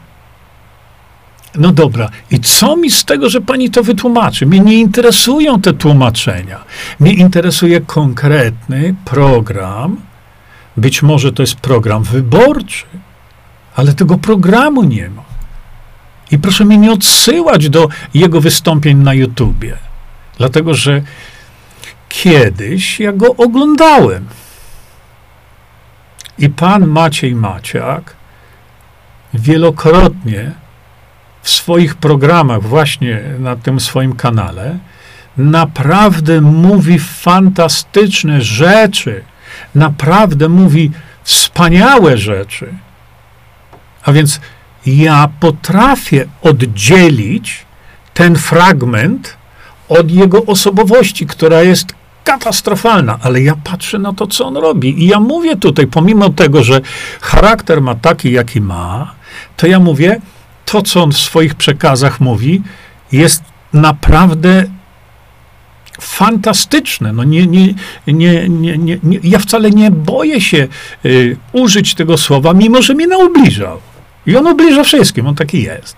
[1.55, 4.45] no dobra, i co mi z tego, że pani to wytłumaczy?
[4.45, 6.59] Mnie nie interesują te tłumaczenia.
[6.99, 10.08] Mnie interesuje konkretny program.
[10.79, 12.85] Być może to jest program wyborczy,
[13.75, 15.23] ale tego programu nie ma.
[16.31, 19.77] I proszę mnie nie odsyłać do jego wystąpień na YouTubie,
[20.37, 21.01] dlatego że
[22.09, 24.25] kiedyś ja go oglądałem.
[26.37, 28.15] I pan Maciej Maciak
[29.33, 30.51] wielokrotnie
[31.41, 34.77] w swoich programach, właśnie na tym swoim kanale,
[35.37, 39.23] naprawdę mówi fantastyczne rzeczy,
[39.75, 40.91] naprawdę mówi
[41.23, 42.73] wspaniałe rzeczy.
[44.03, 44.39] A więc
[44.85, 47.65] ja potrafię oddzielić
[48.13, 49.37] ten fragment
[49.89, 51.93] od jego osobowości, która jest
[52.23, 55.03] katastrofalna, ale ja patrzę na to, co on robi.
[55.03, 56.81] I ja mówię tutaj, pomimo tego, że
[57.21, 59.13] charakter ma taki, jaki ma,
[59.57, 60.21] to ja mówię,
[60.65, 62.61] to, co on w swoich przekazach mówi,
[63.11, 63.43] jest
[63.73, 64.63] naprawdę
[65.99, 67.13] fantastyczne.
[67.13, 67.73] No nie, nie,
[68.07, 70.67] nie, nie, nie, nie, ja wcale nie boję się
[71.05, 73.79] y, użyć tego słowa, mimo że mnie naubliżał.
[74.25, 75.95] I on ubliża wszystkim, on taki jest.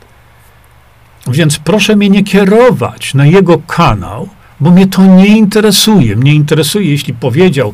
[1.28, 4.30] Więc proszę mnie nie kierować na jego kanał,
[4.60, 6.16] bo mnie to nie interesuje.
[6.16, 7.74] Mnie interesuje, jeśli powiedział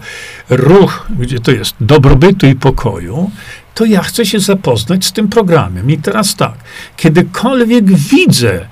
[0.49, 3.31] ruch, gdzie to jest dobrobytu i pokoju,
[3.73, 5.91] to ja chcę się zapoznać z tym programem.
[5.91, 6.53] I teraz tak,
[6.97, 8.67] kiedykolwiek widzę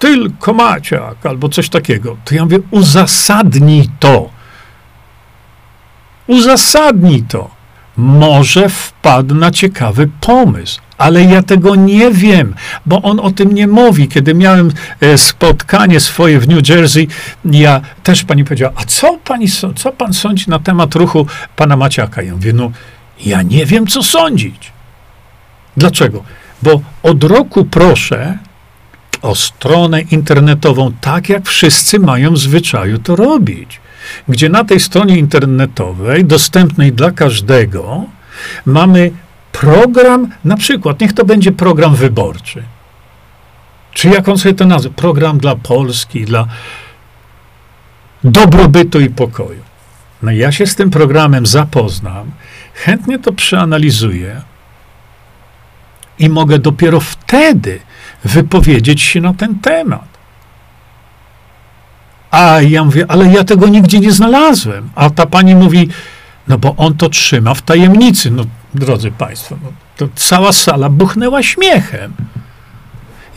[0.00, 4.30] tylko Maciak albo coś takiego, to ja mówię, uzasadnij to.
[6.26, 7.50] Uzasadnij to.
[7.96, 12.54] Może wpadł na ciekawy pomysł ale ja tego nie wiem,
[12.86, 14.08] bo on o tym nie mówi.
[14.08, 17.08] Kiedy miałem e, spotkanie swoje w New Jersey,
[17.44, 19.46] ja też pani powiedziała, a co, pani,
[19.76, 22.22] co pan sądzi na temat ruchu pana Maciaka?
[22.22, 22.70] Ja mówię, no
[23.26, 24.72] ja nie wiem, co sądzić.
[25.76, 26.24] Dlaczego?
[26.62, 28.38] Bo od roku proszę
[29.22, 33.80] o stronę internetową, tak jak wszyscy mają w zwyczaju to robić.
[34.28, 38.04] Gdzie na tej stronie internetowej, dostępnej dla każdego,
[38.66, 39.10] mamy
[39.52, 42.62] program, na przykład, niech to będzie program wyborczy.
[43.92, 44.90] Czy jak on sobie to nazwie?
[44.90, 46.46] Program dla Polski, dla
[48.24, 49.62] dobrobytu i pokoju.
[50.22, 52.30] No ja się z tym programem zapoznam,
[52.74, 54.42] chętnie to przeanalizuję
[56.18, 57.80] i mogę dopiero wtedy
[58.24, 60.10] wypowiedzieć się na ten temat.
[62.30, 64.90] A ja mówię, ale ja tego nigdzie nie znalazłem.
[64.94, 65.88] A ta pani mówi,
[66.48, 68.30] no bo on to trzyma w tajemnicy.
[68.30, 68.44] No,
[68.74, 72.12] drodzy Państwo, no, to cała sala buchnęła śmiechem.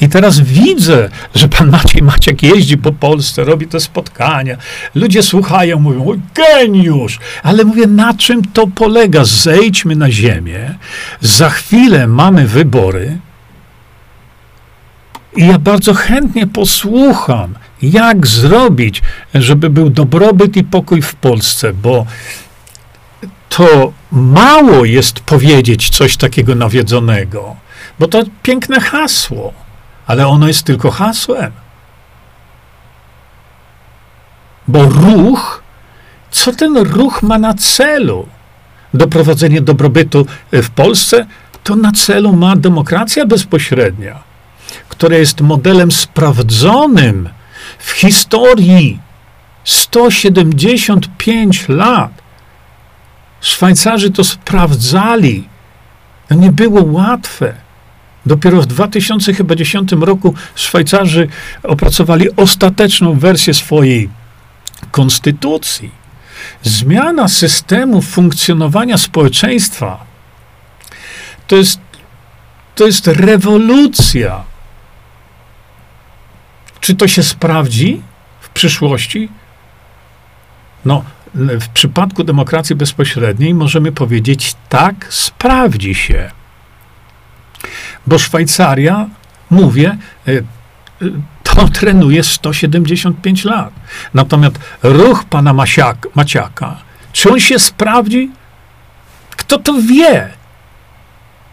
[0.01, 4.57] I teraz widzę, że pan Maciej Maciek jeździ po Polsce, robi te spotkania.
[4.95, 7.19] Ludzie słuchają, mówią, o, geniusz!
[7.43, 9.23] Ale mówię, na czym to polega?
[9.23, 10.76] Zejdźmy na ziemię.
[11.22, 13.18] Za chwilę mamy wybory.
[15.35, 19.01] I ja bardzo chętnie posłucham, jak zrobić,
[19.34, 22.05] żeby był dobrobyt i pokój w Polsce, bo
[23.49, 27.55] to mało jest powiedzieć coś takiego nawiedzonego,
[27.99, 29.53] bo to piękne hasło
[30.07, 31.51] ale ono jest tylko hasłem.
[34.68, 35.64] Bo ruch,
[36.31, 38.27] co ten ruch ma na celu?
[38.93, 41.26] Doprowadzenie dobrobytu w Polsce,
[41.64, 44.19] to na celu ma demokracja bezpośrednia,
[44.89, 47.30] która jest modelem sprawdzonym
[47.80, 48.99] w historii
[49.64, 52.11] 175 lat.
[53.41, 55.47] Szwajcarzy to sprawdzali.
[56.30, 57.53] To nie było łatwe.
[58.26, 61.27] Dopiero w 2010 roku Szwajcarzy
[61.64, 64.10] opracowali ostateczną wersję swojej
[64.91, 65.91] konstytucji.
[66.61, 70.14] Zmiana systemu funkcjonowania społeczeństwa
[71.47, 71.80] to jest,
[72.76, 74.43] to jest rewolucja.
[76.84, 78.01] Czy to się sprawdzi
[78.41, 79.30] w przyszłości?
[80.85, 81.03] No,
[81.35, 86.31] w przypadku demokracji bezpośredniej możemy powiedzieć tak, sprawdzi się.
[88.07, 89.10] Bo Szwajcaria,
[89.49, 89.97] mówię,
[90.27, 90.41] e, e,
[91.43, 93.73] to trenuje 175 lat.
[94.14, 96.77] Natomiast ruch pana Masiak, Maciaka,
[97.14, 98.31] czy on się sprawdzi?
[99.30, 100.30] Kto to wie?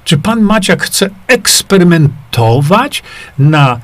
[0.05, 3.02] Czy pan Maciak chce eksperymentować
[3.39, 3.81] na,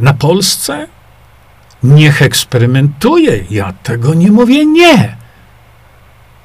[0.00, 0.86] na Polsce?
[1.82, 3.44] Niech eksperymentuje.
[3.50, 5.16] Ja tego nie mówię nie.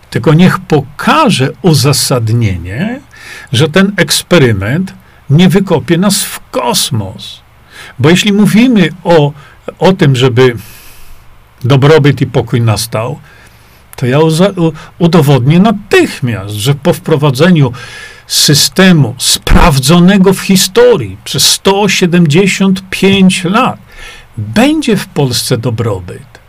[0.09, 2.99] Tylko niech pokaże uzasadnienie,
[3.51, 4.93] że ten eksperyment
[5.29, 7.41] nie wykopie nas w kosmos.
[7.99, 9.33] Bo jeśli mówimy o,
[9.79, 10.55] o tym, żeby
[11.63, 13.19] dobrobyt i pokój nastał,
[13.95, 14.19] to ja
[14.99, 17.71] udowodnię natychmiast, że po wprowadzeniu
[18.33, 23.79] systemu sprawdzonego w historii przez 175 lat
[24.37, 26.39] będzie w Polsce dobrobyt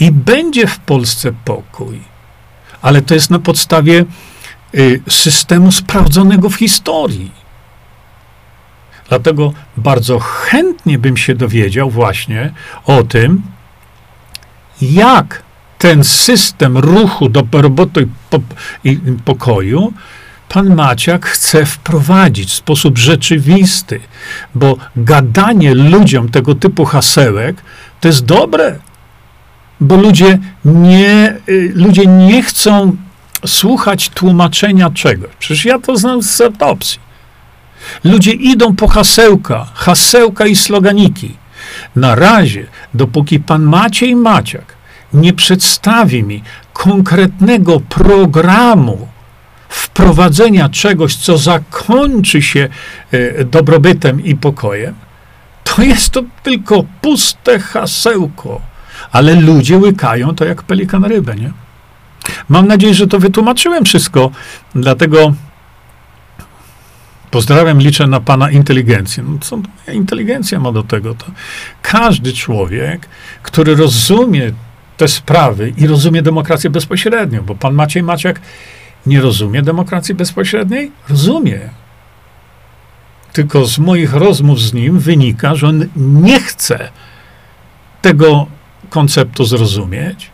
[0.00, 2.00] i będzie w Polsce pokój.
[2.82, 4.04] Ale to jest na podstawie
[4.74, 7.30] Y, systemu sprawdzonego w historii.
[9.08, 12.52] Dlatego bardzo chętnie bym się dowiedział właśnie
[12.84, 13.42] o tym,
[14.82, 15.42] jak
[15.78, 18.08] ten system ruchu do roboty
[18.84, 19.92] i pokoju
[20.52, 24.00] pan Maciak chce wprowadzić w sposób rzeczywisty,
[24.54, 27.56] bo gadanie ludziom tego typu hasełek
[28.00, 28.78] to jest dobre,
[29.80, 32.96] bo ludzie nie, y, ludzie nie chcą
[33.46, 35.30] słuchać tłumaczenia czegoś.
[35.38, 37.00] Przecież ja to znam z autopsji.
[38.04, 41.36] Ludzie idą po hasełka, hasełka i sloganiki.
[41.96, 44.74] Na razie, dopóki pan Maciej Maciak
[45.12, 49.08] nie przedstawi mi konkretnego programu
[49.70, 52.68] wprowadzenia czegoś, co zakończy się
[53.12, 54.94] e, dobrobytem i pokojem,
[55.64, 58.60] to jest to tylko puste hasełko.
[59.12, 61.52] Ale ludzie łykają to jak pelikan rybę, nie?
[62.48, 64.30] Mam nadzieję, że to wytłumaczyłem wszystko,
[64.74, 65.34] dlatego
[67.30, 69.24] pozdrawiam, liczę na pana inteligencję.
[69.28, 69.58] No co
[69.92, 71.14] inteligencja ma do tego?
[71.14, 71.26] To
[71.82, 73.08] każdy człowiek,
[73.42, 74.52] który rozumie
[74.96, 78.40] te sprawy i rozumie demokrację bezpośrednią, bo pan Maciej Maciak
[79.06, 80.92] nie rozumie demokracji bezpośredniej?
[81.08, 81.60] Rozumie.
[83.32, 86.88] Tylko z moich rozmów z nim wynika, że on nie chce
[88.02, 88.46] tego
[88.90, 90.30] konceptu zrozumieć.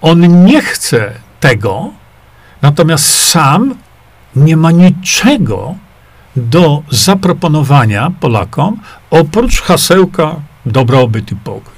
[0.00, 1.90] On nie chce tego,
[2.62, 3.74] natomiast sam
[4.36, 5.74] nie ma niczego
[6.36, 8.80] do zaproponowania Polakom
[9.10, 10.36] oprócz hasełka
[10.66, 11.72] dobrobyt i pokój.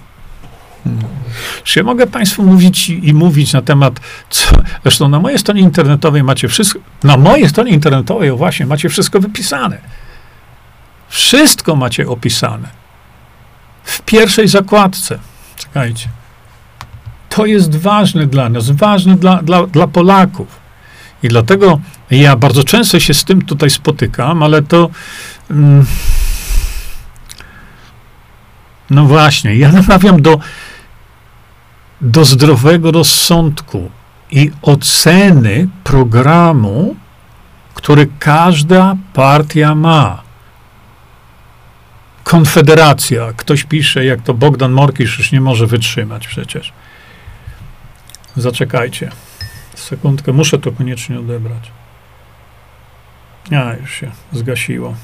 [1.65, 4.01] Czy ja mogę Państwu mówić i, i mówić na temat,
[4.31, 9.20] co, zresztą na mojej stronie internetowej macie wszystko, na mojej stronie internetowej właśnie macie wszystko
[9.20, 9.78] wypisane.
[11.09, 12.69] Wszystko macie opisane.
[13.85, 15.19] W pierwszej zakładce.
[15.57, 16.09] Czekajcie.
[17.28, 20.61] To jest ważne dla nas, ważne dla, dla, dla Polaków.
[21.23, 21.81] I dlatego
[22.11, 24.90] ja bardzo często się z tym tutaj spotykam, ale to.
[25.51, 25.86] Mm,
[28.90, 30.39] no właśnie, ja namawiam do,
[32.01, 33.90] do zdrowego rozsądku
[34.31, 36.97] i oceny programu,
[37.74, 40.22] który każda partia ma.
[42.24, 43.32] konfederacja.
[43.36, 46.72] Ktoś pisze, jak to Bogdan Morkisz już nie może wytrzymać przecież.
[48.36, 49.10] Zaczekajcie.
[49.74, 51.70] Sekundkę, muszę to koniecznie odebrać.
[53.51, 54.94] A, już się zgasiło.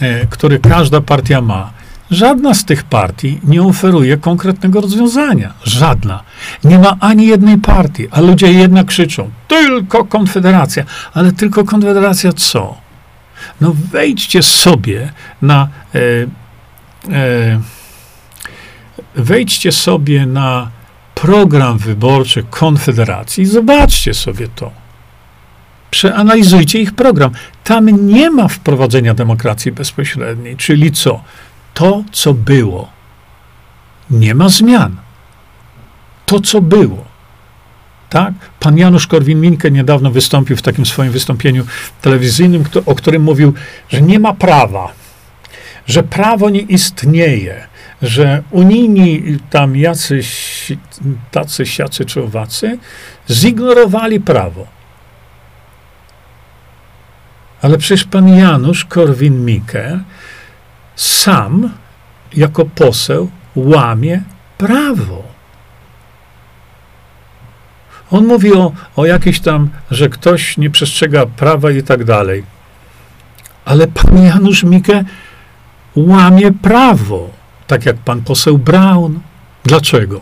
[0.00, 1.72] E, który każda partia ma.
[2.10, 5.52] Żadna z tych partii nie oferuje konkretnego rozwiązania.
[5.64, 6.22] Żadna.
[6.64, 10.84] Nie ma ani jednej partii, a ludzie jednak krzyczą: tylko Konfederacja.
[11.14, 12.76] Ale tylko Konfederacja co?
[13.60, 15.12] No wejdźcie sobie
[15.42, 15.68] na.
[15.94, 16.00] E,
[17.12, 17.60] e,
[19.14, 20.70] wejdźcie sobie na
[21.14, 24.70] program wyborczy Konfederacji i zobaczcie sobie to.
[25.90, 27.30] Przeanalizujcie ich program.
[27.64, 31.22] Tam nie ma wprowadzenia demokracji bezpośredniej, czyli co?
[31.76, 32.88] To, co było.
[34.10, 34.96] Nie ma zmian.
[36.26, 37.04] To, co było.
[38.08, 38.32] Tak?
[38.60, 41.66] Pan Janusz Korwin-Mikke niedawno wystąpił w takim swoim wystąpieniu
[42.02, 43.52] telewizyjnym, o którym mówił,
[43.88, 44.92] że nie ma prawa,
[45.86, 47.66] że prawo nie istnieje,
[48.02, 50.72] że unijni tam jacyś,
[51.30, 52.78] tacy, siacy czy owacy
[53.30, 54.66] zignorowali prawo.
[57.62, 59.98] Ale przecież pan Janusz Korwin-Mikke
[60.96, 61.70] sam
[62.34, 64.22] jako poseł łamie
[64.58, 65.22] prawo.
[68.10, 72.44] On mówi o, o jakimś tam, że ktoś nie przestrzega prawa i tak dalej.
[73.64, 75.04] Ale pan Janusz Mikke
[75.96, 77.30] łamie prawo,
[77.66, 79.20] tak jak pan poseł Braun.
[79.64, 80.20] Dlaczego?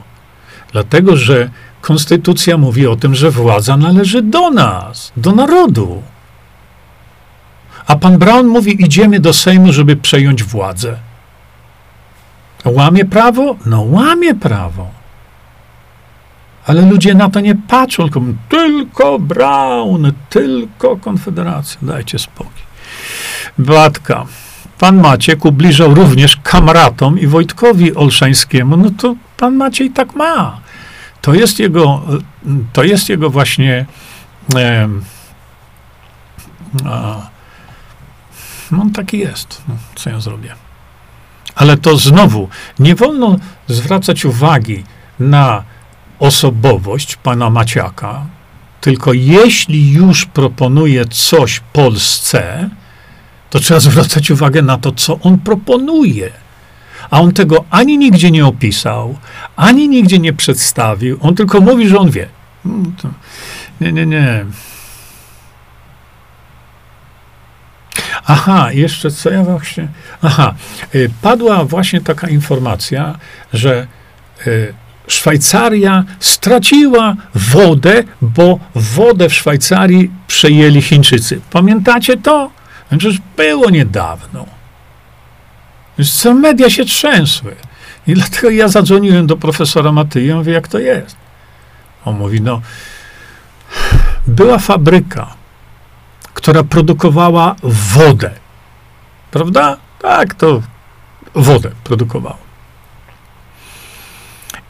[0.72, 6.02] Dlatego, że konstytucja mówi o tym, że władza należy do nas, do narodu.
[7.86, 10.96] A pan Brown mówi: Idziemy do Sejmu, żeby przejąć władzę.
[12.64, 13.56] Łamie prawo?
[13.66, 14.90] No, łamie prawo.
[16.66, 21.78] Ale ludzie na to nie patrzą, tylko tylko Brown, tylko Konfederacja.
[21.82, 22.62] Dajcie spokój.
[23.58, 24.26] Beatka.
[24.78, 28.76] Pan Maciek ubliżał również kamratom i Wojtkowi Olszańskiemu.
[28.76, 30.60] No to pan Maciej tak ma.
[31.20, 32.02] To jest jego,
[32.72, 33.86] to jest jego właśnie.
[34.54, 34.88] E,
[36.86, 37.33] a,
[38.76, 39.62] no, on taki jest.
[39.68, 40.54] No, co ja zrobię?
[41.54, 42.48] Ale to znowu,
[42.78, 43.36] nie wolno
[43.68, 44.84] zwracać uwagi
[45.18, 45.64] na
[46.18, 48.26] osobowość pana Maciaka,
[48.80, 52.70] tylko jeśli już proponuje coś Polsce,
[53.50, 56.30] to trzeba zwracać uwagę na to, co on proponuje.
[57.10, 59.18] A on tego ani nigdzie nie opisał,
[59.56, 61.18] ani nigdzie nie przedstawił.
[61.20, 62.28] On tylko mówi, że on wie.
[62.66, 62.94] Mm,
[63.80, 64.44] nie, nie, nie.
[68.26, 69.88] Aha, jeszcze co ja właśnie.
[70.22, 70.54] Aha,
[70.94, 73.18] y, padła właśnie taka informacja,
[73.52, 73.86] że
[74.46, 74.74] y,
[75.08, 81.40] Szwajcaria straciła wodę, bo wodę w Szwajcarii przejęli Chińczycy.
[81.50, 82.50] Pamiętacie to?
[82.88, 84.46] Przecież było niedawno.
[86.12, 87.54] Co media się trzęsły.
[88.06, 91.16] I dlatego ja zadzwoniłem do profesora Matyja, mówię, jak to jest.
[92.04, 92.60] On mówi, no,
[94.26, 95.34] była fabryka,
[96.34, 98.30] która produkowała wodę.
[99.30, 99.76] Prawda?
[100.02, 100.62] Tak, to
[101.34, 102.36] wodę produkowała.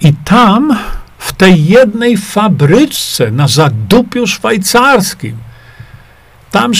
[0.00, 0.78] I tam,
[1.18, 5.36] w tej jednej fabryczce na zadupiu szwajcarskim,
[6.50, 6.72] tam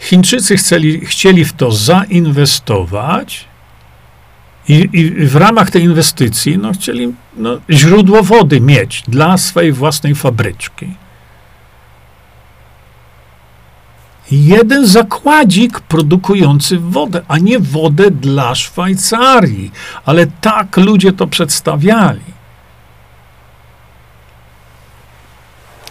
[0.00, 3.44] Chińczycy chcieli, chcieli w to zainwestować
[4.68, 10.14] i, i w ramach tej inwestycji no, chcieli no, źródło wody mieć dla swojej własnej
[10.14, 10.94] fabryczki.
[14.30, 19.70] Jeden zakładzik produkujący wodę, a nie wodę dla Szwajcarii.
[20.04, 22.34] Ale tak ludzie to przedstawiali.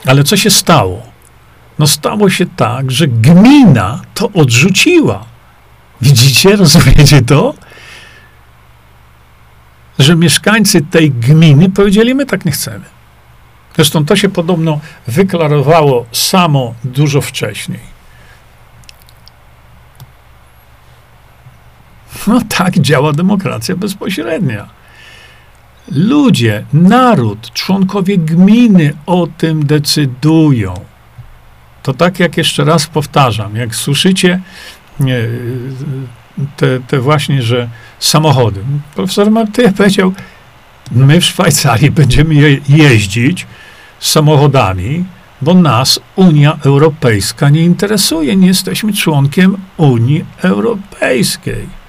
[0.06, 1.02] Ale co się stało?
[1.80, 5.26] No stało się tak, że gmina to odrzuciła.
[6.02, 7.54] Widzicie, rozumiecie to?
[10.00, 12.86] Że mieszkańcy tej gminy powiedzieli, my tak nie chcemy.
[13.76, 17.93] Zresztą to się podobno wyklarowało samo dużo wcześniej.
[22.28, 24.70] No tak działa demokracja bezpośrednia.
[25.92, 30.74] Ludzie, naród, członkowie gminy o tym decydują.
[31.84, 34.40] To tak jak jeszcze raz powtarzam, jak słyszycie
[36.58, 37.70] te, te właśnie, że
[38.00, 38.60] samochody.
[38.96, 40.14] Profesor Martyja powiedział,
[40.92, 43.48] my w Szwajcarii będziemy je, jeździć
[44.00, 45.06] samochodami,
[45.42, 48.36] bo nas Unia Europejska nie interesuje.
[48.36, 51.83] Nie jesteśmy członkiem Unii Europejskiej.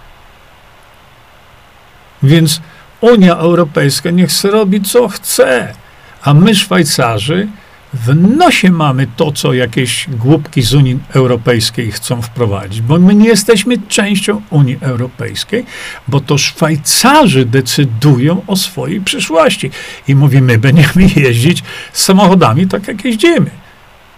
[2.24, 2.60] Więc
[3.00, 5.74] Unia Europejska niech robi co chce,
[6.22, 7.48] a my, Szwajcarzy,
[7.94, 13.28] w nosie mamy to, co jakieś głupki z Unii Europejskiej chcą wprowadzić, bo my nie
[13.28, 15.64] jesteśmy częścią Unii Europejskiej,
[16.08, 19.70] bo to Szwajcarzy decydują o swojej przyszłości.
[20.08, 23.50] I mówimy, my będziemy jeździć samochodami tak, jak jeździmy.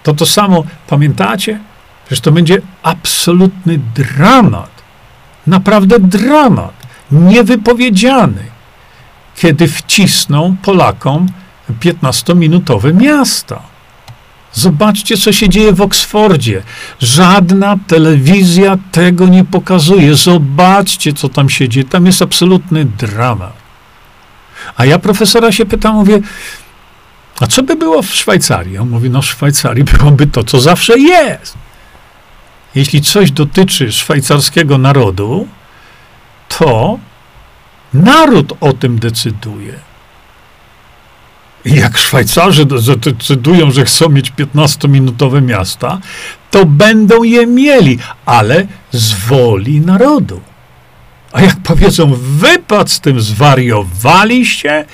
[0.02, 1.60] To to samo, pamiętacie?
[2.06, 4.70] Przecież to będzie absolutny dramat.
[5.46, 6.76] Naprawdę dramat.
[7.12, 8.44] Niewypowiedziany.
[9.36, 11.26] Kiedy wcisną Polakom
[11.80, 13.62] 15-minutowe miasta.
[14.52, 16.62] Zobaczcie, co się dzieje w Oksfordzie.
[17.00, 20.14] Żadna telewizja tego nie pokazuje.
[20.14, 21.86] Zobaczcie, co tam się dzieje.
[21.86, 23.52] Tam jest absolutny dramat.
[24.76, 26.20] A ja profesora się pytam, mówię,
[27.40, 28.78] a co by było w Szwajcarii?
[28.78, 31.54] On mówi, no w Szwajcarii byłoby to, co zawsze jest.
[32.74, 35.48] Jeśli coś dotyczy szwajcarskiego narodu,
[36.58, 36.98] to
[37.94, 39.74] naród o tym decyduje.
[41.64, 42.66] Jak Szwajcarzy
[42.96, 46.00] decydują, że chcą mieć 15-minutowe miasta,
[46.50, 50.40] to będą je mieli, ale z woli narodu.
[51.32, 54.84] A jak powiedzą, wypad z tym zwariowaliście,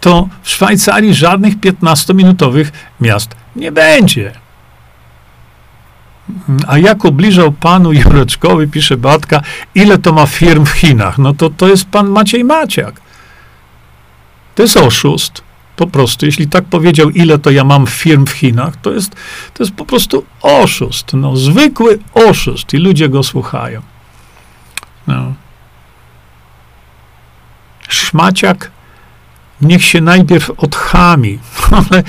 [0.00, 2.66] to w Szwajcarii żadnych 15-minutowych
[3.00, 4.41] miast nie będzie.
[6.66, 9.40] A jak ubliżał panu Jureczkowi, pisze Batka,
[9.74, 11.18] ile to ma firm w Chinach?
[11.18, 13.00] No to to jest pan Maciej Maciak.
[14.54, 15.42] To jest oszust.
[15.76, 19.14] Po prostu, jeśli tak powiedział, ile to ja mam firm w Chinach, to jest,
[19.54, 21.12] to jest po prostu oszust.
[21.12, 23.82] No, zwykły oszust i ludzie go słuchają.
[25.06, 25.34] No.
[27.88, 28.70] Szmaciak
[29.60, 31.38] niech się najpierw odchami,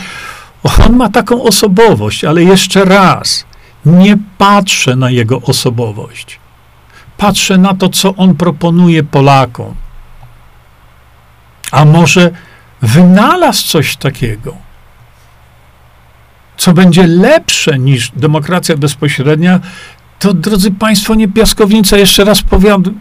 [0.88, 3.46] on ma taką osobowość, ale jeszcze raz,
[3.86, 6.40] nie patrzę na jego osobowość.
[7.18, 9.76] Patrzę na to, co on proponuje Polakom.
[11.72, 12.32] A może
[12.82, 14.56] wynalazł coś takiego,
[16.58, 19.60] co będzie lepsze niż demokracja bezpośrednia,
[20.20, 22.44] to drodzy Państwo, nie piaskownica, jeszcze raz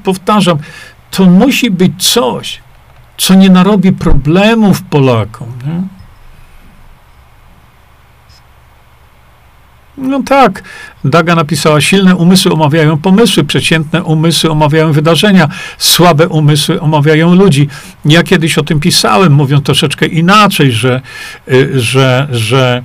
[0.05, 0.59] powtarzam,
[1.11, 2.61] to musi być coś,
[3.19, 5.49] co nie narobi problemów Polakom.
[5.67, 6.02] Nie?
[9.97, 10.63] No tak,
[11.05, 15.49] Daga napisała, silne umysły omawiają pomysły, przeciętne umysły omawiają wydarzenia,
[15.79, 17.69] słabe umysły omawiają ludzi.
[18.05, 21.01] Ja kiedyś o tym pisałem, mówiąc troszeczkę inaczej, że,
[21.53, 22.83] y, że, że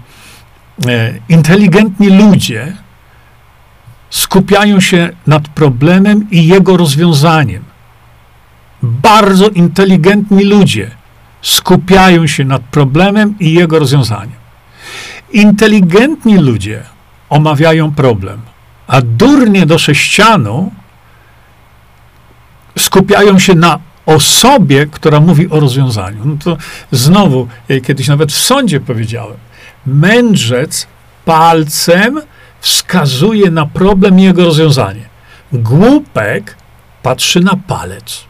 [0.88, 2.74] e, inteligentni ludzie
[4.10, 7.64] skupiają się nad problemem i jego rozwiązaniem.
[8.84, 10.92] Bardzo inteligentni ludzie
[11.42, 14.38] skupiają się nad problemem i jego rozwiązaniem.
[15.34, 16.97] Inteligentni ludzie
[17.30, 18.42] omawiają problem,
[18.88, 20.72] a durnie do sześcianu
[22.78, 26.26] skupiają się na osobie, która mówi o rozwiązaniu.
[26.26, 26.58] No to
[26.92, 27.48] znowu,
[27.88, 29.38] kiedyś nawet w sądzie powiedziałem,
[29.86, 30.88] mędrzec
[31.26, 32.22] palcem
[32.60, 35.10] wskazuje na problem i jego rozwiązanie.
[35.54, 36.58] Głupek
[37.04, 38.24] patrzy na palec.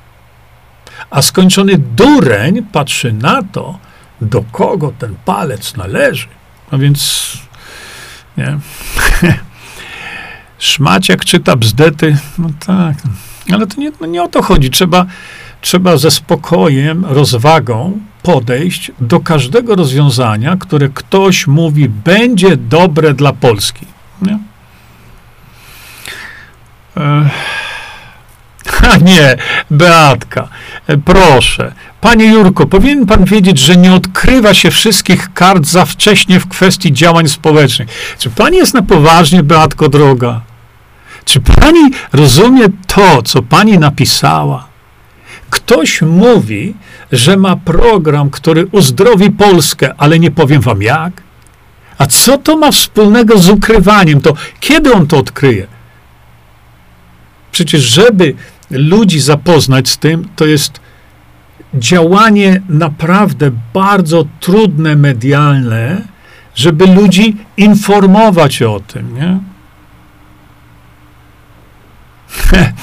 [1.10, 3.80] A skończony dureń patrzy na to,
[4.22, 6.28] do kogo ten palec należy.
[6.72, 7.32] No więc
[8.38, 8.60] nie?
[10.60, 12.18] Szmaciak czyta bzdety.
[12.38, 12.98] No tak.
[13.54, 14.70] Ale to nie, no nie o to chodzi.
[14.70, 15.06] Trzeba,
[15.62, 23.86] trzeba ze spokojem, rozwagą podejść do każdego rozwiązania, które ktoś mówi będzie dobre dla Polski.
[24.22, 24.40] Nie?
[28.94, 29.38] A nie,
[29.72, 30.48] Beatka,
[31.06, 31.74] proszę.
[32.02, 36.94] Panie Jurko, powinien pan wiedzieć, że nie odkrywa się wszystkich kart za wcześnie w kwestii
[36.94, 38.16] działań społecznych.
[38.20, 40.42] Czy pani jest na poważnie, Beatko droga?
[41.26, 44.68] Czy pani rozumie to, co pani napisała?
[45.50, 46.74] Ktoś mówi,
[47.12, 51.24] że ma program, który uzdrowi Polskę, ale nie powiem wam jak.
[51.98, 54.22] A co to ma wspólnego z ukrywaniem?
[54.22, 55.68] To kiedy on to odkryje?
[57.52, 58.36] Przecież, żeby
[58.72, 60.80] ludzi zapoznać z tym, to jest
[61.74, 66.02] działanie naprawdę bardzo trudne, medialne,
[66.56, 69.40] żeby ludzi informować o tym, nie?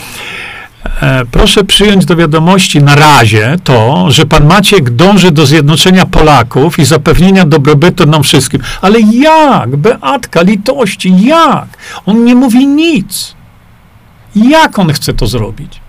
[1.02, 6.78] E, proszę przyjąć do wiadomości na razie to, że pan Maciek dąży do zjednoczenia Polaków
[6.78, 8.62] i zapewnienia dobrobytu nam wszystkim.
[8.80, 9.76] Ale jak?
[9.76, 11.66] Beatka, litości, jak?
[12.06, 13.33] On nie mówi nic.
[14.34, 15.80] Jak on chce to zrobić?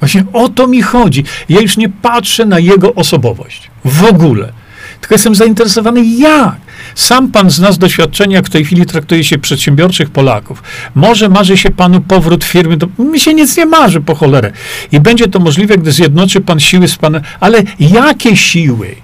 [0.00, 1.24] Właśnie o to mi chodzi.
[1.48, 3.70] Ja już nie patrzę na jego osobowość.
[3.84, 4.52] W ogóle.
[5.00, 6.56] Tylko jestem zainteresowany jak.
[6.94, 10.62] Sam pan zna z doświadczenia, jak w tej chwili traktuje się przedsiębiorczych Polaków.
[10.94, 14.52] Może marzy się panu powrót firmy, to mi się nic nie marzy po cholerę.
[14.92, 17.22] I będzie to możliwe, gdy zjednoczy pan siły z panem.
[17.40, 18.96] Ale jakie siły?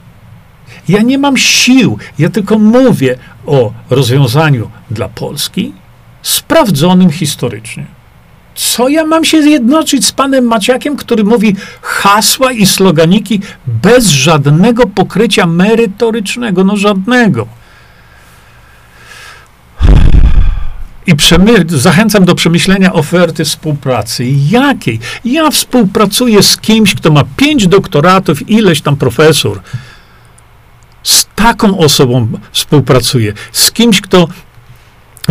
[0.89, 1.99] Ja nie mam sił.
[2.19, 5.73] Ja tylko mówię o rozwiązaniu dla Polski
[6.23, 8.00] sprawdzonym historycznie.
[8.61, 14.87] Co ja mam się zjednoczyć z panem Maciakiem, który mówi hasła i sloganiki bez żadnego
[14.87, 16.65] pokrycia merytorycznego?
[16.65, 17.47] No żadnego.
[21.07, 21.15] I
[21.67, 24.25] zachęcam do przemyślenia oferty współpracy.
[24.51, 25.01] Jakiej?
[25.25, 29.61] Ja współpracuję z kimś, kto ma pięć doktoratów, ileś tam profesor.
[31.03, 33.33] Z taką osobą współpracuję.
[33.53, 34.29] Z kimś, kto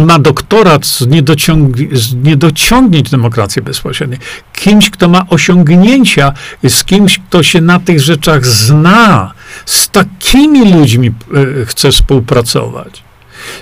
[0.06, 4.20] ma doktorat z, niedociąg- z niedociągnięć demokracji bezpośredniej.
[4.54, 6.34] Kimś, kto ma osiągnięcia,
[6.68, 9.34] z kimś, kto się na tych rzeczach zna.
[9.66, 13.10] Z takimi ludźmi e, chcę współpracować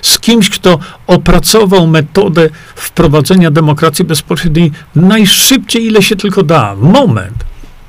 [0.02, 6.76] z kimś, kto opracował metodę wprowadzenia demokracji bezpośredniej najszybciej, ile się tylko da.
[6.76, 7.44] Moment.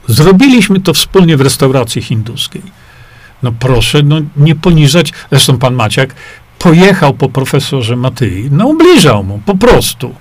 [0.07, 2.61] Zrobiliśmy to wspólnie w restauracji hinduskiej.
[3.43, 5.13] No proszę, no nie poniżać.
[5.31, 6.15] Zresztą pan Maciak
[6.59, 10.15] pojechał po profesorze Matyi, no ubliżał mu, po prostu.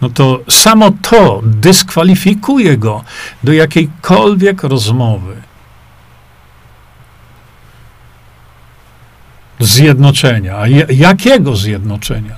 [0.00, 3.04] No to samo to dyskwalifikuje go
[3.44, 5.50] do jakiejkolwiek rozmowy.
[9.60, 10.56] zjednoczenia.
[10.58, 12.36] A jakiego zjednoczenia?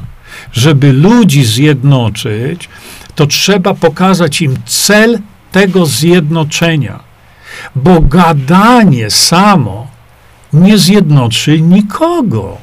[0.52, 2.68] Żeby ludzi zjednoczyć,
[3.14, 5.18] to trzeba pokazać im cel
[5.52, 7.00] tego zjednoczenia.
[7.74, 9.86] Bo gadanie samo
[10.52, 12.58] nie zjednoczy nikogo.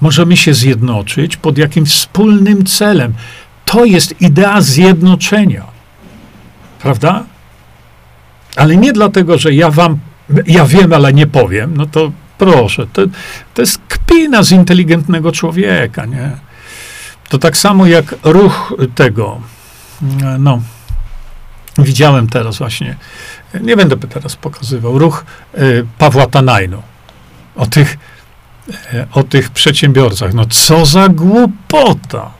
[0.00, 3.14] Możemy się zjednoczyć pod jakimś wspólnym celem.
[3.64, 5.64] To jest idea zjednoczenia.
[6.82, 7.24] Prawda?
[8.56, 9.98] Ale nie dlatego, że ja wam
[10.46, 13.02] ja wiem, ale nie powiem, no to proszę, to,
[13.54, 16.30] to jest kpina z inteligentnego człowieka, nie?
[17.28, 19.40] To tak samo jak ruch tego,
[20.38, 20.62] no,
[21.78, 22.96] widziałem teraz właśnie,
[23.60, 25.24] nie będę teraz pokazywał, ruch
[25.58, 26.82] y, Pawła Tanajno,
[27.56, 27.96] o tych,
[29.12, 30.34] o tych przedsiębiorcach.
[30.34, 32.30] No co za głupota!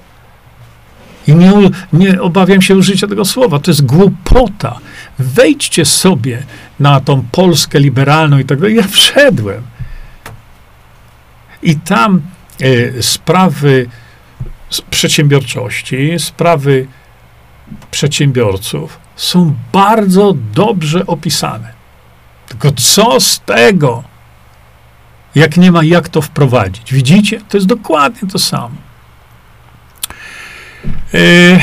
[1.26, 1.52] I nie,
[1.92, 4.78] nie obawiam się użycia tego słowa, to jest głupota.
[5.18, 6.42] Wejdźcie sobie
[6.80, 8.76] na tą Polskę liberalną i tak dalej.
[8.76, 9.62] Ja wszedłem.
[11.62, 12.22] I tam
[12.60, 13.86] e, sprawy
[14.90, 16.86] przedsiębiorczości, sprawy
[17.90, 21.72] przedsiębiorców są bardzo dobrze opisane.
[22.48, 24.04] Tylko co z tego,
[25.34, 26.92] jak nie ma jak to wprowadzić?
[26.92, 27.40] Widzicie?
[27.48, 28.76] To jest dokładnie to samo.
[31.14, 31.60] E,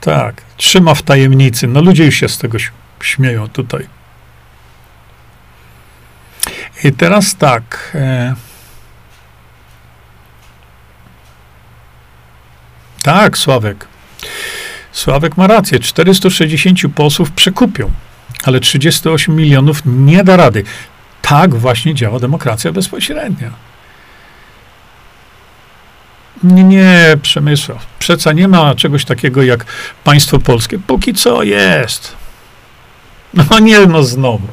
[0.00, 1.66] tak, trzyma w tajemnicy.
[1.66, 2.58] No ludzie już się z tego
[3.02, 3.86] śmieją tutaj.
[6.84, 7.92] I teraz tak.
[7.94, 8.34] E,
[13.02, 13.88] tak, Sławek.
[14.92, 15.80] Sławek ma rację.
[15.80, 17.90] 460 posłów przekupią,
[18.44, 20.64] ale 38 milionów nie da rady.
[21.28, 23.50] Tak właśnie działa demokracja bezpośrednia.
[26.42, 27.86] Nie, nie, Przemysław.
[27.98, 29.64] Przeca nie ma czegoś takiego jak
[30.04, 30.78] państwo polskie.
[30.78, 32.16] Póki co jest.
[33.34, 34.48] No nie, no znowu.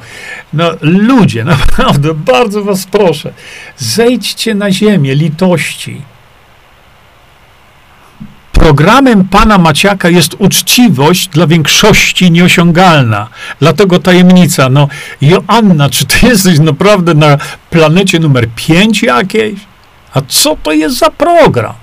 [0.53, 3.33] No ludzie, naprawdę, bardzo was proszę,
[3.77, 6.01] zejdźcie na ziemię litości.
[8.55, 13.27] Programem pana Maciaka jest uczciwość dla większości nieosiągalna.
[13.59, 14.69] Dlatego tajemnica.
[14.69, 14.87] No,
[15.21, 17.37] Joanna, czy ty jesteś naprawdę na
[17.69, 19.59] planecie numer 5 jakiejś?
[20.13, 21.73] A co to jest za program?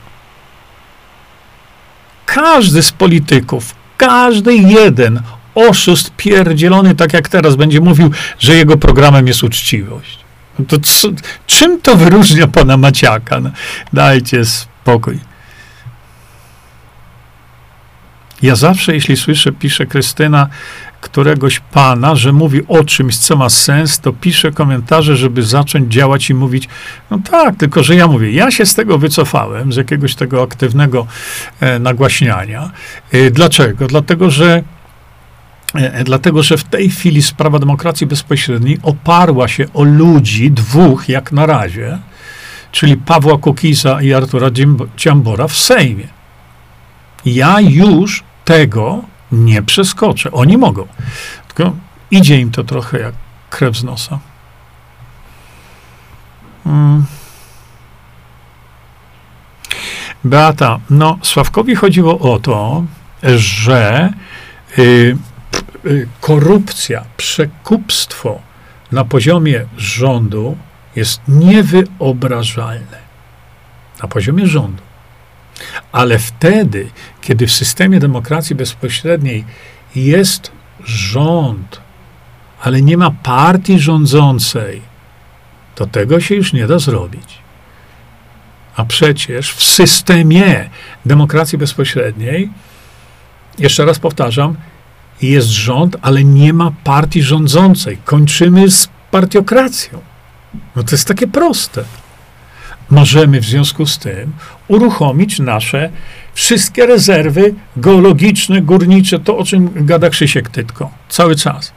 [2.26, 5.22] Każdy z polityków, każdy jeden
[5.54, 10.18] oszust pierdzielony, tak jak teraz, będzie mówił, że jego programem jest uczciwość.
[10.58, 11.08] No to co,
[11.46, 13.40] czym to wyróżnia pana Maciaka?
[13.40, 13.50] No,
[13.92, 15.31] dajcie spokój.
[18.42, 20.48] Ja zawsze, jeśli słyszę, pisze Krystyna,
[21.00, 26.30] któregoś pana, że mówi o czymś, co ma sens, to pisze komentarze, żeby zacząć działać
[26.30, 26.68] i mówić,
[27.10, 31.06] no tak, tylko że ja mówię, ja się z tego wycofałem, z jakiegoś tego aktywnego
[31.60, 32.70] e, nagłaśniania.
[33.12, 33.86] E, dlaczego?
[33.86, 34.62] Dlatego, że
[35.74, 41.32] e, Dlatego, że w tej chwili sprawa demokracji bezpośredniej oparła się o ludzi, dwóch jak
[41.32, 41.98] na razie,
[42.72, 44.48] czyli Pawła Kukiza i Artura
[44.96, 46.06] Dziambora w Sejmie.
[47.24, 49.02] Ja już tego
[49.32, 50.32] nie przeskoczę.
[50.32, 50.86] Oni mogą.
[51.48, 51.72] Tylko
[52.10, 53.14] idzie im to trochę jak
[53.50, 54.18] krew z nosa.
[56.64, 57.04] Hmm.
[60.24, 62.84] Beata, no Sławkowi chodziło o to,
[63.36, 64.12] że
[64.78, 65.16] y,
[65.86, 68.40] y, korupcja, przekupstwo
[68.92, 70.56] na poziomie rządu
[70.96, 72.98] jest niewyobrażalne.
[74.02, 74.82] Na poziomie rządu.
[75.92, 76.90] Ale wtedy,
[77.22, 79.44] kiedy w systemie demokracji bezpośredniej
[79.96, 80.52] jest
[80.84, 81.80] rząd,
[82.62, 84.82] ale nie ma partii rządzącej,
[85.74, 87.38] to tego się już nie da zrobić.
[88.76, 90.70] A przecież w systemie
[91.06, 92.50] demokracji bezpośredniej,
[93.58, 94.56] jeszcze raz powtarzam,
[95.22, 97.98] jest rząd, ale nie ma partii rządzącej.
[98.04, 100.00] Kończymy z partiokracją.
[100.76, 101.84] No to jest takie proste.
[102.90, 104.32] Możemy w związku z tym
[104.68, 105.90] uruchomić nasze
[106.34, 111.72] wszystkie rezerwy geologiczne, górnicze, to o czym gada Krzysiek Tytko cały czas.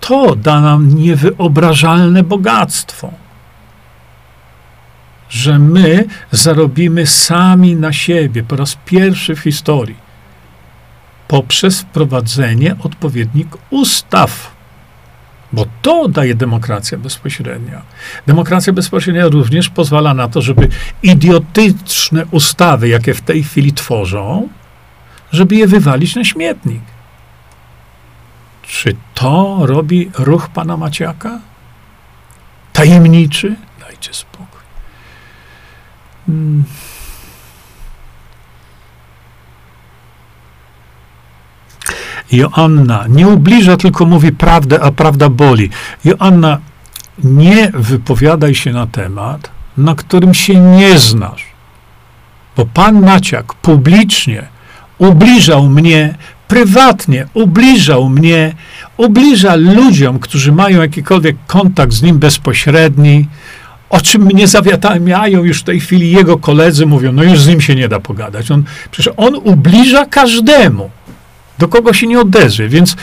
[0.00, 3.10] To da nam niewyobrażalne bogactwo
[5.34, 9.96] że my zarobimy sami na siebie po raz pierwszy w historii
[11.28, 14.53] poprzez wprowadzenie odpowiednich ustaw.
[15.54, 17.82] Bo to daje demokracja bezpośrednia.
[18.26, 20.68] Demokracja bezpośrednia również pozwala na to, żeby
[21.02, 24.48] idiotyczne ustawy, jakie w tej chwili tworzą,
[25.32, 26.82] żeby je wywalić na śmietnik.
[28.62, 31.40] Czy to robi ruch pana Maciaka?
[32.72, 33.56] Tajemniczy?
[33.80, 34.60] Dajcie spokój.
[36.26, 36.64] Hmm.
[42.32, 45.70] Joanna nie ubliża, tylko mówi prawdę, a prawda boli.
[46.04, 46.58] Joanna,
[47.24, 51.44] nie wypowiadaj się na temat, na którym się nie znasz.
[52.56, 54.46] Bo pan Maciak publicznie
[54.98, 56.14] ubliżał mnie,
[56.48, 58.54] prywatnie ubliżał mnie,
[58.96, 63.28] ubliża ludziom, którzy mają jakikolwiek kontakt z nim bezpośredni,
[63.90, 67.60] o czym mnie zawiadamiają już w tej chwili jego koledzy, mówią, no już z nim
[67.60, 68.50] się nie da pogadać.
[68.50, 70.90] On, przecież on ubliża każdemu,
[71.58, 72.96] do kogo się nie odezwie, więc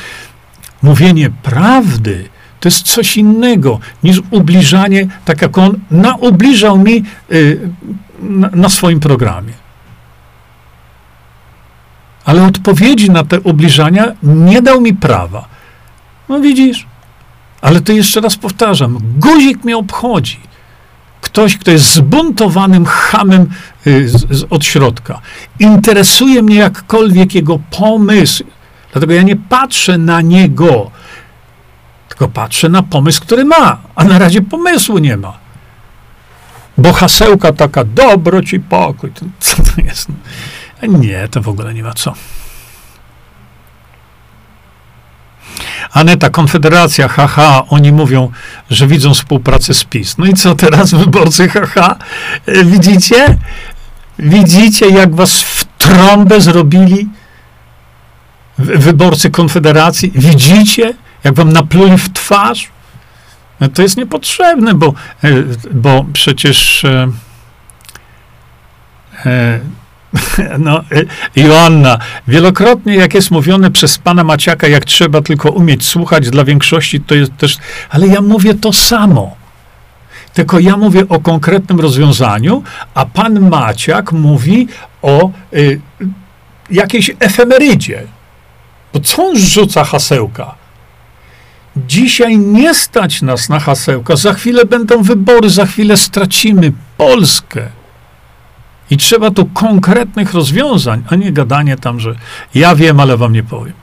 [0.81, 2.29] mówienie prawdy
[2.59, 7.69] to jest coś innego niż ubliżanie, tak jak on naubliżał mi y,
[8.19, 9.53] na, na swoim programie.
[12.25, 15.47] Ale odpowiedzi na te ubliżania nie dał mi prawa.
[16.29, 16.87] No widzisz,
[17.61, 20.50] ale to jeszcze raz powtarzam, guzik mnie obchodzi
[21.31, 23.49] ktoś, kto jest zbuntowanym hamem
[23.87, 25.21] y, z, z, od środka.
[25.59, 28.43] Interesuje mnie jakkolwiek jego pomysł.
[28.91, 30.91] Dlatego ja nie patrzę na niego,
[32.09, 35.37] tylko patrzę na pomysł, który ma, a na razie pomysłu nie ma.
[36.77, 40.07] Bo hasełka taka, dobro ci pokój, to, co to jest?
[40.83, 42.13] Nie, to w ogóle nie ma co.
[45.93, 48.31] Aneta, Konfederacja, haha, oni mówią,
[48.69, 50.17] że widzą współpracę z PiS.
[50.17, 51.95] No i co teraz, wyborcy, haha?
[52.45, 53.37] E, widzicie?
[54.19, 57.09] Widzicie, jak was w trąbę zrobili
[58.57, 60.11] wyborcy Konfederacji?
[60.15, 62.69] Widzicie, jak wam napluli w twarz?
[63.59, 65.29] No to jest niepotrzebne, bo, e,
[65.71, 66.85] bo przecież
[69.25, 69.59] e,
[70.59, 71.05] No, y,
[71.35, 71.97] Joanna,
[72.27, 77.15] wielokrotnie jak jest mówione przez pana Maciaka, jak trzeba tylko umieć słuchać, dla większości to
[77.15, 77.57] jest też,
[77.89, 79.35] ale ja mówię to samo.
[80.33, 82.63] Tylko ja mówię o konkretnym rozwiązaniu,
[82.93, 84.67] a pan Maciak mówi
[85.01, 85.81] o y,
[86.71, 88.03] jakiejś efemerydzie.
[88.93, 90.55] Bo co on rzuca hasełka?
[91.87, 94.15] Dzisiaj nie stać nas na hasełka.
[94.15, 97.80] Za chwilę będą wybory, za chwilę stracimy Polskę.
[98.91, 102.15] I trzeba tu konkretnych rozwiązań, a nie gadanie tam, że
[102.55, 103.73] ja wiem, ale wam nie powiem.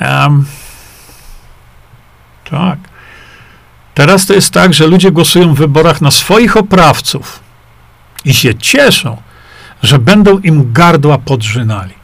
[0.00, 0.46] Um,
[2.50, 2.78] tak.
[3.94, 7.40] Teraz to jest tak, że ludzie głosują w wyborach na swoich oprawców
[8.24, 9.22] i się cieszą,
[9.82, 11.94] że będą im gardła podrzynali.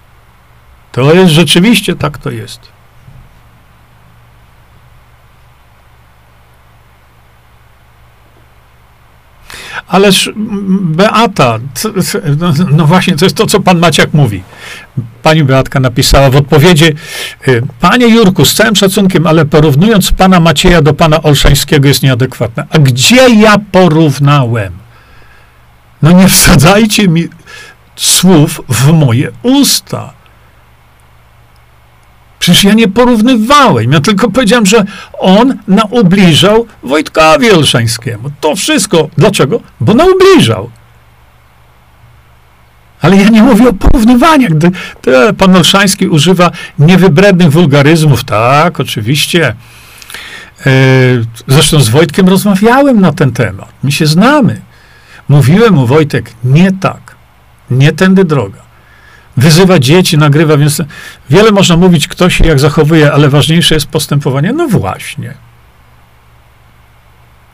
[0.93, 2.61] To jest rzeczywiście tak to jest.
[9.93, 10.31] Ależ
[10.81, 11.59] Beata,
[12.39, 14.43] no, no, właśnie, to jest to, co pan Maciak mówi.
[15.23, 16.85] Pani Beatka napisała w odpowiedzi,
[17.49, 22.67] y, panie Jurku, z całym szacunkiem, ale porównując pana Macieja do pana Olszańskiego jest nieadekwatne.
[22.71, 24.73] A gdzie ja porównałem?
[26.03, 27.29] No nie wsadzajcie mi
[27.97, 30.13] słów w moje usta.
[32.43, 34.85] Przecież ja nie porównywałem, ja tylko powiedziałem, że
[35.19, 38.31] on naubliżał Wojtkowi Olszańskiemu.
[38.41, 39.09] To wszystko.
[39.19, 39.61] Dlaczego?
[39.81, 40.71] Bo naubliżał.
[43.01, 44.51] Ale ja nie mówię o porównywaniach.
[45.39, 48.25] Pan Olszański używa niewybrednych wulgaryzmów.
[48.25, 49.55] Tak, oczywiście.
[50.67, 50.73] E,
[51.47, 53.69] zresztą z Wojtkiem rozmawiałem na ten temat.
[53.83, 54.61] My się znamy.
[55.29, 57.17] Mówiłem mu, Wojtek, nie tak.
[57.71, 58.72] Nie tędy droga
[59.37, 60.83] wyzywa dzieci, nagrywa, więc
[61.31, 64.53] wiele można mówić, kto się jak zachowuje, ale ważniejsze jest postępowanie.
[64.53, 65.35] No właśnie.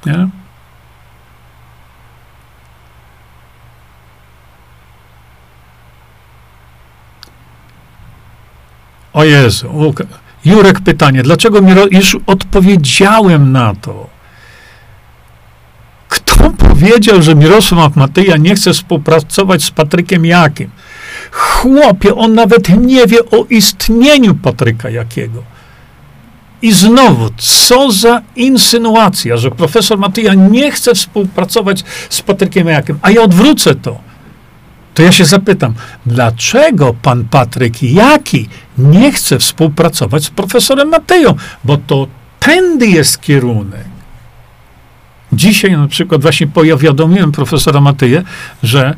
[0.07, 0.29] Nie?
[9.13, 9.95] O Jezu,
[10.45, 14.07] Jurek pytanie, dlaczego mi już odpowiedziałem na to.
[16.09, 20.71] Kto powiedział, że Mirosław Matyja nie chce współpracować z Patrykiem Jakim?
[21.31, 25.43] Chłopie, on nawet nie wie o istnieniu Patryka Jakiego.
[26.63, 33.11] I znowu, co za insynuacja, że profesor Matyja nie chce współpracować z Patrykiem Jakiem, a
[33.11, 33.99] ja odwrócę to.
[34.95, 35.75] To ja się zapytam,
[36.07, 38.49] dlaczego pan Patryk Jaki
[38.79, 41.35] nie chce współpracować z profesorem Matyją?
[41.65, 42.07] Bo to
[42.41, 43.85] tędy jest kierunek.
[45.33, 48.23] Dzisiaj na przykład właśnie powiadomiłem profesora Matyję,
[48.63, 48.95] że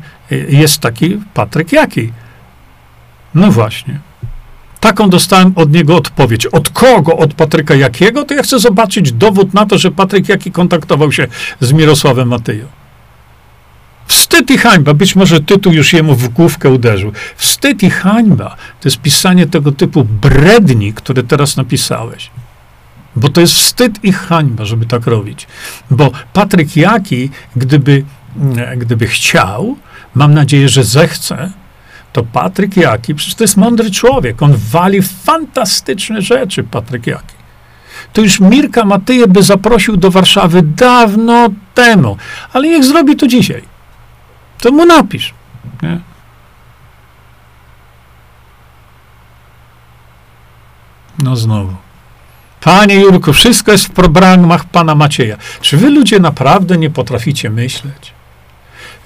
[0.49, 2.11] jest taki Patryk Jaki.
[3.35, 3.99] No właśnie.
[4.79, 6.45] Taką dostałem od niego odpowiedź.
[6.45, 7.17] Od kogo?
[7.17, 8.23] Od Patryka Jakiego?
[8.23, 11.27] To ja chcę zobaczyć dowód na to, że Patryk Jaki kontaktował się
[11.59, 12.65] z Mirosławem Matyją.
[14.07, 14.93] Wstyd i hańba.
[14.93, 17.11] Być może tytuł już jemu w główkę uderzył.
[17.35, 22.31] Wstyd i hańba to jest pisanie tego typu bredni, które teraz napisałeś.
[23.15, 25.47] Bo to jest wstyd i hańba, żeby tak robić.
[25.91, 28.03] Bo Patryk Jaki, gdyby,
[28.77, 29.77] gdyby chciał,
[30.15, 31.51] mam nadzieję, że zechce,
[32.13, 37.35] to Patryk Jaki, przecież to jest mądry człowiek, on wali fantastyczne rzeczy, Patryk Jaki.
[38.13, 42.17] To już Mirka Matyję by zaprosił do Warszawy dawno temu,
[42.53, 43.63] ale niech zrobi to dzisiaj.
[44.61, 45.33] To mu napisz.
[45.81, 45.99] Nie?
[51.19, 51.75] No znowu.
[52.61, 55.37] Panie Jurku, wszystko jest w programach pana Macieja.
[55.61, 58.13] Czy wy ludzie naprawdę nie potraficie myśleć?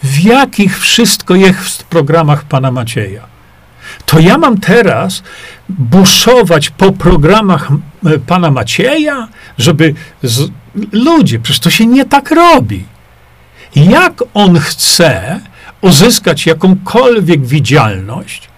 [0.06, 3.22] W jakich wszystko jest w programach pana Macieja.
[4.06, 5.24] To ja mam teraz
[5.70, 7.70] buszować po programach
[8.06, 9.28] e, pana Macieja,
[9.58, 10.52] żeby z...
[10.92, 12.86] ludzie, przecież to się nie tak robi.
[13.76, 15.40] Jak on chce
[15.82, 18.50] uzyskać jakąkolwiek widzialność,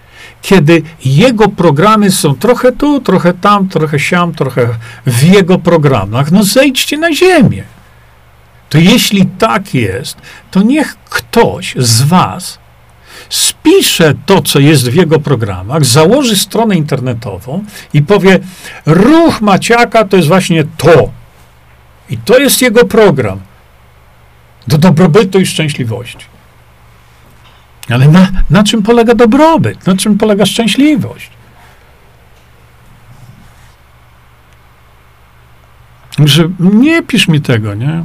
[0.42, 4.68] kiedy jego programy są trochę tu, trochę tam, trochę siam, trochę
[5.06, 7.77] w jego programach, no zejdźcie na ziemię
[8.68, 10.16] to jeśli tak jest,
[10.50, 12.58] to niech ktoś z Was
[13.28, 17.64] spisze to, co jest w jego programach, założy stronę internetową
[17.94, 18.38] i powie:
[18.86, 21.10] Ruch Maciaka to jest właśnie to.
[22.10, 23.40] I to jest jego program
[24.68, 26.26] do dobrobytu i szczęśliwości.
[27.90, 29.86] Ale na, na czym polega dobrobyt?
[29.86, 31.30] Na czym polega szczęśliwość?
[36.18, 38.04] Że nie pisz mi tego, nie?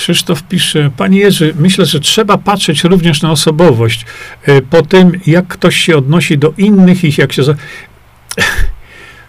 [0.00, 4.06] Krzysztof pisze, Panie Jerzy, myślę, że trzeba patrzeć również na osobowość.
[4.42, 7.42] E, po tym, jak ktoś się odnosi do innych i jak się.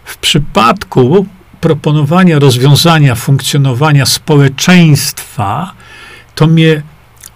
[0.04, 1.26] W przypadku
[1.60, 5.72] proponowania rozwiązania funkcjonowania społeczeństwa,
[6.34, 6.82] to mnie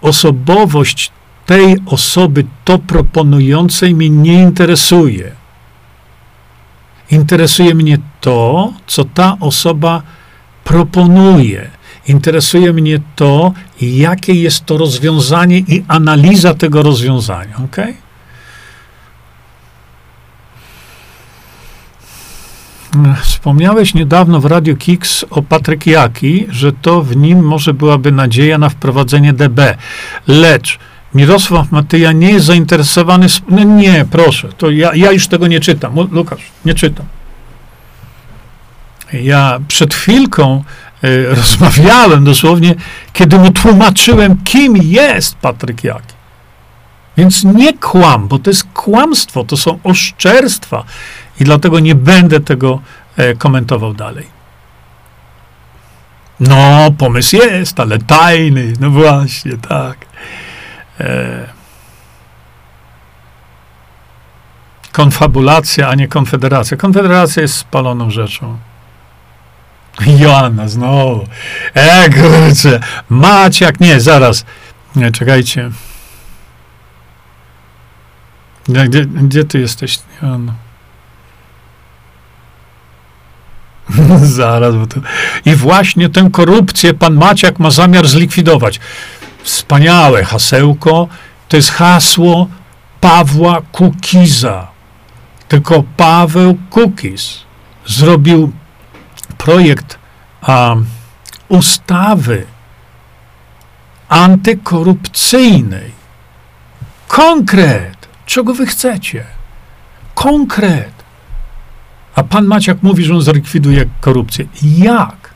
[0.01, 1.11] osobowość
[1.45, 5.31] tej osoby, to proponującej, mnie nie interesuje.
[7.11, 10.01] Interesuje mnie to, co ta osoba
[10.63, 11.76] proponuje.
[12.07, 17.55] Interesuje mnie to, jakie jest to rozwiązanie i analiza tego rozwiązania.
[17.65, 17.77] ok?
[23.21, 28.69] Wspomniałeś niedawno w Radio Kix o Patrykiaki, że to w nim może byłaby nadzieja na
[28.69, 29.77] wprowadzenie DB.
[30.27, 30.79] Lecz
[31.13, 33.27] Mirosław Matyja nie jest zainteresowany.
[33.49, 35.95] No nie, proszę, to ja, ja już tego nie czytam.
[36.11, 37.05] Lukasz, nie czytam.
[39.13, 40.63] Ja przed chwilką
[41.29, 42.75] rozmawiałem dosłownie,
[43.13, 46.17] kiedy mu tłumaczyłem, kim jest Patryk Jaki.
[47.17, 50.83] Więc nie kłam, bo to jest kłamstwo, to są oszczerstwa
[51.39, 52.81] i dlatego nie będę tego
[53.17, 54.37] e, komentował dalej.
[56.39, 59.97] No, pomysł jest, ale tajny, no właśnie, tak.
[60.99, 61.47] E,
[64.91, 66.77] konfabulacja, a nie konfederacja.
[66.77, 68.57] Konfederacja jest spaloną rzeczą.
[70.19, 71.27] Joanna, znowu.
[71.73, 72.79] E, kurczę.
[73.09, 74.45] Maciak, nie, zaraz.
[74.95, 75.71] Nie, czekajcie.
[78.67, 80.53] Gdzie, gdzie ty jesteś, Joanna?
[84.21, 84.99] zaraz, bo to...
[85.45, 88.79] I właśnie tę korupcję pan Maciak ma zamiar zlikwidować.
[89.43, 91.07] Wspaniałe hasełko.
[91.47, 92.47] To jest hasło
[93.01, 94.67] Pawła Kukiza.
[95.47, 97.39] Tylko Paweł Kukiz
[97.85, 98.51] zrobił
[99.47, 99.99] projekt
[100.41, 100.75] a,
[101.47, 102.45] ustawy
[104.09, 105.91] antykorupcyjnej.
[107.07, 108.07] Konkret.
[108.25, 109.25] Czego wy chcecie?
[110.15, 110.91] Konkret.
[112.15, 114.45] A pan Maciak mówi, że on zlikwiduje korupcję.
[114.61, 115.33] Jak?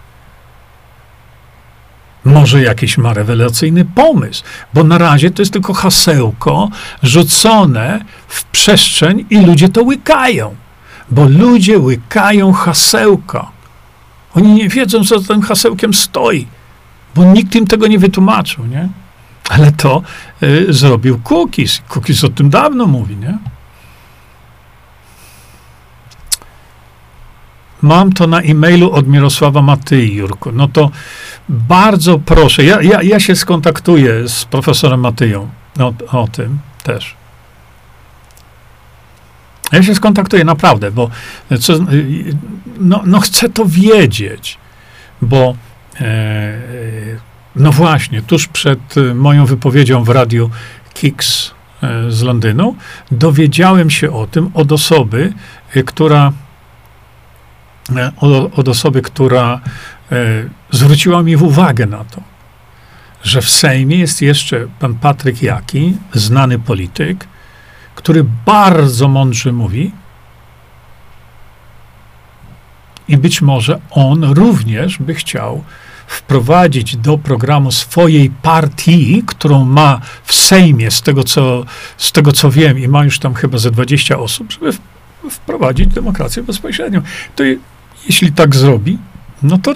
[2.25, 4.43] Może jakiś ma rewelacyjny pomysł,
[4.73, 6.69] bo na razie to jest tylko hasełko
[7.03, 10.55] rzucone w przestrzeń i ludzie to łykają,
[11.09, 13.60] bo ludzie łykają hasełka.
[14.35, 16.47] Oni nie wiedzą, co za tym hasełkiem stoi,
[17.15, 18.89] bo nikt im tego nie wytłumaczył, nie?
[19.49, 20.01] Ale to
[20.43, 21.81] y, zrobił Cookies.
[21.89, 23.37] Cookies o tym dawno mówi, nie?
[27.81, 30.51] Mam to na e-mailu od Mirosława Matyi, Jurku.
[30.51, 30.91] No to
[31.49, 32.63] bardzo proszę.
[32.63, 35.49] Ja, ja, ja się skontaktuję z profesorem Matyją
[35.79, 37.20] o, o tym też.
[39.71, 41.09] Ja się skontaktuję naprawdę, bo
[41.59, 41.73] co,
[42.79, 44.57] no, no chcę to wiedzieć,
[45.21, 45.55] bo
[46.01, 46.53] e,
[47.55, 48.79] no właśnie, tuż przed
[49.15, 50.49] moją wypowiedzią w radiu
[50.93, 51.51] Kicks
[51.83, 52.75] e, z Londynu
[53.11, 55.33] dowiedziałem się o tym od osoby,
[55.75, 56.31] e, która
[57.95, 58.11] e,
[58.55, 59.61] od osoby, która
[60.71, 62.21] zwróciła mi uwagę na to,
[63.23, 67.27] że w Sejmie jest jeszcze pan Patryk Jaki, znany polityk,
[68.03, 69.91] który bardzo mądrze mówi,
[73.07, 75.63] i być może on również by chciał
[76.07, 81.65] wprowadzić do programu swojej partii, którą ma w Sejmie, z tego co,
[81.97, 84.71] z tego co wiem, i ma już tam chyba ze 20 osób, żeby
[85.29, 87.01] wprowadzić demokrację bezpośrednią.
[87.35, 87.43] To
[88.05, 88.97] jeśli tak zrobi,
[89.43, 89.75] no to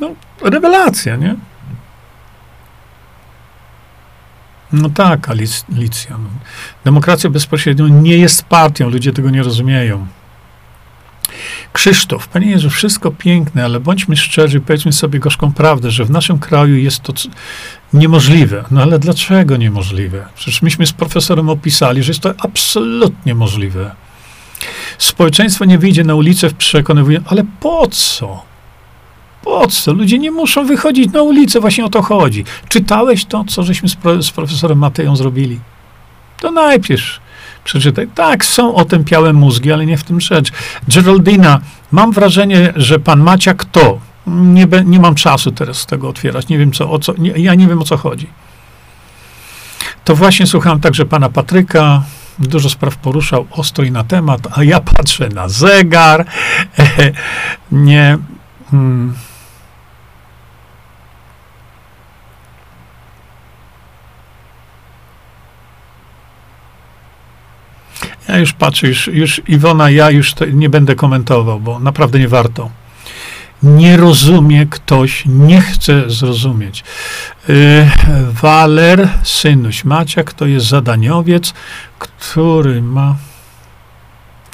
[0.00, 0.10] no,
[0.42, 1.36] rewelacja, nie?
[4.72, 6.18] No tak, Alicja.
[6.18, 6.28] No.
[6.84, 10.06] Demokracja bezpośrednio nie jest partią, ludzie tego nie rozumieją.
[11.72, 16.38] Krzysztof, Panie Jezu, wszystko piękne, ale bądźmy szczerzy, powiedzmy sobie gorzką prawdę, że w naszym
[16.38, 17.12] kraju jest to
[17.92, 18.64] niemożliwe.
[18.70, 20.26] No ale dlaczego niemożliwe?
[20.34, 23.94] Przecież myśmy z profesorem opisali, że jest to absolutnie możliwe.
[24.98, 28.42] Społeczeństwo nie wyjdzie na ulicę w przekonywaniu, ale po co?
[29.46, 29.92] Po co?
[29.92, 32.44] Ludzie nie muszą wychodzić na ulicę, właśnie o to chodzi.
[32.68, 35.60] Czytałeś to, co żeśmy z, pro, z profesorem Mateją zrobili?
[36.40, 37.20] To najpierw
[37.64, 38.08] przeczytaj.
[38.14, 40.52] Tak, są otępiałe mózgi, ale nie w tym rzecz.
[40.88, 41.60] Geraldina,
[41.92, 43.98] mam wrażenie, że pan Macia kto?
[44.26, 46.48] Nie, be, nie mam czasu teraz tego otwierać.
[46.48, 48.26] Nie wiem, co, o co, nie, ja nie wiem, o co chodzi.
[50.04, 52.02] To właśnie słuchałem także pana Patryka.
[52.38, 56.26] Dużo spraw poruszał ostro i na temat, a ja patrzę na zegar.
[57.72, 58.18] nie.
[58.70, 59.14] Hmm.
[68.28, 72.70] Ja już patrzę, już, już Iwona, ja już nie będę komentował, bo naprawdę nie warto.
[73.62, 76.84] Nie rozumie ktoś, nie chce zrozumieć.
[77.48, 77.54] Yy,
[78.42, 81.54] Waler, synuś Maciak, to jest zadaniowiec,
[81.98, 83.16] który ma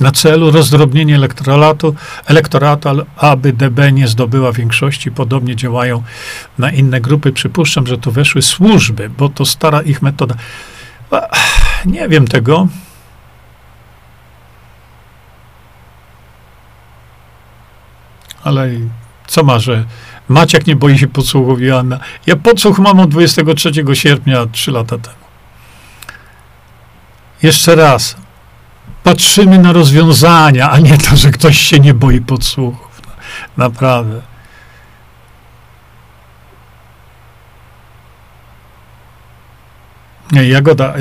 [0.00, 1.94] na celu rozdrobnienie elektoratu,
[2.26, 5.10] elektoratu, aby DB nie zdobyła większości.
[5.10, 6.02] Podobnie działają
[6.58, 7.32] na inne grupy.
[7.32, 10.34] Przypuszczam, że to weszły służby, bo to stara ich metoda.
[11.86, 12.68] Nie wiem tego.
[18.44, 18.70] Ale
[19.26, 19.84] co ma, że
[20.28, 22.00] Maciek nie boi się podsłuchów Joanna.
[22.26, 25.16] Ja podsłuch mam od 23 sierpnia, 3 lata temu.
[27.42, 28.16] Jeszcze raz.
[29.04, 33.02] Patrzymy na rozwiązania, a nie to, że ktoś się nie boi podsłuchów.
[33.56, 34.31] Naprawdę.
[40.32, 40.94] Jagoda,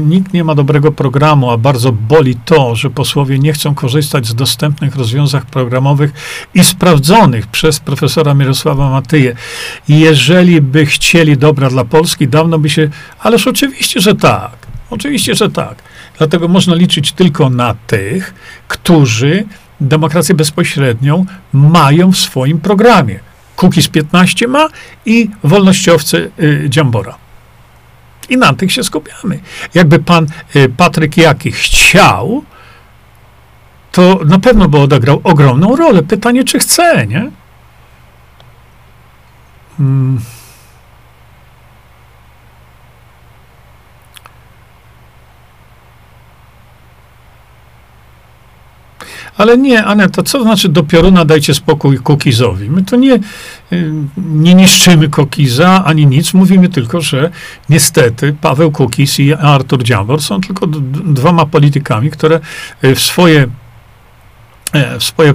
[0.00, 4.34] nikt nie ma dobrego programu, a bardzo boli to, że posłowie nie chcą korzystać z
[4.34, 6.12] dostępnych rozwiązań programowych
[6.54, 9.34] i sprawdzonych przez profesora Mirosława Matyję.
[9.88, 12.88] Jeżeli by chcieli dobra dla Polski, dawno by się.
[13.18, 14.56] Ależ oczywiście, że tak.
[14.90, 15.82] Oczywiście, że tak.
[16.18, 18.34] Dlatego można liczyć tylko na tych,
[18.68, 19.44] którzy
[19.80, 23.20] demokrację bezpośrednią mają w swoim programie.
[23.56, 24.68] Kukiz 15 ma
[25.06, 27.19] i wolnościowcy y, Dziambora.
[28.30, 29.40] I na tych się skupiamy.
[29.74, 30.26] Jakby pan
[30.56, 32.44] y, Patryk Jaki chciał,
[33.92, 36.02] to na pewno by odegrał ogromną rolę.
[36.02, 37.30] Pytanie, czy chce, nie?
[39.76, 40.20] Hmm.
[49.40, 52.70] Ale nie, Aneta, co znaczy do pioruna dajcie spokój Kokizowi?
[52.70, 53.14] My to nie,
[53.72, 56.34] y, nie niszczymy Kokiza, ani nic.
[56.34, 57.30] Mówimy tylko, że
[57.68, 60.66] niestety Paweł Kokiz i Artur Dziambor są tylko
[61.04, 62.40] dwoma politykami, które
[62.84, 63.46] y, w swoje
[64.72, 65.34] e, w, swoje, y,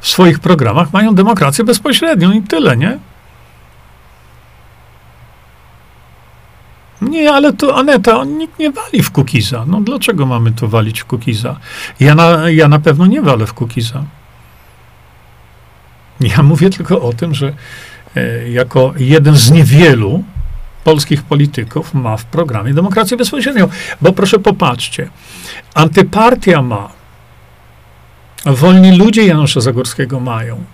[0.00, 2.98] w swoich programach mają demokrację bezpośrednią i tyle, nie?
[7.02, 9.64] Nie, ale to Aneta, nikt nie wali w Kukiza.
[9.66, 11.56] No dlaczego mamy to walić w Kukiza?
[12.00, 14.04] Ja na, ja na pewno nie walę w Kukiza.
[16.20, 17.52] Ja mówię tylko o tym, że
[18.16, 20.24] e, jako jeden z niewielu
[20.84, 23.68] polskich polityków ma w programie demokrację bezpośrednią.
[24.00, 25.10] Bo proszę popatrzcie,
[25.74, 26.88] antypartia ma,
[28.46, 30.64] wolni ludzie Janusza Zagórskiego mają,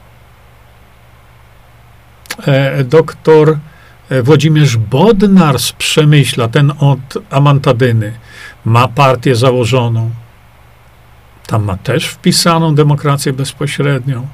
[2.46, 3.58] e, doktor
[4.22, 6.98] Włodzimierz Bodnar z Przemyśla, ten od
[7.30, 8.12] Amantadyny,
[8.64, 10.10] ma partię założoną.
[11.46, 14.26] Tam ma też wpisaną demokrację bezpośrednią.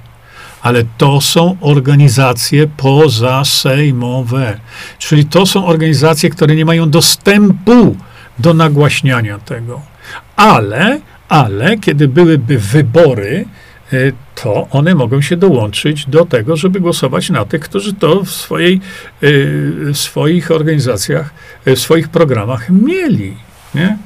[0.63, 4.59] Ale to są organizacje pozasejmowe.
[4.99, 7.97] Czyli to są organizacje, które nie mają dostępu
[8.39, 9.81] do nagłaśniania tego.
[10.37, 13.45] Ale, ale kiedy byłyby wybory,
[14.35, 18.81] to one mogą się dołączyć do tego, żeby głosować na tych, którzy to w, swojej,
[19.23, 21.31] y, w swoich organizacjach,
[21.67, 23.37] y, w swoich programach mieli.
[23.75, 23.97] Nie?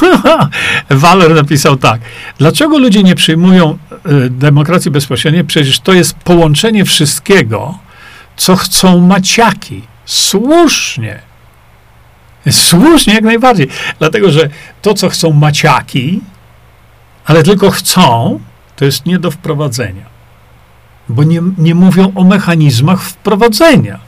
[0.90, 2.00] Waler napisał tak.
[2.38, 3.78] Dlaczego ludzie nie przyjmują
[4.26, 5.44] y, demokracji bezpośredniej?
[5.44, 7.78] Przecież to jest połączenie wszystkiego,
[8.36, 9.82] co chcą maciaki.
[10.04, 11.20] Słusznie.
[12.50, 13.68] Słusznie jak najbardziej.
[13.98, 14.48] Dlatego, że
[14.82, 16.20] to, co chcą maciaki,
[17.28, 18.40] ale tylko chcą,
[18.76, 20.06] to jest nie do wprowadzenia.
[21.08, 23.98] Bo nie, nie mówią o mechanizmach wprowadzenia.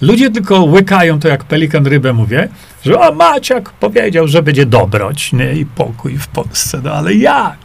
[0.00, 2.48] Ludzie tylko łykają to, jak pelikan rybę mówię,
[2.84, 5.52] że o, Maciak powiedział, że będzie dobroć nie?
[5.52, 6.80] i pokój w Polsce.
[6.84, 7.58] No ale jak?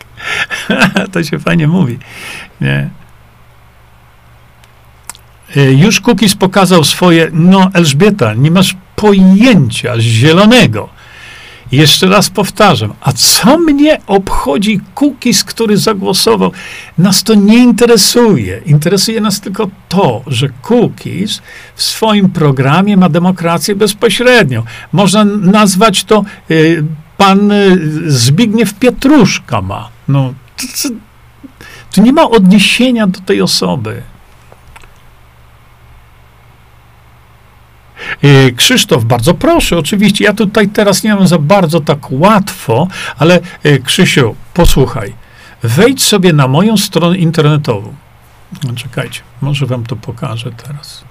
[1.11, 1.99] to się fajnie mówi.
[2.61, 2.89] Nie?
[5.55, 10.98] E, już Kukis pokazał swoje, no Elżbieta, nie masz pojęcia zielonego.
[11.71, 16.51] Jeszcze raz powtarzam, a co mnie obchodzi Kukis, który zagłosował?
[16.97, 18.61] Nas to nie interesuje.
[18.65, 21.41] Interesuje nas tylko to, że Kukis
[21.75, 24.63] w swoim programie ma demokrację bezpośrednią.
[24.91, 26.83] Można nazwać to y,
[27.17, 29.89] pan y, Zbigniew Pietruszka ma.
[30.07, 30.95] No, to, to,
[31.91, 34.01] to nie ma odniesienia do tej osoby.
[38.55, 40.25] Krzysztof, bardzo proszę, oczywiście.
[40.25, 42.87] Ja tutaj teraz nie mam za bardzo tak łatwo,
[43.17, 45.13] ale e, Krzysiu, posłuchaj.
[45.63, 47.95] Wejdź sobie na moją stronę internetową.
[48.63, 51.03] No, czekajcie, może wam to pokażę teraz.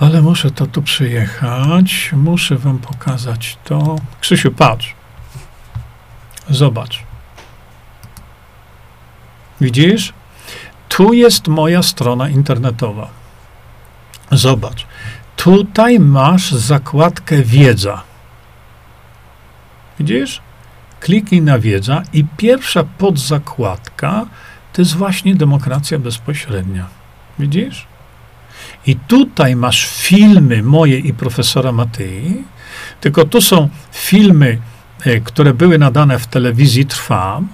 [0.00, 2.10] Ale muszę to tu przyjechać.
[2.12, 3.96] Muszę wam pokazać to.
[4.20, 4.94] Krzysiu, patrz.
[6.50, 7.02] Zobacz.
[9.60, 10.12] Widzisz?
[10.88, 13.08] Tu jest moja strona internetowa.
[14.32, 14.86] Zobacz.
[15.44, 18.02] Tutaj masz zakładkę wiedza.
[19.98, 20.40] Widzisz?
[21.00, 24.26] Kliknij na wiedza i pierwsza podzakładka
[24.72, 26.86] to jest właśnie demokracja bezpośrednia.
[27.38, 27.86] Widzisz?
[28.86, 32.44] I tutaj masz filmy moje i profesora Matyi,
[33.00, 34.58] tylko tu są filmy,
[35.04, 37.48] e, które były nadane w telewizji Trwam,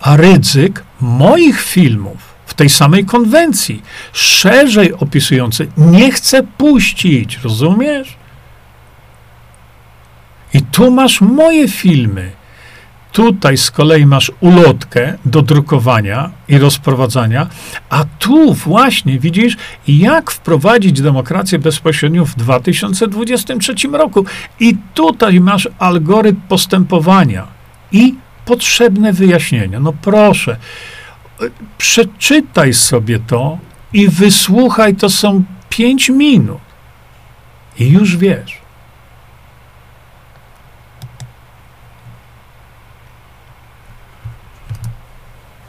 [0.00, 3.82] a ryzyk moich filmów tej samej konwencji,
[4.12, 8.16] szerzej opisujący, nie chce puścić, rozumiesz?
[10.54, 12.30] I tu masz moje filmy.
[13.12, 17.46] Tutaj z kolei masz ulotkę do drukowania i rozprowadzania,
[17.90, 19.56] a tu właśnie widzisz,
[19.88, 24.24] jak wprowadzić demokrację bezpośrednią w 2023 roku.
[24.60, 27.46] I tutaj masz algorytm postępowania
[27.92, 28.14] i
[28.44, 29.80] potrzebne wyjaśnienia.
[29.80, 30.56] No proszę,
[31.78, 33.58] przeczytaj sobie to
[33.92, 36.60] i wysłuchaj, to są pięć minut.
[37.78, 38.64] I już wiesz.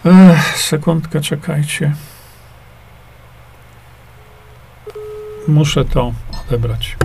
[0.06, 1.96] Ech, sekundkę, czekajcie.
[5.48, 6.14] Muszę to
[6.48, 6.98] odebrać.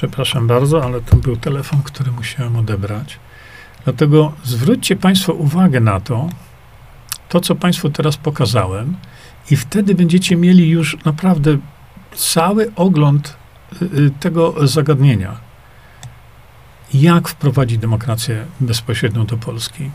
[0.00, 3.18] Przepraszam bardzo, ale to był telefon, który musiałem odebrać.
[3.84, 6.28] Dlatego zwróćcie Państwo uwagę na to,
[7.28, 8.96] to co Państwu teraz pokazałem,
[9.50, 11.58] i wtedy będziecie mieli już naprawdę
[12.14, 13.36] cały ogląd
[13.82, 15.36] y, y, tego zagadnienia.
[16.94, 19.90] Jak wprowadzić demokrację bezpośrednią do Polski?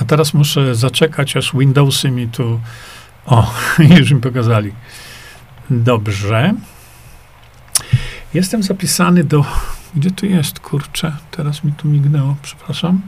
[0.00, 2.60] A teraz muszę zaczekać, aż Windowsy mi tu.
[3.26, 3.54] O,
[3.98, 4.72] już mi pokazali.
[5.70, 6.54] Dobrze.
[8.34, 9.44] Jestem zapisany do.
[9.94, 11.16] Gdzie tu jest, kurczę?
[11.30, 13.00] Teraz mi tu mignęło, przepraszam.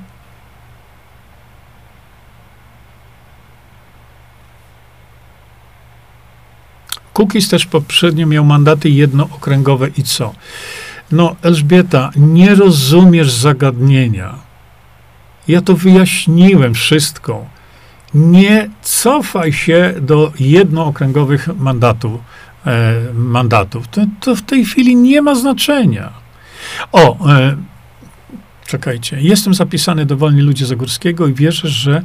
[7.13, 10.33] Kukis też poprzednio miał mandaty jednookręgowe i co?
[11.13, 14.35] No, Elżbieta, nie rozumiesz zagadnienia.
[15.49, 17.47] Ja to wyjaśniłem wszystko.
[18.15, 22.21] Nie cofaj się do jednookręgowych mandatów.
[22.67, 23.89] E, mandatów.
[23.89, 26.13] To, to, w tej chwili nie ma znaczenia.
[26.93, 27.57] O, e,
[28.67, 29.21] czekajcie.
[29.21, 32.03] Jestem zapisany do Wolni Ludzi Zagórskiego i wierzę, że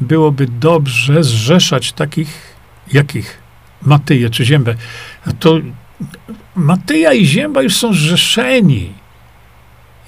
[0.00, 2.56] byłoby dobrze zrzeszać takich,
[2.92, 3.42] jakich?
[3.82, 4.74] Matyję czy Ziębę.
[5.40, 5.58] To
[6.54, 8.92] Matyja i Zięba już są zrzeszeni.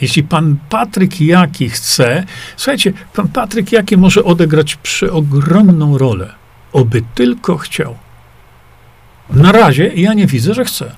[0.01, 2.25] Jeśli pan Patryk Jaki chce,
[2.57, 6.35] słuchajcie, pan Patryk Jaki może odegrać przeogromną rolę,
[6.73, 7.97] oby tylko chciał.
[9.35, 10.97] Na razie ja nie widzę, że chce.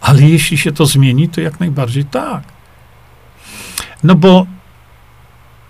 [0.00, 2.42] Ale jeśli się to zmieni, to jak najbardziej tak.
[4.02, 4.46] No bo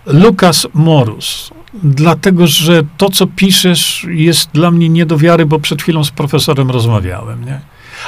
[0.07, 1.51] Lukas Morus,
[1.83, 6.11] dlatego że to, co piszesz, jest dla mnie nie do wiary, bo przed chwilą z
[6.11, 7.61] profesorem rozmawiałem, nie?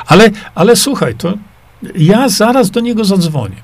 [0.07, 1.35] Ale, ale słuchaj, to
[1.95, 3.57] ja zaraz do niego zadzwonię.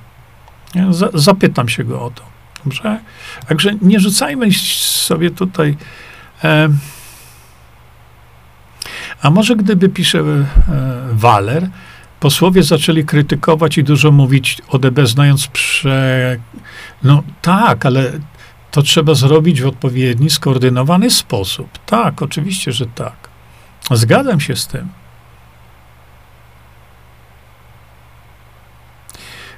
[1.13, 2.23] zapytam się go o to.
[2.65, 2.99] Dobrze?
[3.47, 5.77] Także nie rzucajmy sobie tutaj.
[6.43, 6.69] E,
[9.23, 10.45] a może gdyby pisze e,
[11.11, 11.69] Waler,
[12.19, 16.37] posłowie zaczęli krytykować i dużo mówić o DB, znając prze...
[17.03, 18.11] No tak, ale
[18.71, 21.69] to trzeba zrobić w odpowiedni, skoordynowany sposób.
[21.85, 23.29] Tak, oczywiście, że tak.
[23.91, 24.87] Zgadzam się z tym.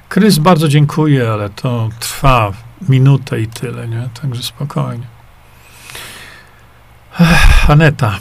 [0.08, 2.52] Krys, bardzo dziękuję, ale to trwa
[2.88, 4.08] minutę i tyle, nie?
[4.22, 5.06] Także spokojnie.
[7.68, 8.18] Aneta.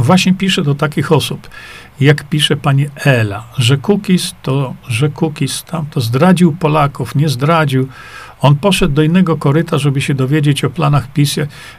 [0.00, 1.48] Właśnie pisze do takich osób,
[2.00, 7.88] jak pisze pani Ela, że Kukis to, że Kukis tam to zdradził Polaków, nie zdradził.
[8.40, 11.36] On poszedł do innego koryta, żeby się dowiedzieć o planach PiS.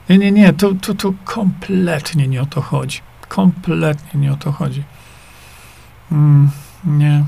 [0.09, 2.99] Nie, nie, nie, to, to, to kompletnie nie o to chodzi.
[3.27, 4.83] Kompletnie nie o to chodzi.
[6.11, 6.49] Mm,
[6.85, 7.25] nie.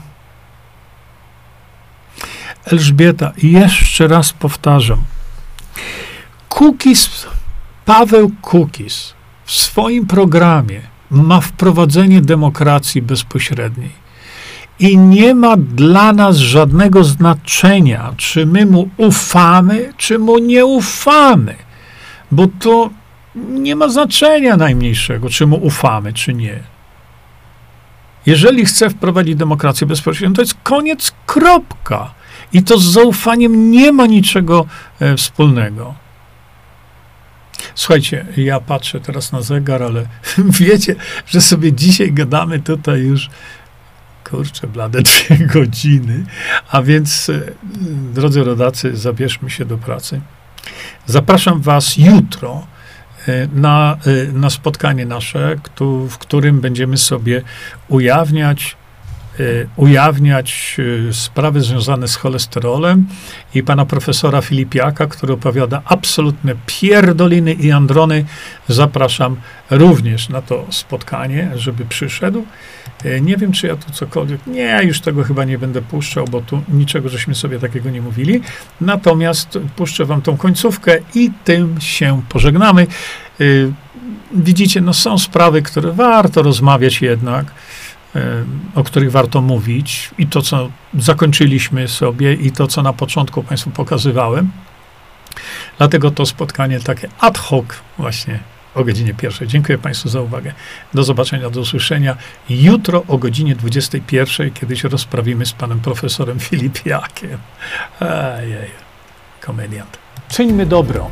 [2.66, 5.04] Elżbieta, jeszcze raz powtarzam.
[6.50, 7.28] Kukis,
[7.86, 9.14] Paweł Kukis
[9.46, 14.04] w swoim programie ma wprowadzenie demokracji bezpośredniej.
[14.80, 21.56] I nie ma dla nas żadnego znaczenia, czy my mu ufamy, czy mu nie ufamy,
[22.32, 22.90] bo to
[23.36, 26.60] nie ma znaczenia najmniejszego, czy mu ufamy, czy nie.
[28.26, 32.14] Jeżeli chce wprowadzić demokrację bezpośrednią, to jest koniec, kropka.
[32.54, 34.66] I to z zaufaniem nie ma niczego
[35.00, 36.03] e, wspólnego.
[37.76, 40.06] Słuchajcie, ja patrzę teraz na zegar, ale
[40.60, 40.96] wiecie,
[41.28, 43.30] że sobie dzisiaj gadamy tutaj już,
[44.24, 46.26] kurczę, blade dwie godziny.
[46.72, 47.42] A więc, e,
[48.14, 50.22] drodzy rodacy, zabierzmy się do pracy.
[51.06, 52.68] Zapraszam Was jutro
[53.28, 53.98] e, na,
[54.34, 55.56] na spotkanie nasze,
[56.10, 57.42] w którym będziemy sobie
[57.90, 58.76] ujawniać
[59.76, 63.08] ujawniać y, sprawy związane z cholesterolem
[63.56, 68.26] i pana profesora Filipiaka, który opowiada absolutne pierdoliny i androny.
[68.68, 69.36] Zapraszam
[69.70, 72.46] również na to spotkanie, żeby przyszedł.
[73.06, 74.48] Y, nie wiem, czy ja tu cokolwiek.
[74.48, 78.42] Nie, już tego chyba nie będę puszczał, bo tu niczego żeśmy sobie takiego nie mówili.
[78.82, 82.88] Natomiast puszczę wam tą końcówkę i tym się pożegnamy.
[84.32, 87.46] Widzicie, no są sprawy, które warto rozmawiać jednak
[88.76, 90.70] o których warto mówić, i to, co
[91.00, 94.52] zakończyliśmy sobie, i to, co na początku Państwu pokazywałem.
[95.78, 97.66] Dlatego to spotkanie takie ad hoc
[97.98, 98.40] właśnie
[98.76, 99.48] o godzinie pierwszej.
[99.48, 100.54] Dziękuję Państwu za uwagę.
[100.94, 102.18] Do zobaczenia, do usłyszenia
[102.50, 107.38] jutro o godzinie 21, kiedy się rozprawimy z panem profesorem Filipiakiem.
[108.02, 108.72] Ejej,
[109.42, 109.98] komediant.
[110.30, 111.10] Czyńmy dobro.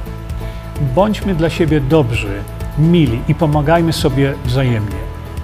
[0.95, 2.43] Bądźmy dla siebie dobrzy,
[2.77, 5.10] mili i pomagajmy sobie wzajemnie